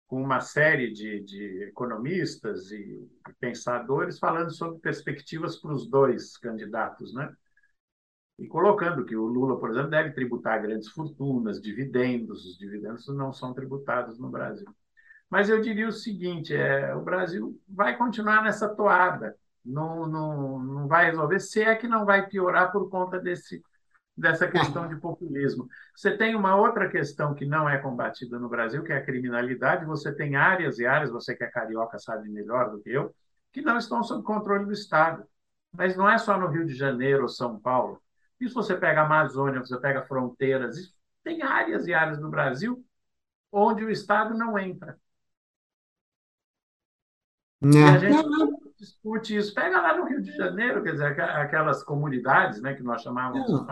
com 0.07 0.21
uma 0.21 0.39
série 0.39 0.93
de, 0.93 1.21
de 1.21 1.63
economistas 1.63 2.71
e 2.71 3.09
pensadores 3.39 4.19
falando 4.19 4.51
sobre 4.51 4.79
perspectivas 4.79 5.57
para 5.57 5.73
os 5.73 5.89
dois 5.89 6.37
candidatos, 6.37 7.13
né? 7.13 7.35
E 8.37 8.47
colocando 8.47 9.05
que 9.05 9.15
o 9.15 9.25
Lula, 9.25 9.59
por 9.59 9.69
exemplo, 9.69 9.89
deve 9.89 10.11
tributar 10.11 10.61
grandes 10.61 10.89
fortunas, 10.89 11.61
dividendos, 11.61 12.45
os 12.45 12.57
dividendos 12.57 13.07
não 13.07 13.31
são 13.31 13.53
tributados 13.53 14.19
no 14.19 14.29
Brasil. 14.29 14.67
Mas 15.29 15.49
eu 15.49 15.61
diria 15.61 15.87
o 15.87 15.91
seguinte: 15.91 16.53
é, 16.53 16.93
o 16.95 17.01
Brasil 17.01 17.59
vai 17.67 17.97
continuar 17.97 18.43
nessa 18.43 18.67
toada, 18.67 19.35
não, 19.63 20.05
não, 20.07 20.59
não 20.59 20.87
vai 20.87 21.05
resolver, 21.05 21.39
se 21.39 21.61
é 21.61 21.75
que 21.75 21.87
não 21.87 22.05
vai 22.05 22.27
piorar 22.27 22.71
por 22.71 22.89
conta 22.89 23.19
desse 23.19 23.63
dessa 24.17 24.47
questão 24.47 24.87
de 24.87 24.95
populismo. 24.95 25.67
Você 25.95 26.15
tem 26.15 26.35
uma 26.35 26.55
outra 26.55 26.89
questão 26.89 27.33
que 27.33 27.45
não 27.45 27.67
é 27.67 27.77
combatida 27.77 28.39
no 28.39 28.47
Brasil, 28.47 28.83
que 28.83 28.93
é 28.93 28.97
a 28.97 29.03
criminalidade. 29.05 29.85
Você 29.85 30.13
tem 30.13 30.35
áreas 30.35 30.79
e 30.79 30.85
áreas, 30.85 31.11
você 31.11 31.35
que 31.35 31.43
é 31.43 31.47
carioca 31.47 31.99
sabe 31.99 32.29
melhor 32.29 32.71
do 32.71 32.79
que 32.79 32.89
eu, 32.89 33.13
que 33.51 33.61
não 33.61 33.77
estão 33.77 34.03
sob 34.03 34.23
controle 34.23 34.65
do 34.65 34.71
Estado. 34.71 35.25
Mas 35.71 35.97
não 35.97 36.09
é 36.09 36.17
só 36.17 36.39
no 36.39 36.47
Rio 36.47 36.65
de 36.65 36.73
Janeiro 36.73 37.23
ou 37.23 37.29
São 37.29 37.59
Paulo. 37.59 38.01
Isso 38.39 38.53
você 38.53 38.75
pega 38.75 39.01
a 39.01 39.05
Amazônia, 39.05 39.59
você 39.59 39.77
pega 39.79 40.05
fronteiras, 40.05 40.93
tem 41.23 41.41
áreas 41.41 41.87
e 41.87 41.93
áreas 41.93 42.19
do 42.19 42.29
Brasil 42.29 42.85
onde 43.51 43.85
o 43.85 43.89
Estado 43.89 44.37
não 44.37 44.59
entra. 44.59 44.97
E 47.61 47.77
a 47.77 47.97
gente 47.97 48.27
discute 48.77 49.35
isso. 49.37 49.53
Pega 49.53 49.81
lá 49.81 49.97
no 49.97 50.05
Rio 50.05 50.21
de 50.21 50.35
Janeiro, 50.35 50.83
quer 50.83 50.91
dizer, 50.91 51.19
aquelas 51.19 51.81
comunidades 51.83 52.61
né, 52.61 52.73
que 52.73 52.83
nós 52.83 53.01
chamávamos 53.01 53.47
de. 53.47 53.65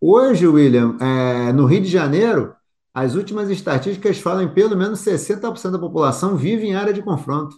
Hoje, 0.00 0.46
William, 0.46 0.96
é, 1.00 1.52
no 1.52 1.64
Rio 1.64 1.80
de 1.80 1.88
Janeiro, 1.88 2.54
as 2.92 3.14
últimas 3.14 3.48
estatísticas 3.48 4.20
falam 4.20 4.42
em 4.42 4.54
pelo 4.54 4.76
menos 4.76 5.00
60% 5.00 5.72
da 5.72 5.78
população 5.78 6.36
vive 6.36 6.66
em 6.66 6.76
área 6.76 6.92
de 6.92 7.02
confronto. 7.02 7.56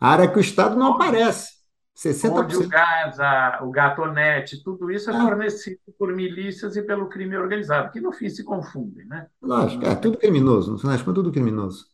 Área 0.00 0.28
que 0.28 0.38
o 0.38 0.40
Estado 0.40 0.76
não 0.76 0.94
aparece. 0.94 1.59
60%. 1.96 2.32
Onde 2.32 2.56
o 2.56 2.68
gás, 2.68 3.20
a, 3.20 3.60
o 3.62 3.70
gatonete, 3.70 4.62
tudo 4.62 4.90
isso 4.90 5.10
é, 5.10 5.14
é 5.14 5.20
fornecido 5.20 5.80
por 5.98 6.12
milícias 6.12 6.76
e 6.76 6.82
pelo 6.82 7.08
crime 7.08 7.36
organizado, 7.36 7.90
que 7.90 8.00
no 8.00 8.12
fim 8.12 8.28
se 8.28 8.44
confundem. 8.44 9.06
Né? 9.06 9.26
Lógico, 9.42 9.84
é 9.84 9.94
tudo 9.94 10.18
criminoso, 10.18 10.72
no 10.72 10.78
final 10.78 10.94
das 10.94 11.02
contas, 11.02 11.22
tudo 11.22 11.32
criminoso. 11.32 11.86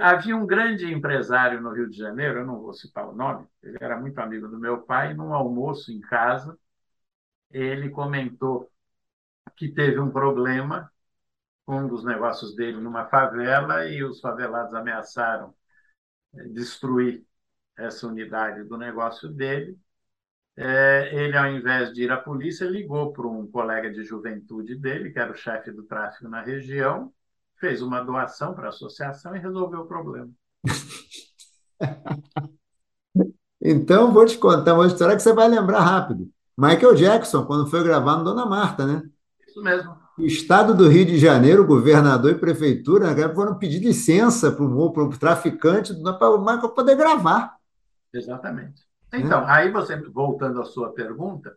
Havia 0.00 0.36
um 0.36 0.46
grande 0.46 0.86
empresário 0.92 1.60
no 1.60 1.72
Rio 1.72 1.90
de 1.90 1.96
Janeiro, 1.96 2.38
eu 2.38 2.46
não 2.46 2.60
vou 2.60 2.72
citar 2.72 3.08
o 3.08 3.14
nome, 3.14 3.44
ele 3.62 3.76
era 3.80 3.98
muito 3.98 4.18
amigo 4.20 4.46
do 4.46 4.58
meu 4.58 4.82
pai, 4.82 5.14
num 5.14 5.34
almoço 5.34 5.90
em 5.90 6.00
casa, 6.00 6.56
ele 7.50 7.90
comentou 7.90 8.70
que 9.56 9.68
teve 9.68 9.98
um 9.98 10.10
problema 10.10 10.90
com 11.66 11.80
um 11.80 11.88
dos 11.88 12.04
negócios 12.04 12.54
dele 12.54 12.80
numa 12.80 13.06
favela 13.06 13.86
e 13.86 14.02
os 14.02 14.20
favelados 14.20 14.74
ameaçaram 14.74 15.54
eh, 16.34 16.44
destruir 16.48 17.24
essa 17.80 18.06
unidade 18.06 18.64
do 18.64 18.76
negócio 18.76 19.28
dele. 19.28 19.76
É, 20.56 21.10
ele, 21.14 21.36
ao 21.36 21.46
invés 21.46 21.92
de 21.92 22.02
ir 22.02 22.12
à 22.12 22.16
polícia, 22.16 22.64
ligou 22.66 23.12
para 23.12 23.26
um 23.26 23.46
colega 23.46 23.90
de 23.90 24.04
juventude 24.04 24.74
dele, 24.74 25.10
que 25.10 25.18
era 25.18 25.32
o 25.32 25.36
chefe 25.36 25.70
do 25.70 25.84
tráfico 25.84 26.28
na 26.28 26.42
região, 26.42 27.12
fez 27.58 27.80
uma 27.80 28.00
doação 28.02 28.54
para 28.54 28.66
a 28.66 28.68
associação 28.68 29.34
e 29.34 29.38
resolveu 29.38 29.80
o 29.80 29.86
problema. 29.86 30.30
então, 33.60 34.12
vou 34.12 34.26
te 34.26 34.36
contar 34.36 34.74
uma 34.74 34.86
história 34.86 35.16
que 35.16 35.22
você 35.22 35.32
vai 35.32 35.48
lembrar 35.48 35.80
rápido. 35.80 36.30
Michael 36.56 36.94
Jackson, 36.94 37.46
quando 37.46 37.70
foi 37.70 37.82
gravar 37.82 38.18
no 38.18 38.24
Dona 38.24 38.44
Marta, 38.44 38.86
né? 38.86 39.02
Isso 39.48 39.62
mesmo. 39.62 39.96
O 40.18 40.26
estado 40.26 40.74
do 40.74 40.88
Rio 40.88 41.06
de 41.06 41.18
Janeiro, 41.18 41.66
governador 41.66 42.32
e 42.32 42.38
prefeitura, 42.38 43.14
foram 43.34 43.54
pedir 43.54 43.78
licença 43.78 44.52
para 44.52 44.62
o 44.62 45.18
traficante 45.18 45.94
para 46.02 46.30
o 46.30 46.38
Michael 46.38 46.68
poder 46.68 46.94
gravar. 46.96 47.59
Exatamente. 48.12 48.82
Então, 49.12 49.48
é. 49.48 49.52
aí 49.52 49.70
você, 49.70 49.96
voltando 49.96 50.60
à 50.60 50.64
sua 50.64 50.92
pergunta, 50.92 51.56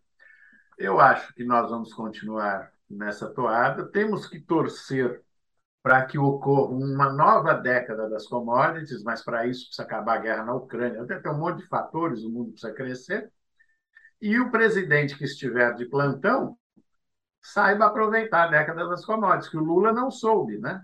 eu 0.78 1.00
acho 1.00 1.34
que 1.34 1.44
nós 1.44 1.70
vamos 1.70 1.94
continuar 1.94 2.72
nessa 2.90 3.28
toada. 3.30 3.86
Temos 3.86 4.28
que 4.28 4.40
torcer 4.40 5.22
para 5.82 6.06
que 6.06 6.18
ocorra 6.18 6.72
uma 6.72 7.12
nova 7.12 7.54
década 7.54 8.10
das 8.10 8.26
commodities, 8.26 9.04
mas 9.04 9.22
para 9.22 9.46
isso 9.46 9.66
precisa 9.66 9.84
acabar 9.84 10.16
a 10.16 10.22
guerra 10.22 10.46
na 10.46 10.56
Ucrânia. 10.56 11.02
Até 11.02 11.20
tem 11.20 11.32
um 11.32 11.38
monte 11.38 11.58
de 11.58 11.68
fatores, 11.68 12.24
o 12.24 12.30
mundo 12.30 12.52
precisa 12.52 12.74
crescer. 12.74 13.32
E 14.22 14.40
o 14.40 14.50
presidente 14.50 15.18
que 15.18 15.26
estiver 15.26 15.76
de 15.76 15.86
plantão 15.86 16.58
saiba 17.42 17.86
aproveitar 17.86 18.46
a 18.46 18.48
década 18.48 18.88
das 18.88 19.06
commodities, 19.06 19.50
que 19.50 19.58
o 19.58 19.64
Lula 19.64 19.92
não 19.92 20.10
soube, 20.10 20.58
né? 20.58 20.82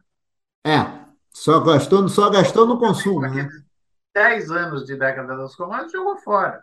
É, 0.66 0.80
só 1.34 1.62
gastou, 1.62 2.10
só 2.10 2.30
gastou 2.30 2.68
no 2.68 2.78
consumo, 2.78 3.22
né? 3.22 3.50
10 4.20 4.52
anos 4.52 4.86
de 4.86 4.98
década 4.98 5.38
das 5.38 5.56
commodities 5.56 5.94
jogou 5.94 6.18
fora. 6.18 6.62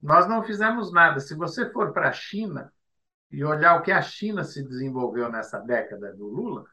Nós 0.00 0.26
não 0.26 0.42
fizemos 0.42 0.90
nada. 0.90 1.20
Se 1.20 1.34
você 1.34 1.68
for 1.70 1.92
para 1.92 2.08
a 2.08 2.12
China 2.12 2.72
e 3.30 3.44
olhar 3.44 3.78
o 3.78 3.82
que 3.82 3.92
a 3.92 4.00
China 4.00 4.42
se 4.44 4.66
desenvolveu 4.66 5.30
nessa 5.30 5.58
década 5.58 6.14
do 6.14 6.26
Lula, 6.26 6.64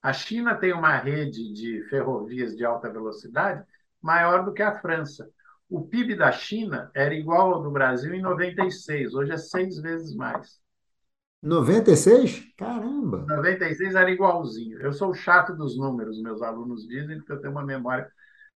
a 0.00 0.12
China 0.12 0.54
tem 0.54 0.72
uma 0.72 0.96
rede 0.96 1.52
de 1.52 1.82
ferrovias 1.90 2.56
de 2.56 2.64
alta 2.64 2.88
velocidade 2.88 3.64
maior 4.00 4.44
do 4.44 4.52
que 4.52 4.62
a 4.62 4.78
França. 4.78 5.28
O 5.68 5.82
PIB 5.82 6.14
da 6.14 6.30
China 6.30 6.88
era 6.94 7.12
igual 7.12 7.54
ao 7.54 7.62
do 7.62 7.72
Brasil 7.72 8.14
em 8.14 8.22
96, 8.22 9.14
hoje 9.14 9.32
é 9.32 9.36
seis 9.36 9.80
vezes 9.80 10.14
mais. 10.14 10.60
96? 11.42 12.52
Caramba! 12.56 13.26
96 13.28 13.96
era 13.96 14.10
igualzinho. 14.12 14.80
Eu 14.80 14.92
sou 14.92 15.12
chato 15.12 15.56
dos 15.56 15.76
números, 15.76 16.22
meus 16.22 16.40
alunos 16.40 16.86
dizem, 16.86 17.16
porque 17.18 17.32
eu 17.32 17.40
tenho 17.40 17.52
uma 17.52 17.64
memória. 17.64 18.08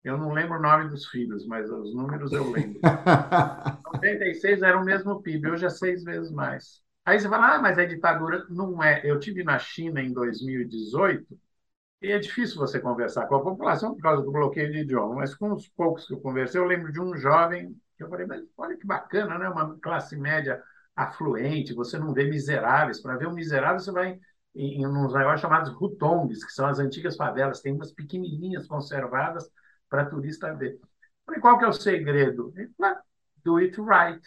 Eu 0.04 0.18
não 0.18 0.34
lembro 0.34 0.58
o 0.58 0.62
nome 0.62 0.90
dos 0.90 1.08
filhos, 1.08 1.46
mas 1.46 1.70
os 1.70 1.94
números 1.94 2.32
eu 2.32 2.50
lembro. 2.50 2.80
96 3.86 4.62
era 4.62 4.80
o 4.80 4.84
mesmo 4.84 5.22
PIB, 5.22 5.52
hoje 5.52 5.66
é 5.66 5.70
seis 5.70 6.04
vezes 6.04 6.32
mais. 6.32 6.82
Aí 7.06 7.20
você 7.20 7.30
fala, 7.30 7.56
ah, 7.56 7.62
mas 7.62 7.78
é 7.78 7.86
ditadura. 7.86 8.46
Não 8.50 8.82
é. 8.82 9.02
Eu 9.04 9.20
tive 9.20 9.44
na 9.44 9.60
China 9.60 10.02
em 10.02 10.12
2018 10.14 11.38
e 12.02 12.12
é 12.12 12.18
difícil 12.18 12.58
você 12.58 12.80
conversar 12.80 13.28
com 13.28 13.36
a 13.36 13.44
população 13.44 13.94
por 13.94 14.02
causa 14.02 14.24
do 14.24 14.32
bloqueio 14.32 14.72
de 14.72 14.80
idioma, 14.80 15.16
mas 15.16 15.36
com 15.36 15.54
os 15.54 15.68
poucos 15.68 16.08
que 16.08 16.14
eu 16.14 16.20
conversei, 16.20 16.60
eu 16.60 16.66
lembro 16.66 16.92
de 16.92 17.00
um 17.00 17.16
jovem 17.16 17.76
que 17.96 18.04
eu 18.04 18.10
falei, 18.10 18.26
mas 18.26 18.42
olha 18.58 18.76
que 18.76 18.88
bacana, 18.88 19.38
né? 19.38 19.50
Uma 19.50 19.78
classe 19.80 20.18
média 20.18 20.62
afluente, 20.96 21.74
você 21.76 22.00
não 22.00 22.14
vê 22.14 22.24
miseráveis. 22.24 23.00
Para 23.02 23.18
ver 23.18 23.28
um 23.28 23.34
miserável, 23.34 23.80
você 23.80 23.92
vai 23.92 24.20
em, 24.56 24.82
em 24.82 24.88
uns 24.88 25.14
negócios 25.14 25.42
chamados 25.42 25.72
hutongs, 25.80 26.44
que 26.44 26.52
são 26.52 26.66
as 26.66 26.80
antigas 26.80 27.16
favelas, 27.16 27.62
tem 27.62 27.74
umas 27.74 27.92
pequenininhas 27.92 28.68
conservadas 28.68 29.48
para 29.92 30.06
turista 30.06 30.54
ver. 30.56 30.80
Falei, 31.26 31.42
qual 31.42 31.60
que 31.60 31.66
é 31.66 31.68
o 31.68 31.74
segredo? 31.74 32.54
Ele 32.56 32.72
falou, 32.78 32.98
do 33.44 33.58
it 33.58 33.80
right, 33.82 34.22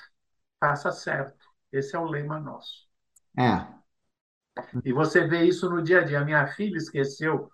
faça 0.61 0.93
certo. 0.93 1.43
Esse 1.73 1.97
é 1.97 1.99
o 1.99 2.05
lema 2.05 2.39
nosso. 2.39 2.87
É. 3.37 3.67
E 4.85 4.93
você 4.93 5.27
vê 5.27 5.43
isso 5.43 5.69
no 5.69 5.83
dia 5.83 6.01
a 6.01 6.05
dia. 6.05 6.25
Minha 6.25 6.47
filha 6.49 6.77
esqueceu 6.77 7.51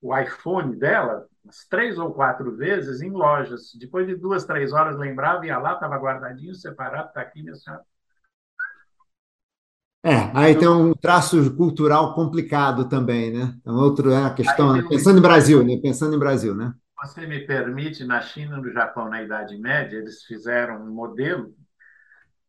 o 0.00 0.16
iPhone 0.16 0.76
dela 0.76 1.26
umas 1.42 1.66
três 1.68 1.98
ou 1.98 2.12
quatro 2.12 2.54
vezes 2.54 3.00
em 3.00 3.10
lojas. 3.10 3.74
Depois 3.78 4.06
de 4.06 4.14
duas, 4.14 4.44
três 4.44 4.72
horas, 4.72 4.98
lembrava, 4.98 5.46
ia 5.46 5.58
lá, 5.58 5.74
estava 5.74 5.96
guardadinho, 5.96 6.54
separado, 6.54 7.08
está 7.08 7.22
aqui, 7.22 7.42
minha 7.42 7.54
senhora. 7.54 7.82
É, 10.02 10.30
aí 10.34 10.54
tem 10.56 10.68
um 10.68 10.92
traço 10.92 11.54
cultural 11.56 12.14
complicado 12.14 12.88
também, 12.88 13.32
né? 13.32 13.58
É 13.64 13.70
outro 13.70 14.10
é 14.10 14.24
a 14.24 14.34
questão, 14.34 14.74
né? 14.74 14.86
pensando 14.86 15.18
em 15.18 15.22
Brasil, 15.22 15.64
né? 15.64 15.78
Pensando 15.82 16.14
em 16.14 16.18
Brasil, 16.18 16.54
né? 16.54 16.74
Você 17.04 17.26
me 17.26 17.40
permite, 17.46 18.02
na 18.02 18.22
China, 18.22 18.56
no 18.56 18.72
Japão, 18.72 19.10
na 19.10 19.22
Idade 19.22 19.58
Média, 19.58 19.98
eles 19.98 20.22
fizeram 20.24 20.82
um 20.82 20.90
modelo 20.90 21.54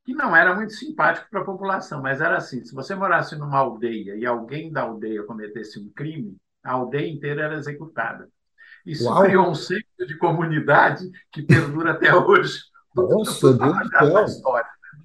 que 0.06 0.14
não 0.14 0.34
era 0.34 0.56
muito 0.56 0.72
simpático 0.74 1.28
para 1.30 1.42
a 1.42 1.46
população, 1.46 2.02
mas 2.02 2.22
era 2.22 2.38
assim: 2.38 2.64
se 2.64 2.74
você 2.74 2.96
morasse 2.96 3.36
numa 3.36 3.58
aldeia 3.58 4.16
e 4.16 4.26
alguém 4.26 4.72
da 4.72 4.84
aldeia 4.84 5.24
cometesse 5.24 5.80
um 5.80 5.90
crime, 5.94 6.38
a 6.64 6.72
aldeia 6.72 7.12
inteira 7.12 7.44
era 7.44 7.56
executada. 7.56 8.30
Isso 8.86 9.06
Uau. 9.06 9.24
criou 9.24 9.50
um 9.50 9.56
senso 9.56 9.84
de 10.08 10.18
comunidade 10.18 11.04
que 11.32 11.42
perdura 11.42 11.92
até 11.92 12.16
hoje. 12.16 12.60
Nossa, 12.96 13.54
Deus 13.54 13.78
do 13.78 13.90
céu. 13.90 14.26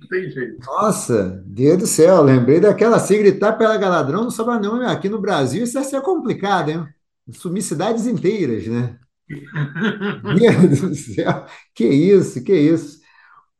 Não 0.00 0.08
tem 0.08 0.30
jeito. 0.30 0.64
Nossa, 0.64 1.42
Deus 1.44 1.78
do 1.78 1.86
céu, 1.86 2.22
lembrei 2.22 2.60
daquela 2.60 3.00
se 3.00 3.18
gritar 3.18 3.54
pela 3.54 3.76
galadrão 3.76 4.22
não 4.22 4.30
sobra 4.30 4.60
não. 4.60 4.86
Aqui 4.86 5.08
no 5.08 5.20
Brasil 5.20 5.64
isso 5.64 5.76
ia 5.76 5.84
ser 5.84 6.00
complicado, 6.02 6.68
hein? 6.68 6.86
Sumir 7.32 7.62
cidades 7.62 8.06
inteiras, 8.06 8.66
né? 8.66 8.98
Deus 10.38 10.80
do 10.80 10.94
céu, 10.94 11.46
que 11.74 11.86
isso, 11.86 12.42
que 12.42 12.54
isso. 12.54 13.00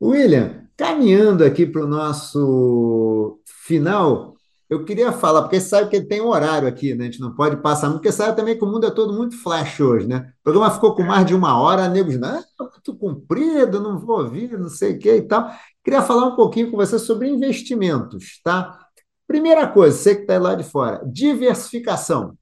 William, 0.01 0.61
Caminhando 0.81 1.43
aqui 1.43 1.67
para 1.67 1.83
o 1.83 1.87
nosso 1.87 3.39
final, 3.45 4.33
eu 4.67 4.83
queria 4.83 5.11
falar, 5.11 5.43
porque 5.43 5.61
sabe 5.61 5.91
que 5.91 6.01
tem 6.01 6.19
um 6.21 6.29
horário 6.29 6.67
aqui, 6.67 6.95
né? 6.95 7.03
A 7.03 7.05
gente 7.05 7.19
não 7.19 7.35
pode 7.35 7.57
passar 7.57 7.87
muito, 7.87 7.99
porque 7.99 8.11
sabe 8.11 8.35
também 8.35 8.57
que 8.57 8.63
o 8.63 8.67
mundo 8.67 8.87
é 8.87 8.89
todo 8.89 9.13
muito 9.13 9.37
flash 9.43 9.79
hoje, 9.79 10.07
né? 10.07 10.33
O 10.39 10.43
programa 10.43 10.71
ficou 10.71 10.95
com 10.95 11.03
mais 11.03 11.23
de 11.27 11.35
uma 11.35 11.61
hora, 11.61 11.87
negros, 11.87 12.17
não, 12.17 12.43
muito 12.59 12.97
comprido, 12.97 13.79
não 13.79 13.99
vou 13.99 14.21
ouvir, 14.21 14.57
não 14.57 14.69
sei 14.69 14.95
o 14.95 14.99
que 14.99 15.17
e 15.17 15.21
tal. 15.21 15.51
Queria 15.83 16.01
falar 16.01 16.25
um 16.25 16.35
pouquinho 16.35 16.71
com 16.71 16.77
você 16.77 16.97
sobre 16.97 17.29
investimentos, 17.29 18.41
tá? 18.43 18.87
Primeira 19.27 19.67
coisa, 19.67 19.95
você 19.95 20.15
que 20.15 20.21
está 20.21 20.39
lá 20.39 20.55
de 20.55 20.63
fora, 20.63 21.03
diversificação. 21.05 22.35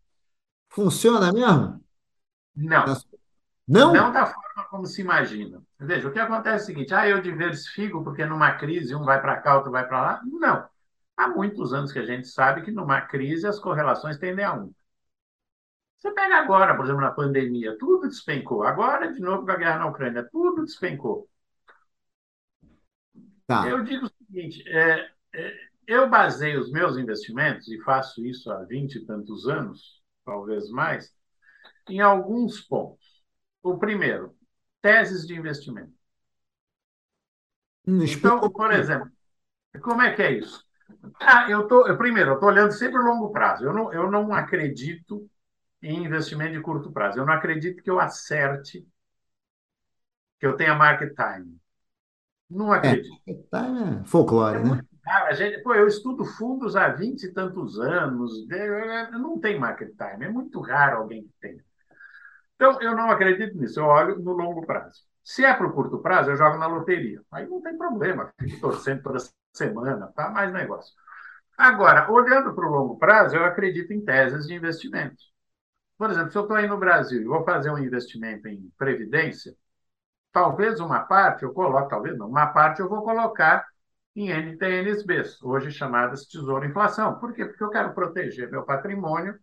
Funciona 0.69 1.33
mesmo? 1.33 1.83
Não. 2.55 2.85
Não? 3.69 3.93
Não 3.93 4.11
da 4.11 4.25
forma 4.25 4.65
como 4.67 4.85
se 4.87 4.99
imagina. 4.99 5.61
Veja, 5.79 6.07
o 6.07 6.11
que 6.11 6.17
acontece 6.17 6.61
é 6.61 6.63
o 6.63 6.65
seguinte: 6.65 6.93
ah, 6.93 7.07
eu 7.07 7.21
diversifico 7.21 8.03
porque 8.03 8.25
numa 8.25 8.53
crise 8.53 8.95
um 8.95 9.03
vai 9.03 9.21
para 9.21 9.39
cá, 9.39 9.57
outro 9.57 9.71
vai 9.71 9.87
para 9.87 10.01
lá. 10.01 10.21
Não. 10.25 10.67
Há 11.15 11.27
muitos 11.27 11.71
anos 11.71 11.91
que 11.91 11.99
a 11.99 12.05
gente 12.05 12.27
sabe 12.27 12.63
que 12.63 12.71
numa 12.71 12.99
crise 13.01 13.45
as 13.45 13.59
correlações 13.59 14.17
tendem 14.17 14.43
a 14.43 14.55
um. 14.55 14.73
Você 15.99 16.11
pega 16.11 16.37
agora, 16.37 16.75
por 16.75 16.85
exemplo, 16.85 17.01
na 17.01 17.11
pandemia, 17.11 17.77
tudo 17.77 18.07
despencou. 18.07 18.63
Agora, 18.63 19.13
de 19.13 19.19
novo, 19.19 19.45
com 19.45 19.51
a 19.51 19.57
guerra 19.57 19.79
na 19.79 19.87
Ucrânia, 19.87 20.27
tudo 20.31 20.63
despencou. 20.63 21.29
Tá. 23.45 23.67
Eu 23.67 23.83
digo 23.83 24.07
o 24.07 24.25
seguinte: 24.25 24.63
é, 24.67 25.11
é, 25.35 25.53
eu 25.85 26.09
baseio 26.09 26.59
os 26.59 26.71
meus 26.71 26.97
investimentos, 26.97 27.67
e 27.67 27.79
faço 27.83 28.25
isso 28.25 28.51
há 28.51 28.63
vinte 28.63 28.95
e 28.95 29.05
tantos 29.05 29.47
anos, 29.47 30.01
talvez 30.25 30.71
mais, 30.71 31.13
em 31.87 31.99
alguns 31.99 32.61
pontos. 32.61 33.08
O 33.63 33.77
primeiro, 33.77 34.35
teses 34.81 35.25
de 35.25 35.33
investimento. 35.35 35.93
Hum, 37.85 38.01
Então, 38.05 38.51
por 38.51 38.71
exemplo, 38.71 39.09
como 39.83 40.01
é 40.03 40.15
que 40.15 40.21
é 40.23 40.33
isso? 40.33 40.65
Ah, 41.21 41.49
eu 41.49 41.67
tô, 41.67 41.87
eu, 41.87 41.97
primeiro, 41.97 42.31
eu 42.31 42.35
estou 42.35 42.49
olhando 42.49 42.73
sempre 42.73 42.99
o 42.99 43.03
longo 43.05 43.31
prazo. 43.31 43.65
Eu 43.65 43.73
não, 43.73 43.93
eu 43.93 44.11
não 44.11 44.33
acredito 44.33 45.29
em 45.83 46.05
investimento 46.05 46.53
de 46.53 46.61
curto 46.61 46.91
prazo. 46.93 47.19
Eu 47.19 47.25
não 47.25 47.33
acredito 47.33 47.83
que 47.83 47.91
eu 47.91 47.99
acerte, 47.99 48.87
que 50.39 50.45
eu 50.45 50.55
tenha 50.57 50.75
market 50.75 51.13
time. 51.15 51.59
Não 52.49 52.73
É, 52.83 52.95
acredito. 52.95 53.21
tá, 53.49 54.01
é 54.01 54.05
É 54.51 54.57
folclore, 54.57 54.63
né? 54.63 54.69
muito 54.69 54.85
raro. 55.05 55.27
A 55.27 55.33
gente, 55.33 55.61
pô, 55.63 55.73
eu 55.75 55.87
estudo 55.87 56.25
fundos 56.25 56.75
há 56.75 56.89
20 56.89 57.23
e 57.23 57.33
tantos 57.33 57.79
anos. 57.79 58.45
né, 58.47 59.09
Não 59.11 59.39
tem 59.39 59.59
market 59.59 59.89
time. 59.95 60.25
É 60.25 60.29
muito 60.29 60.59
raro 60.61 60.97
alguém 60.97 61.23
que 61.23 61.33
tenha. 61.39 61.63
Então, 62.59 62.81
eu 62.81 62.93
não 62.93 63.09
acredito 63.09 63.57
nisso. 63.57 63.79
Eu 63.79 63.85
olho 63.85 64.19
no 64.19 64.33
longo 64.33 64.65
prazo. 64.65 65.01
Se 65.23 65.45
é 65.45 65.53
para 65.53 65.65
o 65.65 65.71
curto 65.71 65.99
prazo, 65.99 66.29
eu 66.31 66.35
jogo 66.35 66.57
na 66.57 66.67
loteria. 66.67 67.21
Aí 67.31 67.47
não 67.47 67.61
tem 67.61 67.77
problema. 67.77 68.33
Fico 68.37 68.59
torcendo 68.59 69.01
toda 69.01 69.19
semana, 69.53 70.07
tá? 70.13 70.29
Mais 70.29 70.51
negócio. 70.51 70.93
Agora, 71.57 72.11
olhando 72.11 72.53
para 72.53 72.67
o 72.67 72.71
longo 72.71 72.97
prazo, 72.99 73.35
eu 73.37 73.45
acredito 73.45 73.93
em 73.93 74.03
teses 74.03 74.45
de 74.47 74.53
investimento. 74.55 75.17
Por 75.97 76.09
exemplo, 76.09 76.31
se 76.31 76.37
eu 76.37 76.43
estou 76.43 76.57
aí 76.57 76.67
no 76.67 76.77
Brasil 76.77 77.21
e 77.21 77.25
vou 77.25 77.43
fazer 77.45 77.71
um 77.71 77.77
investimento 77.77 78.47
em 78.47 78.71
previdência, 78.77 79.55
talvez 80.31 80.79
uma 80.79 81.01
parte 81.01 81.43
eu 81.43 81.53
coloque, 81.53 81.89
talvez 81.89 82.17
não, 82.17 82.29
uma 82.29 82.47
parte 82.47 82.81
eu 82.81 82.89
vou 82.89 83.03
colocar 83.03 83.65
em 84.15 84.29
NTNSBs, 84.31 85.41
hoje 85.43 85.71
chamadas 85.71 86.25
Tesouro 86.25 86.65
Inflação. 86.65 87.19
Por 87.19 87.33
quê? 87.33 87.45
Porque 87.45 87.63
eu 87.63 87.69
quero 87.69 87.93
proteger 87.93 88.51
meu 88.51 88.63
patrimônio 88.63 89.39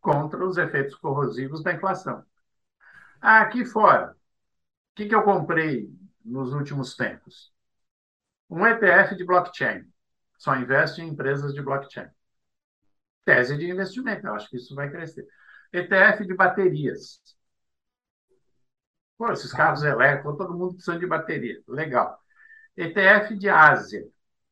contra 0.00 0.44
os 0.44 0.56
efeitos 0.56 0.94
corrosivos 0.94 1.62
da 1.62 1.72
inflação. 1.72 2.24
Aqui 3.20 3.64
fora, 3.64 4.12
o 4.12 4.94
que, 4.94 5.06
que 5.06 5.14
eu 5.14 5.22
comprei 5.22 5.90
nos 6.24 6.52
últimos 6.52 6.96
tempos? 6.96 7.52
Um 8.48 8.66
ETF 8.66 9.16
de 9.16 9.24
blockchain. 9.24 9.84
Só 10.38 10.54
investe 10.56 11.00
em 11.00 11.08
empresas 11.08 11.54
de 11.54 11.62
blockchain. 11.62 12.08
Tese 13.24 13.56
de 13.56 13.68
investimento, 13.68 14.26
eu 14.26 14.34
acho 14.34 14.48
que 14.48 14.56
isso 14.56 14.74
vai 14.74 14.90
crescer. 14.90 15.26
ETF 15.72 16.24
de 16.26 16.34
baterias. 16.34 17.20
Pô, 19.18 19.32
esses 19.32 19.52
carros 19.52 19.82
elétricos, 19.82 20.36
todo 20.36 20.56
mundo 20.56 20.74
precisa 20.74 20.98
de 20.98 21.06
bateria. 21.06 21.60
Legal. 21.66 22.18
ETF 22.76 23.36
de 23.36 23.48
Ásia, 23.48 24.06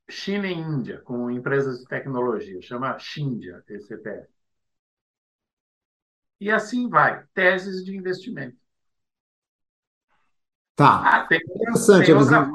China 0.09 0.47
e 0.49 0.53
Índia, 0.53 1.01
com 1.03 1.30
empresas 1.30 1.80
de 1.80 1.86
tecnologia, 1.86 2.61
chama 2.62 2.99
Shindia, 2.99 3.62
esse 3.68 3.95
ETF. 3.95 4.34
E 6.45 6.51
assim 6.51 6.90
vai, 6.90 7.24
teses 7.32 7.82
de 7.82 7.97
investimento. 7.97 8.59
Tá. 10.76 11.01
Ah, 11.01 11.26
tem, 11.26 11.40
Interessante 11.40 12.07
tem 12.07 12.14
a 12.14 12.18
visão. 12.18 12.53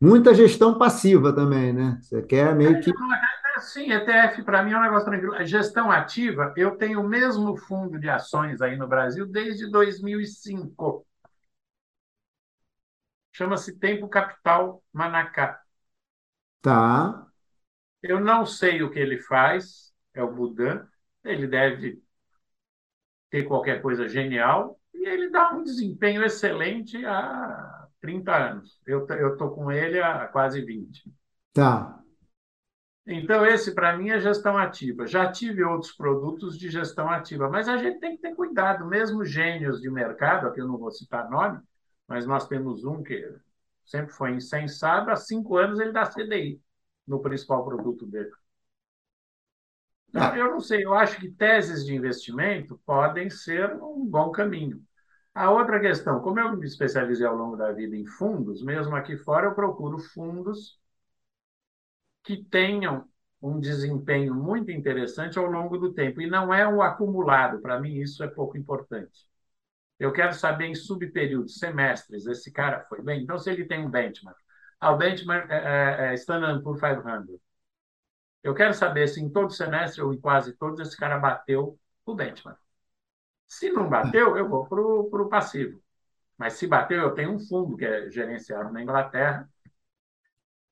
muita 0.00 0.32
gestão 0.34 0.78
passiva 0.78 1.34
também, 1.34 1.72
né? 1.72 1.98
Você 2.02 2.22
quer 2.22 2.54
meio 2.54 2.80
que. 2.80 2.92
Sim, 3.60 3.90
ETF 3.92 4.42
para 4.44 4.62
mim 4.62 4.72
é 4.72 4.78
um 4.78 4.82
negócio 4.82 5.06
tranquilo. 5.06 5.34
A 5.34 5.44
gestão 5.44 5.90
ativa, 5.90 6.52
eu 6.56 6.76
tenho 6.76 7.00
o 7.00 7.08
mesmo 7.08 7.56
fundo 7.56 7.98
de 7.98 8.08
ações 8.08 8.60
aí 8.62 8.76
no 8.76 8.86
Brasil 8.86 9.26
desde 9.26 9.68
2005. 9.68 11.04
Chama-se 13.32 13.78
Tempo 13.78 14.08
Capital 14.08 14.82
Manacá. 14.90 15.60
Tá. 16.60 17.30
Eu 18.02 18.20
não 18.20 18.44
sei 18.46 18.82
o 18.82 18.90
que 18.90 18.98
ele 18.98 19.18
faz, 19.20 19.92
é 20.12 20.22
o 20.22 20.32
Budan. 20.32 20.86
Ele 21.24 21.46
deve 21.46 22.02
ter 23.34 23.42
qualquer 23.42 23.82
coisa 23.82 24.08
genial 24.08 24.78
e 24.94 25.08
ele 25.08 25.28
dá 25.28 25.52
um 25.52 25.64
desempenho 25.64 26.22
excelente 26.22 27.04
há 27.04 27.88
30 28.00 28.32
anos. 28.32 28.80
Eu 28.86 29.04
estou 29.32 29.50
com 29.50 29.72
ele 29.72 30.00
há 30.00 30.28
quase 30.28 30.64
20. 30.64 31.12
Tá. 31.52 31.98
Então, 33.04 33.44
esse 33.44 33.74
para 33.74 33.96
mim 33.96 34.10
é 34.10 34.20
gestão 34.20 34.56
ativa. 34.56 35.04
Já 35.08 35.32
tive 35.32 35.64
outros 35.64 35.90
produtos 35.90 36.56
de 36.56 36.70
gestão 36.70 37.10
ativa, 37.10 37.50
mas 37.50 37.68
a 37.68 37.76
gente 37.76 37.98
tem 37.98 38.14
que 38.14 38.22
ter 38.22 38.36
cuidado, 38.36 38.86
mesmo 38.86 39.24
gênios 39.24 39.80
de 39.80 39.90
mercado, 39.90 40.46
aqui 40.46 40.60
eu 40.60 40.68
não 40.68 40.78
vou 40.78 40.92
citar 40.92 41.28
nome, 41.28 41.60
mas 42.06 42.28
nós 42.28 42.46
temos 42.46 42.84
um 42.84 43.02
que 43.02 43.28
sempre 43.84 44.12
foi 44.12 44.30
insensado, 44.30 45.10
há 45.10 45.16
cinco 45.16 45.56
anos 45.56 45.80
ele 45.80 45.90
dá 45.90 46.06
CDI 46.06 46.60
no 47.04 47.20
principal 47.20 47.64
produto 47.64 48.06
dele. 48.06 48.30
Então, 50.14 50.34
É. 50.34 50.38
eu 50.38 50.50
não 50.52 50.60
sei, 50.60 50.84
eu 50.84 50.94
acho 50.94 51.18
que 51.20 51.30
teses 51.30 51.84
de 51.84 51.94
investimento 51.94 52.80
podem 52.86 53.28
ser 53.30 53.72
um 53.82 54.06
bom 54.06 54.30
caminho. 54.30 54.82
A 55.34 55.50
outra 55.50 55.80
questão, 55.80 56.20
como 56.20 56.38
eu 56.40 56.56
me 56.56 56.66
especializei 56.66 57.26
ao 57.26 57.36
longo 57.36 57.56
da 57.56 57.72
vida 57.72 57.96
em 57.96 58.06
fundos, 58.06 58.62
mesmo 58.62 58.94
aqui 58.94 59.16
fora, 59.16 59.46
eu 59.46 59.54
procuro 59.54 59.98
fundos 59.98 60.78
que 62.22 62.42
tenham 62.44 63.06
um 63.42 63.60
desempenho 63.60 64.34
muito 64.34 64.70
interessante 64.70 65.38
ao 65.38 65.46
longo 65.46 65.76
do 65.78 65.92
tempo. 65.92 66.20
E 66.20 66.26
não 66.26 66.52
é 66.52 66.66
o 66.66 66.80
acumulado, 66.82 67.60
para 67.60 67.78
mim 67.80 67.94
isso 67.96 68.22
é 68.24 68.28
pouco 68.28 68.56
importante. 68.56 69.28
Eu 69.98 70.12
quero 70.12 70.34
saber 70.34 70.66
em 70.66 70.74
subperíodos, 70.74 71.58
semestres, 71.58 72.26
esse 72.26 72.52
cara 72.52 72.84
foi 72.88 73.02
bem. 73.02 73.22
Então, 73.22 73.38
se 73.38 73.50
ele 73.50 73.66
tem 73.66 73.84
um 73.86 73.90
benchmark, 73.90 74.38
ah, 74.80 74.92
o 74.92 74.98
benchmark 74.98 75.50
é, 75.50 76.08
é, 76.08 76.12
é 76.12 76.14
Standard 76.14 76.62
Poor's 76.62 76.80
500. 76.80 77.40
Eu 78.44 78.54
quero 78.54 78.74
saber 78.74 79.08
se 79.08 79.20
em 79.22 79.30
todo 79.30 79.52
semestre 79.52 80.02
ou 80.02 80.14
em 80.14 80.20
quase 80.20 80.54
todos 80.54 80.80
esse 80.80 80.96
cara 80.96 81.18
bateu 81.18 81.78
o 82.06 82.14
benchmark. 82.14 82.60
Se 83.46 83.70
não 83.70 83.88
bateu, 83.88 84.36
eu 84.38 84.48
vou 84.48 84.66
para 84.68 84.80
o 85.22 85.28
passivo. 85.30 85.82
Mas 86.38 86.54
se 86.54 86.66
bateu, 86.66 87.00
eu 87.00 87.14
tenho 87.14 87.32
um 87.32 87.40
fundo 87.40 87.76
que 87.76 87.84
é 87.84 88.10
gerenciado 88.10 88.72
na 88.72 88.82
Inglaterra 88.82 89.48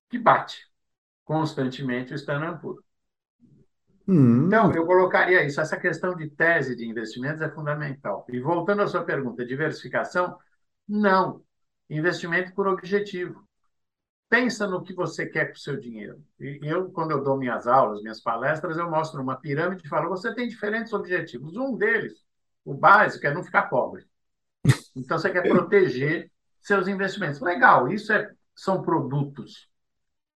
que 0.09 0.19
bate 0.19 0.59
constantemente 1.25 2.13
o 2.13 2.17
Standard 2.17 2.61
Poor's. 2.61 2.85
Hum, 4.07 4.47
Então, 4.47 4.73
eu 4.75 4.85
colocaria 4.87 5.45
isso. 5.45 5.61
Essa 5.61 5.79
questão 5.79 6.15
de 6.15 6.29
tese 6.31 6.77
de 6.77 6.87
investimentos 6.87 7.41
é 7.43 7.51
fundamental. 7.51 8.27
E 8.29 8.39
voltando 8.41 8.83
à 8.83 8.87
sua 8.87 9.05
pergunta, 9.05 9.45
diversificação? 9.47 10.39
Não. 10.89 11.43
Investimento 11.89 12.55
por 12.55 12.67
objetivo. 12.69 13.47
Pensa 14.33 14.67
no 14.67 14.83
que 14.83 14.95
você 14.95 15.27
quer 15.27 15.49
com 15.49 15.57
o 15.57 15.59
seu 15.59 15.79
dinheiro. 15.79 16.25
E 16.41 16.59
eu, 16.63 16.91
quando 16.91 17.11
eu 17.11 17.23
dou 17.23 17.37
minhas 17.37 17.67
aulas, 17.67 18.01
minhas 18.01 18.19
palestras, 18.19 18.79
eu 18.79 18.89
mostro 18.89 19.21
uma 19.21 19.37
pirâmide 19.37 19.83
e 19.85 19.89
falo: 19.91 20.09
você 20.09 20.35
tem 20.35 20.49
diferentes 20.49 20.91
objetivos. 20.95 21.55
Um 21.55 21.77
deles, 21.77 22.15
o 22.65 22.73
básico, 22.73 23.27
é 23.27 23.35
não 23.35 23.45
ficar 23.45 23.65
pobre. 23.65 24.07
Então, 24.97 25.19
você 25.19 25.29
quer 25.31 25.43
proteger 25.43 26.31
seus 26.63 26.89
investimentos. 26.89 27.41
Legal, 27.41 27.89
isso 27.89 28.11
é, 28.11 28.31
são 28.55 28.83
produtos 28.83 29.69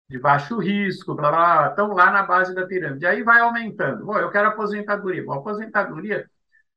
de 0.10 0.18
baixo 0.18 0.58
risco, 0.58 1.14
blá, 1.14 1.30
blá, 1.30 1.58
blá, 1.58 1.70
estão 1.70 1.94
lá 1.94 2.12
na 2.12 2.24
base 2.24 2.56
da 2.56 2.66
pirâmide. 2.66 3.06
Aí 3.06 3.22
vai 3.22 3.42
aumentando. 3.42 4.06
Bom, 4.08 4.18
eu 4.18 4.32
quero 4.32 4.50
aposentadoria. 4.50 5.24
Bom, 5.24 5.34
aposentadoria, 5.34 6.28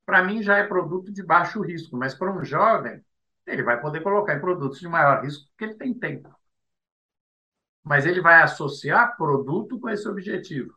para 0.05 0.23
mim, 0.23 0.43
já 0.43 0.59
é 0.59 0.65
produto 0.65 1.11
de 1.11 1.23
baixo 1.23 1.63
risco, 1.63 1.97
mas 1.97 2.15
para 2.15 2.31
um 2.31 2.45
jovem, 2.45 3.03
ele 3.47 3.63
vai 3.63 3.81
poder 3.81 4.03
colocar 4.03 4.35
em 4.35 4.41
produtos 4.41 4.81
de 4.81 4.89
maior 4.89 5.25
risco 5.25 5.47
porque 5.49 5.65
ele 5.65 5.75
tem 5.79 5.95
tempo. 5.95 6.36
Mas 7.87 8.05
ele 8.05 8.21
vai 8.21 8.43
associar 8.43 9.17
produto 9.17 9.81
com 9.81 9.89
esse 9.89 10.07
objetivo. 10.07 10.75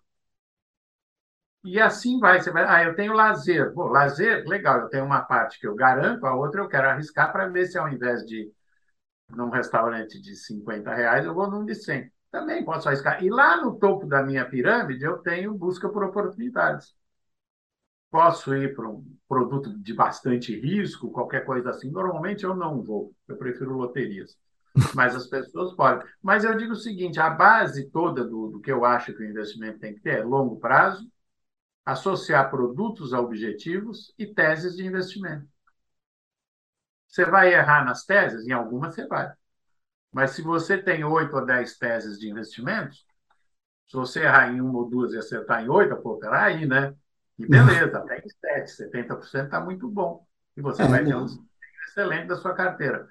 E 1.63 1.79
assim 1.79 2.19
vai. 2.19 2.41
Você 2.41 2.51
vai, 2.51 2.63
ah, 2.65 2.83
eu 2.85 2.95
tenho 2.95 3.13
lazer. 3.13 3.73
Bom, 3.73 3.87
lazer, 3.87 4.45
legal, 4.47 4.81
eu 4.81 4.89
tenho 4.89 5.05
uma 5.05 5.21
parte 5.21 5.59
que 5.59 5.67
eu 5.67 5.75
garanto, 5.75 6.25
a 6.25 6.35
outra 6.35 6.61
eu 6.61 6.69
quero 6.69 6.87
arriscar 6.89 7.31
para 7.31 7.47
ver 7.47 7.65
se 7.67 7.77
ao 7.77 7.89
invés 7.89 8.25
de 8.25 8.51
num 9.29 9.49
restaurante 9.49 10.21
de 10.21 10.35
50 10.35 10.93
reais, 10.95 11.25
eu 11.25 11.33
vou 11.33 11.49
num 11.49 11.65
de 11.65 11.75
100 11.75 12.11
também 12.31 12.63
posso 12.65 12.87
arriscar. 12.89 13.23
E 13.23 13.29
lá 13.29 13.57
no 13.61 13.77
topo 13.79 14.05
da 14.07 14.23
minha 14.23 14.45
pirâmide, 14.49 15.03
eu 15.05 15.17
tenho 15.19 15.53
busca 15.53 15.89
por 15.89 16.03
oportunidades. 16.03 16.95
Posso 18.11 18.55
ir 18.55 18.75
para 18.75 18.87
um 18.89 19.03
produto 19.27 19.75
de 19.79 19.93
bastante 19.93 20.59
risco, 20.59 21.11
qualquer 21.11 21.45
coisa 21.45 21.69
assim. 21.71 21.91
Normalmente 21.91 22.43
eu 22.43 22.55
não 22.55 22.81
vou, 22.83 23.13
eu 23.27 23.37
prefiro 23.37 23.73
loterias. 23.73 24.37
Mas 24.91 25.15
as 25.15 25.27
pessoas 25.27 25.75
podem. 25.75 26.07
Mas 26.21 26.43
eu 26.43 26.55
digo 26.57 26.73
o 26.73 26.75
seguinte: 26.75 27.19
a 27.19 27.29
base 27.29 27.89
toda 27.91 28.23
do, 28.25 28.49
do 28.49 28.61
que 28.61 28.71
eu 28.71 28.85
acho 28.85 29.13
que 29.13 29.23
o 29.23 29.29
investimento 29.29 29.79
tem 29.79 29.93
que 29.95 30.01
ter 30.01 30.19
é 30.19 30.23
longo 30.23 30.59
prazo, 30.59 31.09
associar 31.85 32.49
produtos 32.51 33.13
a 33.13 33.21
objetivos 33.21 34.13
e 34.19 34.27
teses 34.27 34.75
de 34.77 34.85
investimento. 34.85 35.47
Você 37.07 37.25
vai 37.25 37.53
errar 37.53 37.83
nas 37.85 38.05
teses? 38.05 38.45
Em 38.47 38.51
algumas 38.51 38.93
você 38.95 39.07
vai. 39.07 39.31
Mas 40.13 40.31
se 40.33 40.41
você 40.43 40.77
tem 40.81 41.03
oito 41.05 41.35
ou 41.35 41.45
dez 41.45 41.77
teses 41.77 42.19
de 42.19 42.29
investimentos, 42.29 43.05
se 43.87 43.97
você 43.97 44.21
errar 44.23 44.49
em 44.53 44.61
uma 44.61 44.79
ou 44.79 44.89
duas 44.89 45.13
e 45.13 45.17
acertar 45.17 45.63
em 45.63 45.69
oito, 45.69 45.95
pô, 46.01 46.17
peraí, 46.19 46.65
né? 46.67 46.95
E 47.39 47.47
beleza, 47.47 47.97
até 47.99 48.19
em 48.19 48.29
sete, 48.29 48.71
70% 48.71 49.45
está 49.45 49.61
muito 49.61 49.89
bom. 49.89 50.25
E 50.57 50.61
você 50.61 50.85
É, 50.85 50.87
vai 50.87 51.05
ter 51.05 51.15
um 51.15 51.23
desempenho 51.25 51.49
excelente 51.89 52.27
da 52.27 52.37
sua 52.37 52.53
carteira. 52.55 53.09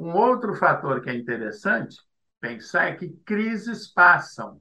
Um 0.00 0.16
outro 0.16 0.54
fator 0.54 1.02
que 1.02 1.10
é 1.10 1.14
interessante 1.14 1.98
pensar 2.40 2.86
é 2.86 2.96
que 2.96 3.10
crises 3.26 3.86
passam. 3.86 4.58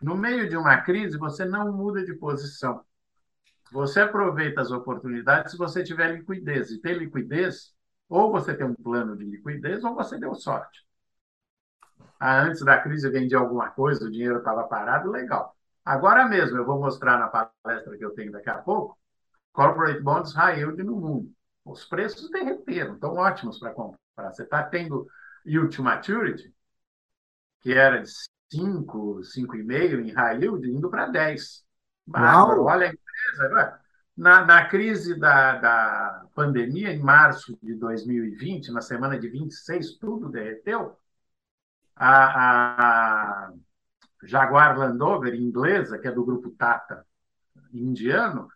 No 0.00 0.16
meio 0.16 0.48
de 0.48 0.56
uma 0.56 0.80
crise, 0.82 1.18
você 1.18 1.44
não 1.44 1.72
muda 1.72 2.04
de 2.04 2.14
posição. 2.14 2.84
Você 3.72 4.00
aproveita 4.00 4.60
as 4.60 4.70
oportunidades 4.70 5.52
se 5.52 5.58
você 5.58 5.84
tiver 5.84 6.12
liquidez. 6.16 6.70
E 6.70 6.80
ter 6.80 6.98
liquidez 6.98 7.74
Ou 8.08 8.30
você 8.30 8.56
tem 8.56 8.66
um 8.66 8.74
plano 8.74 9.16
de 9.16 9.24
liquidez, 9.24 9.84
ou 9.84 9.94
você 9.96 10.18
deu 10.18 10.34
sorte. 10.34 10.86
Ah, 12.20 12.42
antes 12.42 12.64
da 12.64 12.80
crise 12.80 13.06
eu 13.06 13.12
vendi 13.12 13.34
alguma 13.34 13.70
coisa, 13.70 14.04
o 14.04 14.10
dinheiro 14.10 14.38
estava 14.38 14.64
parado, 14.64 15.10
legal. 15.10 15.56
Agora 15.84 16.28
mesmo, 16.28 16.56
eu 16.58 16.64
vou 16.66 16.78
mostrar 16.80 17.18
na 17.18 17.28
palestra 17.28 17.96
que 17.96 18.04
eu 18.04 18.10
tenho 18.14 18.32
daqui 18.32 18.50
a 18.50 18.58
pouco, 18.58 18.96
corporate 19.52 20.00
bonds 20.02 20.34
high 20.34 20.58
yield 20.60 20.82
no 20.84 20.96
mundo. 20.96 21.32
Os 21.70 21.84
preços 21.84 22.30
derreteram, 22.30 22.94
estão 22.94 23.14
ótimos 23.14 23.58
para 23.58 23.72
comprar. 23.72 23.98
Você 24.32 24.42
está 24.42 24.62
tendo 24.62 25.06
yield 25.46 25.74
to 25.74 25.82
maturity, 25.82 26.52
que 27.60 27.72
era 27.72 28.02
de 28.02 28.10
5, 28.50 29.20
5,5 29.22 30.00
em 30.00 30.12
high 30.12 30.40
yield, 30.40 30.68
indo 30.70 30.90
para 30.90 31.06
10. 31.06 31.64
Bárbaro, 32.06 32.64
olha 32.64 32.86
a 32.86 32.90
empresa. 32.90 33.80
Na, 34.16 34.44
na 34.44 34.66
crise 34.66 35.14
da, 35.18 35.58
da 35.58 36.26
pandemia, 36.34 36.92
em 36.92 37.00
março 37.00 37.56
de 37.62 37.74
2020, 37.74 38.72
na 38.72 38.80
semana 38.80 39.18
de 39.18 39.28
26, 39.28 39.96
tudo 39.98 40.28
derreteu. 40.28 40.96
A, 41.94 43.46
a 43.46 43.52
Jaguar 44.24 44.76
Land 44.76 44.98
Rover, 44.98 45.34
inglesa, 45.34 45.98
que 45.98 46.08
é 46.08 46.12
do 46.12 46.24
grupo 46.24 46.50
Tata, 46.50 47.06
indiano, 47.72 48.48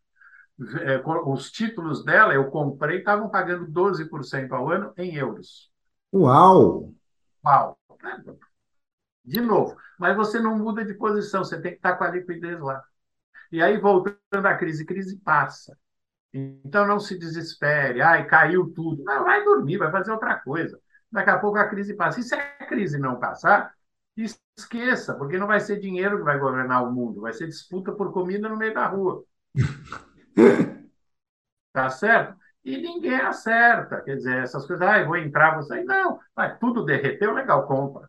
os 1.27 1.51
títulos 1.51 2.05
dela 2.05 2.35
eu 2.35 2.51
comprei 2.51 2.99
estavam 2.99 3.29
pagando 3.29 3.67
12% 3.67 4.53
ao 4.53 4.71
ano 4.71 4.93
em 4.97 5.15
euros. 5.15 5.71
Uau! 6.13 6.93
Uau! 7.45 7.79
De 9.25 9.41
novo, 9.41 9.77
mas 9.99 10.17
você 10.17 10.41
não 10.41 10.59
muda 10.59 10.85
de 10.85 10.95
posição, 10.95 11.45
você 11.45 11.61
tem 11.61 11.73
que 11.73 11.77
estar 11.77 11.97
com 11.97 12.05
a 12.05 12.11
liquidez 12.11 12.61
lá. 12.61 12.83
E 13.51 13.63
aí, 13.63 13.79
voltando 13.79 14.47
à 14.47 14.57
crise, 14.57 14.85
crise 14.85 15.17
passa. 15.19 15.77
Então, 16.33 16.87
não 16.87 16.99
se 16.99 17.19
desespere. 17.19 18.01
Ai, 18.01 18.27
caiu 18.27 18.73
tudo. 18.75 19.05
Não, 19.05 19.25
vai 19.25 19.45
dormir, 19.45 19.77
vai 19.77 19.91
fazer 19.91 20.11
outra 20.11 20.37
coisa. 20.41 20.81
Daqui 21.11 21.31
a 21.31 21.39
pouco 21.39 21.59
a 21.59 21.69
crise 21.69 21.95
passa. 21.95 22.21
E 22.21 22.23
se 22.23 22.35
a 22.35 22.67
crise 22.67 22.99
não 22.99 23.21
passar, 23.21 23.75
esqueça, 24.17 25.15
porque 25.15 25.39
não 25.39 25.47
vai 25.47 25.61
ser 25.61 25.79
dinheiro 25.79 26.19
que 26.19 26.25
vai 26.25 26.39
governar 26.39 26.83
o 26.83 26.93
mundo, 26.93 27.21
vai 27.21 27.33
ser 27.33 27.47
disputa 27.47 27.93
por 27.93 28.13
comida 28.13 28.49
no 28.49 28.57
meio 28.57 28.75
da 28.75 28.87
rua. 28.87 29.23
tá 31.73 31.91
certo? 31.91 32.37
E 32.65 32.77
ninguém 32.79 33.17
acerta. 33.17 34.01
Quer 34.03 34.17
dizer, 34.17 34.43
essas 34.43 34.67
coisas, 34.67 34.87
ah, 34.87 35.05
vou 35.05 35.17
entrar, 35.17 35.55
vou 35.55 35.63
sair. 35.63 35.85
Não, 35.85 36.21
vai, 36.35 36.57
tudo 36.59 36.85
derreteu, 36.85 37.33
legal, 37.35 37.67
compra. 37.67 38.09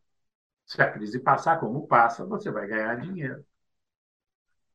Se 0.65 0.81
a 0.81 0.91
crise 0.91 1.19
passar 1.21 1.59
como 1.59 1.87
passa, 1.87 2.25
você 2.25 2.51
vai 2.51 2.67
ganhar 2.67 2.95
dinheiro. 3.01 3.45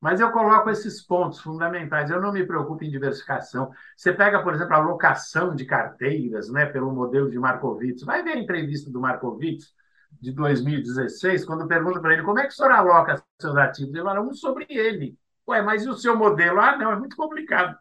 Mas 0.01 0.21
eu 0.21 0.31
coloco 0.31 0.71
esses 0.71 1.03
pontos 1.03 1.41
fundamentais. 1.41 2.11
Eu 2.11 2.21
não 2.21 2.33
me 2.33 2.47
preocupo 2.47 2.85
em 2.85 2.91
diversificação. 2.91 3.71
Você 3.97 4.13
pega, 4.13 4.43
por 4.43 4.55
exemplo, 4.55 4.75
a 4.75 4.79
locação 4.79 5.55
de 5.55 5.65
carteiras, 5.65 6.49
né, 6.51 6.67
pelo 6.67 6.93
modelo 6.93 7.29
de 7.31 7.39
Markowitz. 7.39 8.03
Vai 8.05 8.23
ver 8.23 8.33
a 8.33 8.39
entrevista 8.39 8.91
do 8.91 9.01
Markowitz 9.01 9.75
de 10.21 10.33
2016, 10.33 11.45
quando 11.45 11.67
pergunta 11.67 12.01
para 12.01 12.13
ele 12.15 12.23
como 12.23 12.39
é 12.39 12.43
que 12.43 12.49
o 12.49 12.53
senhor 12.53 12.71
aloca 12.73 13.23
seus 13.41 13.57
ativos. 13.57 13.95
Ele 13.95 14.05
fala 14.05 14.21
um 14.21 14.33
sobre 14.33 14.67
ele. 14.71 15.19
Ué, 15.49 15.63
mas 15.63 15.85
e 15.85 15.89
o 15.89 15.95
seu 15.95 16.15
modelo? 16.17 16.61
Ah, 16.61 16.77
não, 16.77 16.93
é 16.93 16.97
muito 16.97 17.17
complicado. 17.17 17.77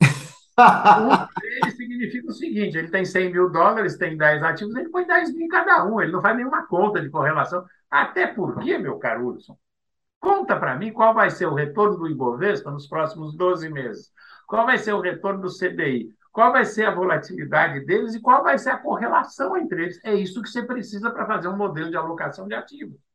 um 0.58 1.40
dele 1.40 1.70
significa 1.70 2.28
o 2.28 2.32
seguinte: 2.32 2.76
ele 2.76 2.90
tem 2.90 3.04
100 3.04 3.32
mil 3.32 3.50
dólares, 3.50 3.96
tem 3.96 4.16
10 4.16 4.42
ativos, 4.42 4.74
ele 4.74 4.88
põe 4.88 5.06
10 5.06 5.32
mil 5.32 5.46
em 5.46 5.48
cada 5.48 5.84
um, 5.84 6.00
ele 6.00 6.12
não 6.12 6.20
faz 6.20 6.36
nenhuma 6.36 6.66
conta 6.66 7.00
de 7.00 7.08
correlação. 7.08 7.64
Até 7.88 8.26
porque, 8.26 8.76
meu 8.78 8.98
caro 8.98 9.28
Hudson, 9.28 9.56
conta 10.18 10.58
para 10.58 10.76
mim 10.76 10.92
qual 10.92 11.14
vai 11.14 11.30
ser 11.30 11.46
o 11.46 11.54
retorno 11.54 11.96
do 11.96 12.08
Ibovespa 12.08 12.70
nos 12.70 12.88
próximos 12.88 13.36
12 13.36 13.68
meses, 13.68 14.10
qual 14.46 14.66
vai 14.66 14.78
ser 14.78 14.92
o 14.92 15.00
retorno 15.00 15.42
do 15.42 15.50
CDI, 15.50 16.12
qual 16.32 16.52
vai 16.52 16.64
ser 16.64 16.86
a 16.86 16.94
volatilidade 16.94 17.86
deles 17.86 18.14
e 18.14 18.20
qual 18.20 18.42
vai 18.42 18.58
ser 18.58 18.70
a 18.70 18.78
correlação 18.78 19.56
entre 19.56 19.84
eles. 19.84 20.00
É 20.04 20.14
isso 20.14 20.42
que 20.42 20.48
você 20.48 20.62
precisa 20.62 21.10
para 21.10 21.26
fazer 21.26 21.48
um 21.48 21.56
modelo 21.56 21.90
de 21.90 21.96
alocação 21.96 22.48
de 22.48 22.54
ativos. 22.54 23.05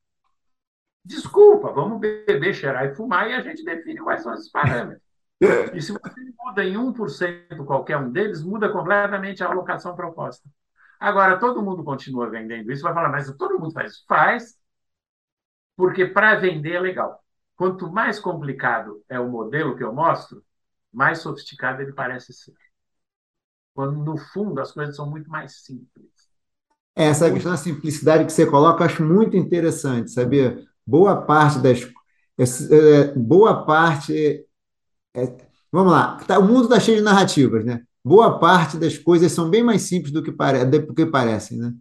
Desculpa, 1.04 1.72
vamos 1.72 2.00
beber, 2.00 2.54
cheirar 2.54 2.86
e 2.86 2.96
fumar 2.96 3.30
e 3.30 3.34
a 3.34 3.42
gente 3.42 3.64
define 3.64 4.00
quais 4.00 4.22
são 4.22 4.34
esses 4.34 4.50
parâmetros. 4.52 5.02
E 5.74 5.82
se 5.82 5.92
você 5.92 6.22
muda 6.40 6.64
em 6.64 6.78
1% 6.78 7.66
qualquer 7.66 7.98
um 7.98 8.12
deles, 8.12 8.44
muda 8.44 8.72
completamente 8.72 9.44
a 9.44 9.48
alocação 9.48 9.96
proposta. 9.96 10.48
Agora, 11.00 11.40
todo 11.40 11.64
mundo 11.64 11.84
continua 11.84 12.30
vendendo 12.30 12.72
isso, 12.72 12.84
vai 12.84 12.94
falar, 12.94 13.10
mas 13.10 13.36
todo 13.36 13.60
mundo 13.60 13.74
faz 13.74 13.94
isso. 13.94 14.06
Faz, 14.08 14.56
porque 15.76 16.06
para 16.06 16.36
vender 16.36 16.74
é 16.74 16.80
legal. 16.80 17.24
Quanto 17.56 17.92
mais 17.92 18.20
complicado 18.20 19.04
é 19.10 19.20
o 19.20 19.30
modelo 19.30 19.76
que 19.76 19.84
eu 19.84 19.94
mostro, 19.94 20.44
mais 20.94 21.20
sofisticado 21.20 21.82
ele 21.82 21.94
parece 21.94 22.34
ser. 22.34 22.54
Quando, 23.74 24.04
no 24.04 24.18
fundo, 24.18 24.60
as 24.62 24.72
coisas 24.72 24.96
são 24.96 25.10
muito 25.10 25.30
mais 25.30 25.64
simples. 25.64 26.12
Essa 26.96 27.32
questão 27.32 27.52
da 27.52 27.58
simplicidade 27.58 28.26
que 28.26 28.32
você 28.32 28.46
coloca, 28.46 28.84
eu 28.84 28.86
acho 28.86 29.04
muito 29.04 29.38
interessante, 29.38 30.12
sabia? 30.12 30.64
Boa 30.86 31.22
parte 31.22 31.60
das. 31.60 31.82
É, 32.72 33.14
boa 33.16 33.66
parte. 33.66 34.46
É, 35.14 35.38
vamos 35.72 35.92
lá, 35.92 36.18
tá, 36.26 36.40
o 36.40 36.44
mundo 36.44 36.64
está 36.64 36.80
cheio 36.80 36.98
de 36.98 37.04
narrativas, 37.04 37.66
né? 37.66 37.84
Boa 38.04 38.40
parte 38.40 38.78
das 38.78 38.98
coisas 38.98 39.32
são 39.32 39.50
bem 39.50 39.64
mais 39.64 39.84
simples 39.84 40.12
do 40.12 40.24
que, 40.24 40.32
pare, 40.32 40.66
do 40.66 40.94
que 40.94 41.06
parecem, 41.06 41.58
né? 41.58 41.74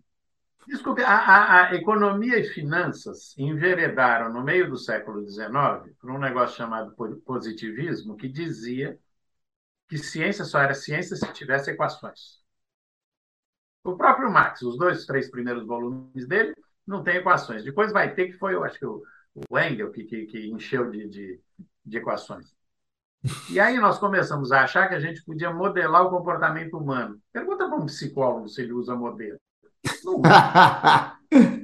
Desculpe, 0.67 1.03
a, 1.03 1.17
a, 1.17 1.69
a, 1.69 1.75
economia 1.75 2.39
e 2.39 2.45
finanças 2.45 3.35
enveredaram 3.37 4.33
no 4.33 4.45
meio 4.45 4.71
do 4.71 4.77
século 4.77 5.29
XIX 5.29 5.51
por 5.99 6.11
um 6.13 6.19
negócio 6.19 6.57
chamado 6.57 6.95
positivismo, 7.25 8.17
que 8.17 8.29
dizia 8.29 8.97
que 9.89 9.99
ciência 9.99 10.45
só 10.45 10.61
era 10.61 10.75
ciência 10.75 11.17
se 11.17 11.33
tivesse 11.33 11.73
equações. 11.73 12.41
O 13.83 13.97
próprio 13.97 14.31
Marx, 14.31 14.63
os 14.63 14.79
dois, 14.79 15.07
três 15.07 15.29
primeiros 15.29 15.67
volumes 15.67 16.29
dele, 16.29 16.55
não 16.91 17.05
tem 17.05 17.17
equações. 17.17 17.65
Depois 17.65 17.93
vai 17.93 18.15
ter, 18.15 18.27
que 18.27 18.33
foi, 18.33 18.55
eu 18.55 18.65
acho 18.65 18.79
que 18.79 18.85
o, 18.85 19.03
o 19.49 19.59
Engel 19.59 19.93
que, 19.93 20.05
que, 20.05 20.27
que 20.27 20.51
encheu 20.51 20.91
de, 20.91 21.09
de, 21.09 21.41
de 21.87 21.97
equações. 21.97 22.53
E 23.51 23.61
aí 23.61 23.79
nós 23.79 23.99
começamos 23.99 24.51
a 24.51 24.63
achar 24.63 24.89
que 24.89 24.95
a 24.95 25.01
gente 25.01 25.25
podia 25.25 25.53
modelar 25.53 26.05
o 26.05 26.11
comportamento 26.11 26.77
humano. 26.77 27.21
Pergunta 27.33 27.69
para 27.69 27.77
um 27.77 27.87
psicólogo 27.87 28.49
se 28.49 28.63
ele 28.63 28.73
usa 28.73 28.97
modelo. 28.97 29.39
Não 30.05 30.21
usa. 30.21 31.17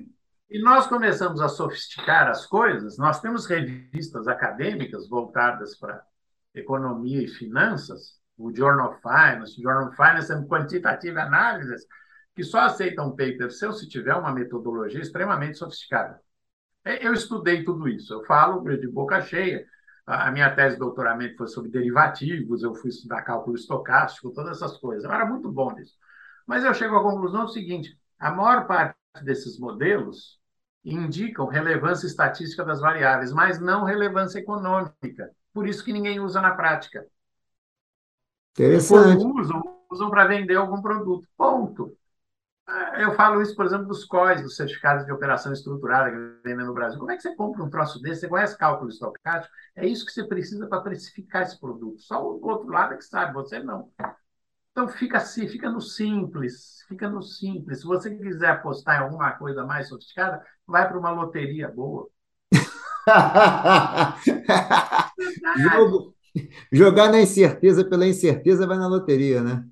E 0.48 0.60
nós 0.60 0.86
começamos 0.86 1.40
a 1.40 1.48
sofisticar 1.48 2.28
as 2.28 2.46
coisas. 2.46 2.96
Nós 2.96 3.20
temos 3.20 3.46
revistas 3.46 4.28
acadêmicas 4.28 5.08
voltadas 5.08 5.76
para 5.76 6.00
economia 6.54 7.20
e 7.20 7.28
finanças, 7.28 8.20
o 8.38 8.54
Journal 8.54 8.92
of 8.92 9.02
Finance, 9.02 9.60
Journal 9.60 9.88
of 9.88 9.96
Finance 9.96 10.32
and 10.32 10.46
Quantitative 10.46 11.18
Analysis, 11.18 11.84
que 12.36 12.44
só 12.44 12.60
aceita 12.60 13.02
um 13.02 13.10
paper 13.10 13.50
seu 13.50 13.72
se 13.72 13.88
tiver 13.88 14.14
uma 14.14 14.30
metodologia 14.30 15.00
extremamente 15.00 15.56
sofisticada. 15.56 16.20
É, 16.84 17.04
eu 17.04 17.14
estudei 17.14 17.64
tudo 17.64 17.88
isso, 17.88 18.12
eu 18.12 18.24
falo 18.24 18.62
de 18.76 18.86
boca 18.86 19.20
cheia. 19.22 19.66
A 20.06 20.30
minha 20.30 20.54
tese 20.54 20.76
de 20.76 20.80
doutoramento 20.80 21.38
foi 21.38 21.48
sobre 21.48 21.70
derivativos, 21.70 22.62
eu 22.62 22.74
fui 22.74 22.90
estudar 22.90 23.22
cálculo 23.22 23.56
estocástico, 23.56 24.30
todas 24.30 24.58
essas 24.58 24.76
coisas. 24.76 25.02
Eu 25.02 25.10
era 25.10 25.24
muito 25.24 25.50
bom 25.50 25.72
nisso. 25.72 25.94
Mas 26.46 26.62
eu 26.62 26.72
chego 26.74 26.94
à 26.94 27.02
conclusão 27.02 27.46
do 27.46 27.50
seguinte: 27.50 27.98
a 28.18 28.30
maior 28.30 28.66
parte 28.66 28.94
desses 29.24 29.58
modelos 29.58 30.38
indicam 30.84 31.46
relevância 31.46 32.06
estatística 32.06 32.64
das 32.64 32.80
variáveis, 32.80 33.32
mas 33.32 33.58
não 33.58 33.82
relevância 33.82 34.38
econômica. 34.38 35.32
Por 35.52 35.66
isso 35.66 35.82
que 35.82 35.92
ninguém 35.92 36.20
usa 36.20 36.40
na 36.40 36.54
prática. 36.54 37.04
Interessante. 38.52 39.16
Quando 39.16 39.40
usam, 39.40 39.62
usam 39.90 40.10
para 40.10 40.26
vender 40.26 40.54
algum 40.54 40.80
produto. 40.80 41.26
Ponto. 41.36 41.96
Eu 42.98 43.14
falo 43.14 43.40
isso, 43.40 43.54
por 43.54 43.64
exemplo, 43.64 43.86
dos 43.86 44.04
COIs, 44.04 44.42
dos 44.42 44.56
certificados 44.56 45.06
de 45.06 45.12
operação 45.12 45.52
estruturada 45.52 46.10
que 46.10 46.16
vendem 46.48 46.66
no 46.66 46.74
Brasil. 46.74 46.98
Como 46.98 47.10
é 47.12 47.16
que 47.16 47.22
você 47.22 47.34
compra 47.36 47.62
um 47.62 47.70
troço 47.70 48.00
desse? 48.00 48.22
Você 48.22 48.28
conhece 48.28 48.58
cálculo 48.58 48.90
estocástico? 48.90 49.54
É 49.76 49.86
isso 49.86 50.04
que 50.04 50.12
você 50.12 50.24
precisa 50.24 50.66
para 50.66 50.80
precificar 50.80 51.42
esse 51.42 51.60
produto. 51.60 52.00
Só 52.00 52.20
o 52.22 52.44
outro 52.44 52.68
lado 52.68 52.94
é 52.94 52.96
que 52.96 53.04
sabe, 53.04 53.32
você 53.32 53.60
não. 53.60 53.90
Então 54.72 54.88
fica 54.88 55.18
assim, 55.18 55.48
fica 55.48 55.70
no 55.70 55.80
simples, 55.80 56.84
fica 56.88 57.08
no 57.08 57.22
simples. 57.22 57.80
Se 57.80 57.86
você 57.86 58.14
quiser 58.14 58.50
apostar 58.50 59.00
em 59.00 59.04
alguma 59.04 59.32
coisa 59.32 59.64
mais 59.64 59.88
sofisticada, 59.88 60.44
vai 60.66 60.88
para 60.88 60.98
uma 60.98 61.10
loteria 61.10 61.68
boa. 61.68 62.08
Jogo, 65.56 66.14
jogar 66.72 67.10
na 67.10 67.20
incerteza 67.20 67.84
pela 67.84 68.06
incerteza 68.06 68.66
vai 68.66 68.76
na 68.78 68.88
loteria, 68.88 69.42
né? 69.42 69.64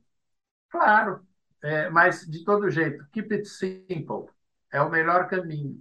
Claro. 0.69 1.24
É, 1.65 1.89
mas, 1.89 2.27
de 2.27 2.45
todo 2.45 2.71
jeito, 2.71 3.03
keep 3.11 3.33
it 3.33 3.49
simple 3.49 4.27
é 4.71 4.83
o 4.83 4.91
melhor 4.91 5.27
caminho. 5.29 5.81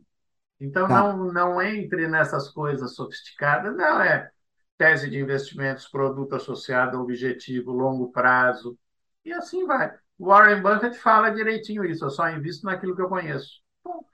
Então, 0.57 0.87
tá. 0.87 1.13
não, 1.13 1.33
não 1.33 1.61
entre 1.61 2.07
nessas 2.07 2.47
coisas 2.47 2.95
sofisticadas, 2.95 3.75
não 3.75 4.01
é 4.01 4.31
tese 4.77 5.09
de 5.09 5.19
investimentos, 5.19 5.89
produto 5.89 6.35
associado, 6.35 7.01
objetivo, 7.01 7.73
longo 7.73 8.11
prazo, 8.13 8.77
e 9.25 9.33
assim 9.33 9.65
vai. 9.65 9.93
Warren 10.17 10.61
Buffett 10.61 10.97
fala 10.97 11.31
direitinho 11.31 11.83
isso, 11.83 12.05
eu 12.05 12.09
só 12.09 12.29
invisto 12.29 12.65
naquilo 12.65 12.95
que 12.95 13.01
eu 13.01 13.09
conheço. 13.09 13.61
Ponto. 13.83 14.07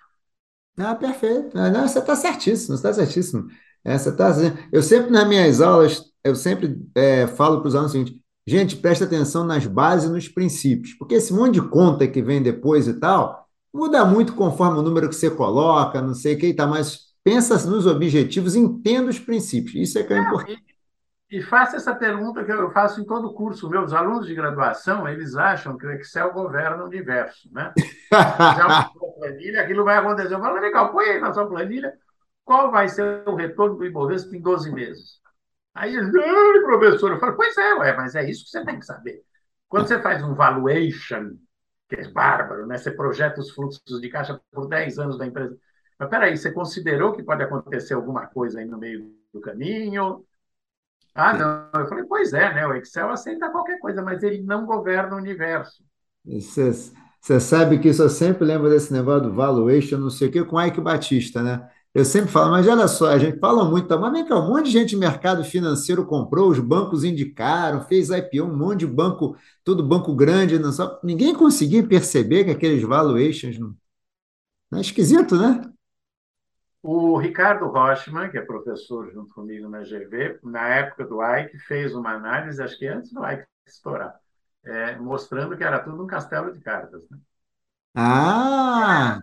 Ah, 0.79 0.95
perfeito. 0.95 1.55
Ah, 1.55 1.69
não, 1.69 1.87
você 1.87 1.99
está 1.99 2.15
certíssimo, 2.15 2.77
você 2.77 2.87
está 2.87 2.93
certíssimo. 2.93 3.47
É, 3.83 3.95
tá, 4.11 4.31
eu 4.71 4.81
sempre, 4.81 5.11
nas 5.11 5.27
minhas 5.27 5.61
aulas, 5.61 6.03
eu 6.23 6.35
sempre 6.35 6.83
é, 6.95 7.27
falo 7.27 7.59
para 7.59 7.67
os 7.67 7.75
alunos 7.75 7.93
o 7.93 7.97
seguinte, 7.97 8.23
gente, 8.47 8.75
presta 8.75 9.05
atenção 9.05 9.43
nas 9.43 9.65
bases 9.65 10.09
e 10.09 10.13
nos 10.13 10.27
princípios, 10.27 10.93
porque 10.93 11.15
esse 11.15 11.33
monte 11.33 11.55
de 11.55 11.61
conta 11.69 12.07
que 12.07 12.21
vem 12.21 12.41
depois 12.41 12.87
e 12.87 12.99
tal, 12.99 13.47
muda 13.73 14.03
muito 14.05 14.33
conforme 14.33 14.79
o 14.79 14.83
número 14.83 15.09
que 15.09 15.15
você 15.15 15.29
coloca, 15.29 16.01
não 16.01 16.13
sei 16.13 16.35
o 16.35 16.39
que 16.39 16.47
e 16.47 16.53
tal, 16.53 16.67
mas 16.67 17.09
pensa 17.23 17.55
nos 17.69 17.85
objetivos, 17.85 18.55
entenda 18.55 19.09
os 19.09 19.19
princípios. 19.19 19.75
Isso 19.75 19.99
é 19.99 20.03
que 20.03 20.13
é 20.13 20.19
importante. 20.19 20.69
E 21.31 21.43
faça 21.43 21.75
essa 21.75 21.93
pergunta 21.93 22.43
que 22.43 22.51
eu 22.51 22.71
faço 22.71 22.99
em 22.99 23.05
todo 23.05 23.27
o 23.27 23.33
curso. 23.35 23.69
Meus 23.69 23.93
alunos 23.93 24.25
de 24.25 24.33
graduação, 24.33 25.07
eles 25.07 25.35
acham 25.35 25.77
que 25.77 25.85
o 25.85 25.91
Excel 25.91 26.33
governa 26.33 26.83
o 26.83 26.87
universo, 26.87 27.47
né? 27.53 27.71
Já 28.11 28.65
uma 28.65 28.89
planilha, 29.19 29.61
aquilo 29.61 29.83
vai 29.83 29.97
acontecer. 29.97 30.33
Eu 30.33 30.39
falo, 30.39 30.59
legal, 30.59 30.91
põe 30.91 31.05
aí 31.05 31.19
na 31.19 31.31
sua 31.31 31.47
planilha 31.47 31.93
qual 32.43 32.71
vai 32.71 32.89
ser 32.89 33.21
o 33.27 33.35
retorno 33.35 33.77
do 33.77 33.85
Ibovespa 33.85 34.35
em 34.35 34.41
12 34.41 34.71
meses. 34.71 35.21
Aí 35.73 35.95
professor, 36.63 37.11
eu 37.11 37.19
falo, 37.19 37.35
pois 37.35 37.57
é, 37.57 37.73
ué, 37.75 37.95
mas 37.95 38.15
é 38.15 38.29
isso 38.29 38.43
que 38.45 38.49
você 38.51 38.65
tem 38.65 38.79
que 38.79 38.85
saber. 38.85 39.23
Quando 39.67 39.87
você 39.87 40.01
faz 40.01 40.23
um 40.23 40.33
valuation, 40.33 41.37
que 41.87 41.95
é 41.95 42.07
bárbaro, 42.11 42.67
né? 42.67 42.77
Você 42.77 42.91
projeta 42.91 43.39
os 43.39 43.51
fluxos 43.51 44.01
de 44.01 44.09
caixa 44.09 44.39
por 44.51 44.67
10 44.67 44.99
anos 44.99 45.17
da 45.17 45.25
empresa. 45.25 45.57
Mas 45.97 46.09
peraí, 46.09 46.37
você 46.37 46.51
considerou 46.51 47.13
que 47.13 47.23
pode 47.23 47.43
acontecer 47.43 47.93
alguma 47.93 48.27
coisa 48.27 48.59
aí 48.59 48.65
no 48.65 48.77
meio 48.77 49.11
do 49.33 49.41
caminho? 49.41 50.25
Ah, 51.13 51.33
não. 51.33 51.81
Eu 51.81 51.87
falei, 51.87 52.05
pois 52.05 52.33
é, 52.33 52.53
né? 52.53 52.65
O 52.65 52.73
Excel 52.75 53.09
aceita 53.09 53.49
qualquer 53.49 53.79
coisa, 53.79 54.01
mas 54.01 54.23
ele 54.23 54.41
não 54.41 54.65
governa 54.65 55.15
o 55.15 55.19
universo. 55.19 55.83
Você 56.23 57.39
sabe 57.39 57.79
que 57.79 57.89
isso 57.89 58.01
eu 58.01 58.09
sempre 58.09 58.45
lembro 58.45 58.69
desse 58.69 58.93
negócio 58.93 59.23
do 59.23 59.33
valuation, 59.33 59.97
não 59.97 60.09
sei 60.09 60.29
o 60.29 60.31
quê, 60.31 60.43
com 60.43 60.61
Ike 60.61 60.79
Batista, 60.79 61.41
né? 61.43 61.69
Eu 61.93 62.05
sempre 62.05 62.29
falo, 62.31 62.51
mas 62.51 62.67
olha 62.67 62.87
só, 62.87 63.07
a 63.07 63.17
gente 63.17 63.39
fala 63.39 63.65
muito, 63.65 63.87
tá? 63.87 63.97
mas 63.97 64.11
vem 64.13 64.25
cá, 64.25 64.39
um 64.39 64.47
monte 64.49 64.65
de 64.65 64.71
gente 64.71 64.93
no 64.93 64.99
mercado 64.99 65.43
financeiro 65.43 66.05
comprou, 66.05 66.49
os 66.49 66.59
bancos 66.59 67.03
indicaram, 67.03 67.81
fez 67.81 68.09
IPO, 68.11 68.45
um 68.45 68.55
monte 68.55 68.81
de 68.81 68.87
banco, 68.87 69.35
tudo 69.63 69.83
banco 69.83 70.15
grande, 70.15 70.59
não 70.59 70.71
só, 70.71 70.99
ninguém 71.03 71.33
conseguia 71.33 71.85
perceber 71.85 72.43
que 72.45 72.51
aqueles 72.51 72.83
valuations 72.83 73.57
não, 73.57 73.75
não 74.71 74.77
é 74.77 74.81
esquisito, 74.81 75.35
né? 75.35 75.61
O 76.81 77.17
Ricardo 77.17 77.67
Rochman, 77.67 78.29
que 78.29 78.37
é 78.37 78.41
professor 78.41 79.11
junto 79.11 79.33
comigo 79.33 79.67
na 79.67 79.83
GV, 79.83 80.39
na 80.43 80.67
época 80.69 81.05
do 81.05 81.21
Ike, 81.21 81.57
fez 81.59 81.93
uma 81.93 82.11
análise, 82.11 82.61
acho 82.61 82.77
que 82.77 82.87
antes 82.87 83.11
do 83.11 83.25
Ike 83.25 83.45
estourar, 83.65 84.17
é, 84.63 84.95
mostrando 84.97 85.57
que 85.57 85.63
era 85.63 85.79
tudo 85.79 86.03
um 86.03 86.07
castelo 86.07 86.53
de 86.53 86.59
cartas. 86.61 87.01
Né? 87.09 87.17
Ah! 87.95 89.19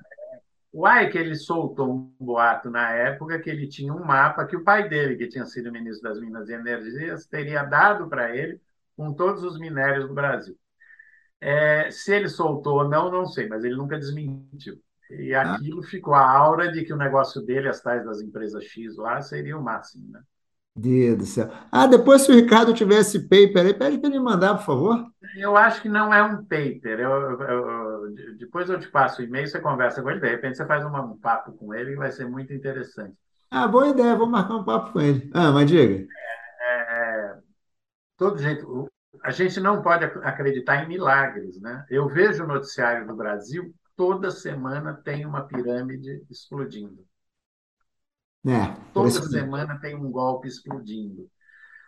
O 0.72 0.86
Ike 0.88 1.16
ele 1.16 1.34
soltou 1.34 1.90
um 1.90 2.12
boato 2.20 2.70
na 2.70 2.90
época 2.90 3.38
que 3.38 3.48
ele 3.48 3.66
tinha 3.66 3.94
um 3.94 4.04
mapa 4.04 4.44
que 4.44 4.56
o 4.56 4.64
pai 4.64 4.88
dele, 4.88 5.16
que 5.16 5.28
tinha 5.28 5.46
sido 5.46 5.72
ministro 5.72 6.08
das 6.08 6.20
Minas 6.20 6.48
e 6.48 6.52
Energias, 6.52 7.26
teria 7.26 7.62
dado 7.62 8.08
para 8.08 8.36
ele 8.36 8.60
com 8.96 9.12
todos 9.12 9.42
os 9.42 9.58
minérios 9.58 10.08
do 10.08 10.14
Brasil. 10.14 10.56
É, 11.40 11.90
se 11.90 12.14
ele 12.14 12.28
soltou 12.28 12.78
ou 12.78 12.88
não, 12.88 13.10
não 13.10 13.26
sei, 13.26 13.48
mas 13.48 13.64
ele 13.64 13.76
nunca 13.76 13.98
desmentiu. 13.98 14.80
E 15.10 15.34
ah. 15.34 15.54
aquilo 15.54 15.82
ficou 15.82 16.14
a 16.14 16.28
aura 16.28 16.72
de 16.72 16.84
que 16.84 16.92
o 16.92 16.96
negócio 16.96 17.40
dele, 17.40 17.68
as 17.68 17.80
tais 17.80 18.04
das 18.04 18.20
empresas 18.20 18.64
X 18.64 18.96
lá, 18.96 19.20
seria 19.20 19.56
o 19.56 19.62
máximo, 19.62 20.10
né? 20.10 20.20
Deus 20.74 21.16
do 21.16 21.24
céu. 21.24 21.50
Ah, 21.72 21.86
depois, 21.86 22.22
se 22.22 22.30
o 22.30 22.34
Ricardo 22.34 22.74
tivesse 22.74 23.20
paper 23.20 23.64
aí, 23.64 23.74
pede 23.74 23.98
para 23.98 24.10
ele 24.10 24.20
mandar, 24.20 24.56
por 24.56 24.64
favor. 24.64 25.06
Eu 25.36 25.56
acho 25.56 25.82
que 25.82 25.88
não 25.88 26.12
é 26.12 26.22
um 26.22 26.42
paper. 26.42 27.00
Eu, 27.00 27.10
eu, 27.10 27.42
eu, 27.42 28.14
depois 28.38 28.68
eu 28.70 28.78
te 28.80 28.88
passo 28.88 29.20
o 29.20 29.24
e-mail, 29.24 29.46
você 29.46 29.60
conversa 29.60 30.02
com 30.02 30.10
ele, 30.10 30.20
de 30.20 30.28
repente 30.28 30.56
você 30.56 30.66
faz 30.66 30.84
uma, 30.84 31.02
um 31.02 31.18
papo 31.18 31.52
com 31.52 31.74
ele 31.74 31.92
e 31.92 31.96
vai 31.96 32.10
ser 32.10 32.26
muito 32.28 32.52
interessante. 32.52 33.14
Ah, 33.50 33.68
boa 33.68 33.88
ideia, 33.88 34.16
vou 34.16 34.26
marcar 34.26 34.56
um 34.56 34.64
papo 34.64 34.92
com 34.92 35.00
ele. 35.00 35.30
Ah, 35.34 35.52
mas 35.52 35.68
diga. 35.68 36.06
É, 36.60 36.72
é, 36.72 37.38
todo 38.16 38.38
jeito, 38.38 38.90
a 39.22 39.30
gente 39.30 39.60
não 39.60 39.82
pode 39.82 40.04
acreditar 40.04 40.82
em 40.82 40.88
milagres, 40.88 41.60
né? 41.60 41.84
Eu 41.90 42.08
vejo 42.08 42.44
o 42.44 42.48
noticiário 42.48 43.06
do 43.06 43.14
Brasil 43.14 43.74
toda 43.96 44.30
semana 44.30 44.94
tem 44.94 45.24
uma 45.24 45.46
pirâmide 45.46 46.24
explodindo. 46.30 47.04
É, 48.46 48.76
toda 48.92 49.10
semana 49.10 49.80
tem 49.80 49.96
um 49.96 50.10
golpe 50.10 50.46
explodindo. 50.46 51.28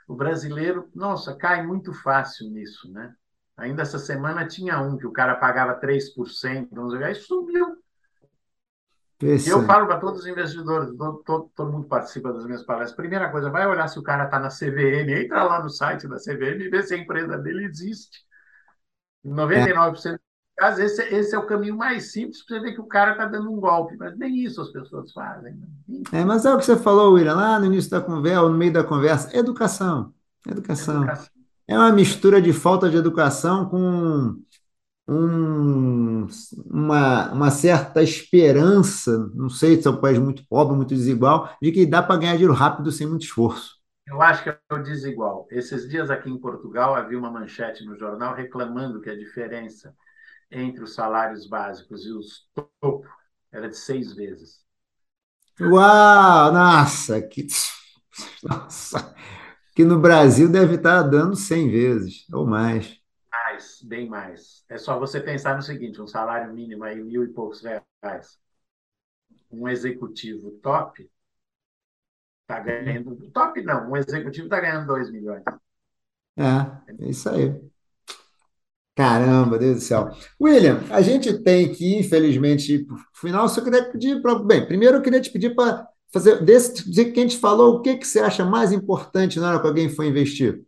O 0.08 0.16
brasileiro, 0.16 0.90
nossa, 0.94 1.36
cai 1.36 1.64
muito 1.64 1.92
fácil 1.92 2.50
nisso, 2.50 2.90
né? 2.90 3.14
Ainda 3.58 3.82
essa 3.82 3.98
semana 3.98 4.46
tinha 4.46 4.80
um 4.80 4.96
que 4.96 5.06
o 5.06 5.12
cara 5.12 5.34
pagava 5.34 5.78
3%, 5.78 6.68
vamos 6.70 6.96
ver, 6.96 7.04
aí 7.04 7.14
subiu. 7.14 7.76
Esse... 9.20 9.50
Eu 9.50 9.64
falo 9.64 9.88
para 9.88 9.98
todos 9.98 10.20
os 10.20 10.26
investidores, 10.28 10.96
todo, 10.96 11.22
todo, 11.24 11.50
todo, 11.54 11.72
mundo 11.72 11.88
participa 11.88 12.32
das 12.32 12.44
minhas 12.44 12.62
palestras. 12.62 12.94
Primeira 12.94 13.28
coisa, 13.32 13.50
vai 13.50 13.66
olhar 13.66 13.88
se 13.88 13.98
o 13.98 14.02
cara 14.02 14.26
está 14.26 14.38
na 14.38 14.48
CVM, 14.48 15.10
entra 15.10 15.42
lá 15.42 15.60
no 15.60 15.68
site 15.68 16.06
da 16.06 16.18
CVM 16.18 16.62
e 16.62 16.70
vê 16.70 16.84
se 16.84 16.94
a 16.94 16.98
empresa 16.98 17.36
dele 17.36 17.64
existe. 17.64 18.24
99% 19.26 20.14
é 20.14 20.18
caso, 20.56 20.80
esse, 20.80 21.02
esse 21.02 21.34
é 21.34 21.38
o 21.38 21.46
caminho 21.46 21.76
mais 21.76 22.12
simples 22.12 22.44
para 22.44 22.58
você 22.58 22.62
ver 22.62 22.74
que 22.74 22.80
o 22.80 22.86
cara 22.86 23.12
está 23.12 23.26
dando 23.26 23.50
um 23.50 23.58
golpe, 23.58 23.96
mas 23.96 24.16
nem 24.16 24.38
isso 24.44 24.62
as 24.62 24.70
pessoas 24.70 25.12
fazem. 25.12 25.52
Né? 25.88 26.02
É, 26.12 26.24
mas 26.24 26.44
é 26.44 26.54
o 26.54 26.58
que 26.58 26.64
você 26.64 26.76
falou, 26.76 27.14
William, 27.14 27.34
lá 27.34 27.58
no 27.58 27.66
início 27.66 27.90
da 27.90 28.00
conversa, 28.00 28.48
no 28.48 28.56
meio 28.56 28.72
da 28.72 28.84
conversa, 28.84 29.36
educação. 29.36 30.14
Educação. 30.46 31.02
educação. 31.02 31.37
É 31.68 31.76
uma 31.76 31.92
mistura 31.92 32.40
de 32.40 32.52
falta 32.52 32.88
de 32.90 32.96
educação 32.96 33.68
com 33.68 34.34
um, 35.08 36.26
uma, 36.66 37.32
uma 37.32 37.50
certa 37.50 38.02
esperança, 38.02 39.30
não 39.34 39.48
sei 39.50 39.80
se 39.80 39.88
é 39.88 39.90
um 39.90 40.00
país 40.00 40.18
muito 40.18 40.46
pobre, 40.48 40.76
muito 40.76 40.94
desigual, 40.94 41.50
de 41.62 41.72
que 41.72 41.86
dá 41.86 42.02
para 42.02 42.18
ganhar 42.18 42.32
dinheiro 42.34 42.54
rápido 42.54 42.92
sem 42.92 43.06
muito 43.06 43.24
esforço. 43.24 43.76
Eu 44.06 44.20
acho 44.22 44.42
que 44.42 44.50
é 44.50 44.58
o 44.72 44.78
desigual. 44.82 45.46
Esses 45.50 45.88
dias 45.88 46.10
aqui 46.10 46.28
em 46.30 46.38
Portugal 46.40 46.94
havia 46.96 47.18
uma 47.18 47.30
manchete 47.30 47.84
no 47.84 47.96
jornal 47.96 48.34
reclamando 48.34 49.00
que 49.00 49.10
a 49.10 49.16
diferença 49.16 49.94
entre 50.50 50.84
os 50.84 50.94
salários 50.94 51.48
básicos 51.48 52.06
e 52.06 52.12
os 52.12 52.48
topo 52.54 53.06
era 53.52 53.68
de 53.68 53.76
seis 53.76 54.14
vezes. 54.14 54.64
Uau! 55.60 56.52
Nossa, 56.52 57.20
que. 57.22 57.46
Nossa! 58.42 59.14
Que 59.78 59.84
no 59.84 60.00
Brasil 60.00 60.50
deve 60.50 60.74
estar 60.74 61.02
dando 61.02 61.36
100 61.36 61.70
vezes 61.70 62.26
ou 62.32 62.44
mais. 62.44 62.98
Mais, 63.30 63.80
bem 63.80 64.08
mais. 64.08 64.64
É 64.68 64.76
só 64.76 64.98
você 64.98 65.20
pensar 65.20 65.54
no 65.54 65.62
seguinte: 65.62 66.02
um 66.02 66.06
salário 66.08 66.52
mínimo 66.52 66.82
aí, 66.82 67.00
mil 67.00 67.22
e 67.22 67.28
poucos 67.28 67.62
reais. 67.62 68.40
Um 69.48 69.68
executivo 69.68 70.50
top 70.60 71.08
está 72.42 72.58
ganhando. 72.58 73.30
Top 73.30 73.62
não, 73.62 73.92
um 73.92 73.96
executivo 73.96 74.46
está 74.46 74.58
ganhando 74.58 74.88
2 74.88 75.12
milhões. 75.12 75.44
É, 76.36 77.04
é 77.04 77.08
isso 77.08 77.28
aí. 77.28 77.54
Caramba, 78.96 79.60
Deus 79.60 79.76
do 79.76 79.80
céu. 79.82 80.10
William, 80.42 80.80
a 80.90 81.00
gente 81.00 81.40
tem 81.44 81.72
que, 81.72 82.00
infelizmente, 82.00 82.84
para 82.84 82.96
o 82.96 83.00
final, 83.14 83.48
só 83.48 83.62
queria 83.62 83.92
pedir 83.92 84.20
para. 84.20 84.40
Bem, 84.40 84.66
primeiro 84.66 84.96
eu 84.96 85.02
queria 85.02 85.20
te 85.20 85.30
pedir 85.30 85.54
para 85.54 85.88
fazer, 86.12 86.42
desse 86.44 86.88
dizer 86.88 87.12
que 87.12 87.20
a 87.20 87.22
gente 87.22 87.38
falou, 87.38 87.76
o 87.76 87.82
que, 87.82 87.96
que 87.96 88.06
você 88.06 88.20
acha 88.20 88.44
mais 88.44 88.72
importante 88.72 89.38
na 89.38 89.50
hora 89.50 89.60
que 89.60 89.66
alguém 89.66 89.88
for 89.88 90.04
investir? 90.04 90.62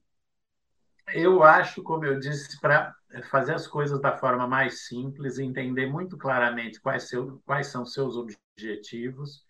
Eu 1.13 1.43
acho, 1.43 1.83
como 1.83 2.05
eu 2.05 2.19
disse, 2.19 2.61
para 2.61 2.95
fazer 3.31 3.55
as 3.55 3.67
coisas 3.67 4.01
da 4.01 4.17
forma 4.17 4.47
mais 4.47 4.87
simples, 4.87 5.39
entender 5.39 5.87
muito 5.87 6.17
claramente 6.17 6.81
quais, 6.81 7.09
seu, 7.09 7.43
quais 7.45 7.67
são 7.67 7.85
seus 7.85 8.17
objetivos, 8.17 9.45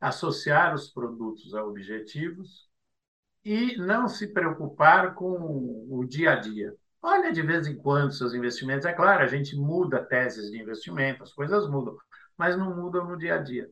associar 0.00 0.74
os 0.74 0.88
produtos 0.88 1.54
a 1.54 1.64
objetivos 1.64 2.68
e 3.44 3.76
não 3.76 4.08
se 4.08 4.28
preocupar 4.28 5.14
com 5.14 5.86
o 5.90 6.04
dia 6.04 6.32
a 6.32 6.36
dia 6.36 6.74
Olha 7.02 7.32
de 7.32 7.42
vez 7.42 7.66
em 7.66 7.76
quando 7.76 8.12
seus 8.12 8.32
investimentos. 8.32 8.86
É 8.86 8.92
claro, 8.92 9.24
a 9.24 9.26
gente 9.26 9.56
muda 9.56 10.04
teses 10.04 10.50
de 10.50 10.60
investimento, 10.60 11.22
as 11.24 11.32
coisas 11.32 11.68
mudam, 11.68 11.96
mas 12.36 12.56
não 12.56 12.76
mudam 12.76 13.04
no 13.08 13.18
dia 13.18 13.34
a 13.34 13.38
dia. 13.38 13.68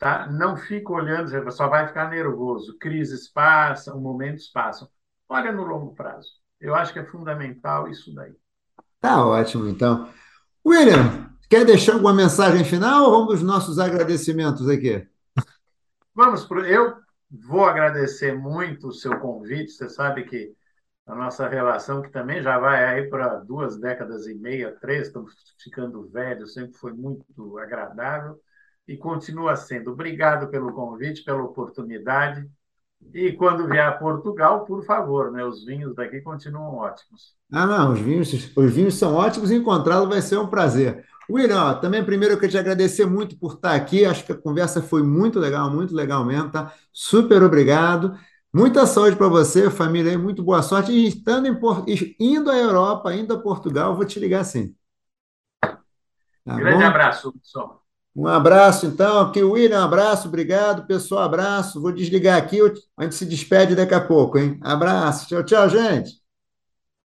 Tá? 0.00 0.26
Não 0.26 0.56
fica 0.56 0.94
olhando, 0.94 1.52
só 1.52 1.68
vai 1.68 1.86
ficar 1.86 2.08
nervoso. 2.08 2.78
Crises 2.78 3.28
passam, 3.28 4.00
momentos 4.00 4.48
passam. 4.48 4.88
Olha 5.28 5.52
no 5.52 5.62
longo 5.62 5.94
prazo. 5.94 6.30
Eu 6.58 6.74
acho 6.74 6.90
que 6.90 7.00
é 7.00 7.04
fundamental 7.04 7.86
isso 7.86 8.14
daí. 8.14 8.34
Tá 8.98 9.22
ótimo, 9.26 9.68
então. 9.68 10.08
William, 10.66 11.30
quer 11.50 11.66
deixar 11.66 11.92
alguma 11.92 12.14
mensagem 12.14 12.64
final 12.64 13.04
ou 13.04 13.10
vamos 13.10 13.34
os 13.34 13.42
nossos 13.42 13.78
agradecimentos 13.78 14.66
aqui? 14.70 15.06
Vamos 16.14 16.46
para. 16.46 16.66
Eu 16.66 16.96
vou 17.30 17.66
agradecer 17.66 18.34
muito 18.34 18.88
o 18.88 18.94
seu 18.94 19.20
convite. 19.20 19.72
Você 19.72 19.90
sabe 19.90 20.24
que 20.24 20.54
a 21.06 21.14
nossa 21.14 21.46
relação, 21.46 22.00
que 22.00 22.08
também 22.08 22.42
já 22.42 22.58
vai 22.58 22.84
aí 22.84 23.10
para 23.10 23.36
duas 23.36 23.78
décadas 23.78 24.26
e 24.26 24.34
meia, 24.34 24.74
três, 24.80 25.08
estamos 25.08 25.34
ficando 25.62 26.08
velhos, 26.08 26.54
sempre 26.54 26.72
foi 26.78 26.94
muito 26.94 27.58
agradável 27.58 28.40
e 28.88 28.96
continua 28.96 29.56
sendo. 29.56 29.92
Obrigado 29.92 30.50
pelo 30.50 30.72
convite, 30.72 31.24
pela 31.24 31.42
oportunidade. 31.42 32.48
E 33.14 33.32
quando 33.32 33.68
vier 33.68 33.86
a 33.86 33.92
Portugal, 33.98 34.64
por 34.66 34.84
favor, 34.84 35.32
né? 35.32 35.44
Os 35.44 35.64
vinhos 35.64 35.94
daqui 35.94 36.20
continuam 36.22 36.76
ótimos. 36.76 37.36
Ah, 37.52 37.66
não, 37.66 37.92
os 37.92 38.00
vinhos, 38.00 38.32
os 38.56 38.72
vinhos 38.72 38.94
são 38.94 39.14
ótimos 39.14 39.50
e 39.50 39.56
encontrá-lo 39.56 40.08
vai 40.08 40.22
ser 40.22 40.38
um 40.38 40.46
prazer. 40.46 41.04
William, 41.28 41.74
também 41.80 42.04
primeiro 42.04 42.34
eu 42.34 42.38
queria 42.38 42.50
te 42.52 42.58
agradecer 42.58 43.06
muito 43.06 43.36
por 43.38 43.54
estar 43.54 43.74
aqui. 43.74 44.04
Acho 44.04 44.24
que 44.24 44.32
a 44.32 44.36
conversa 44.36 44.80
foi 44.82 45.02
muito 45.02 45.38
legal, 45.38 45.70
muito 45.70 45.94
legal 45.94 46.24
mesmo, 46.24 46.50
tá? 46.50 46.72
Super 46.92 47.42
obrigado. 47.42 48.14
Muita 48.52 48.86
saúde 48.86 49.16
para 49.16 49.28
você, 49.28 49.70
família, 49.70 50.16
muito 50.18 50.42
boa 50.42 50.62
sorte. 50.62 50.92
E 50.92 51.06
estando 51.08 51.46
em, 51.48 52.16
indo 52.20 52.50
à 52.50 52.56
Europa, 52.56 53.14
indo 53.14 53.32
a 53.34 53.38
Portugal, 53.40 53.96
vou 53.96 54.04
te 54.04 54.18
ligar 54.20 54.44
sim. 54.44 54.74
Tá 56.44 56.58
Grande 56.58 56.84
bom? 56.84 56.84
abraço, 56.84 57.32
pessoal. 57.32 57.84
Um 58.20 58.26
abraço, 58.26 58.86
então. 58.86 59.20
Aqui, 59.20 59.42
William, 59.42 59.80
um 59.80 59.84
abraço, 59.84 60.28
obrigado. 60.28 60.86
Pessoal, 60.86 61.22
abraço. 61.22 61.80
Vou 61.80 61.90
desligar 61.92 62.36
aqui, 62.38 62.58
a 62.96 63.02
gente 63.04 63.14
se 63.14 63.24
despede 63.26 63.74
daqui 63.74 63.94
a 63.94 64.00
pouco, 64.00 64.38
hein? 64.38 64.58
Abraço. 64.62 65.26
Tchau, 65.28 65.42
tchau, 65.44 65.68
gente. 65.70 66.19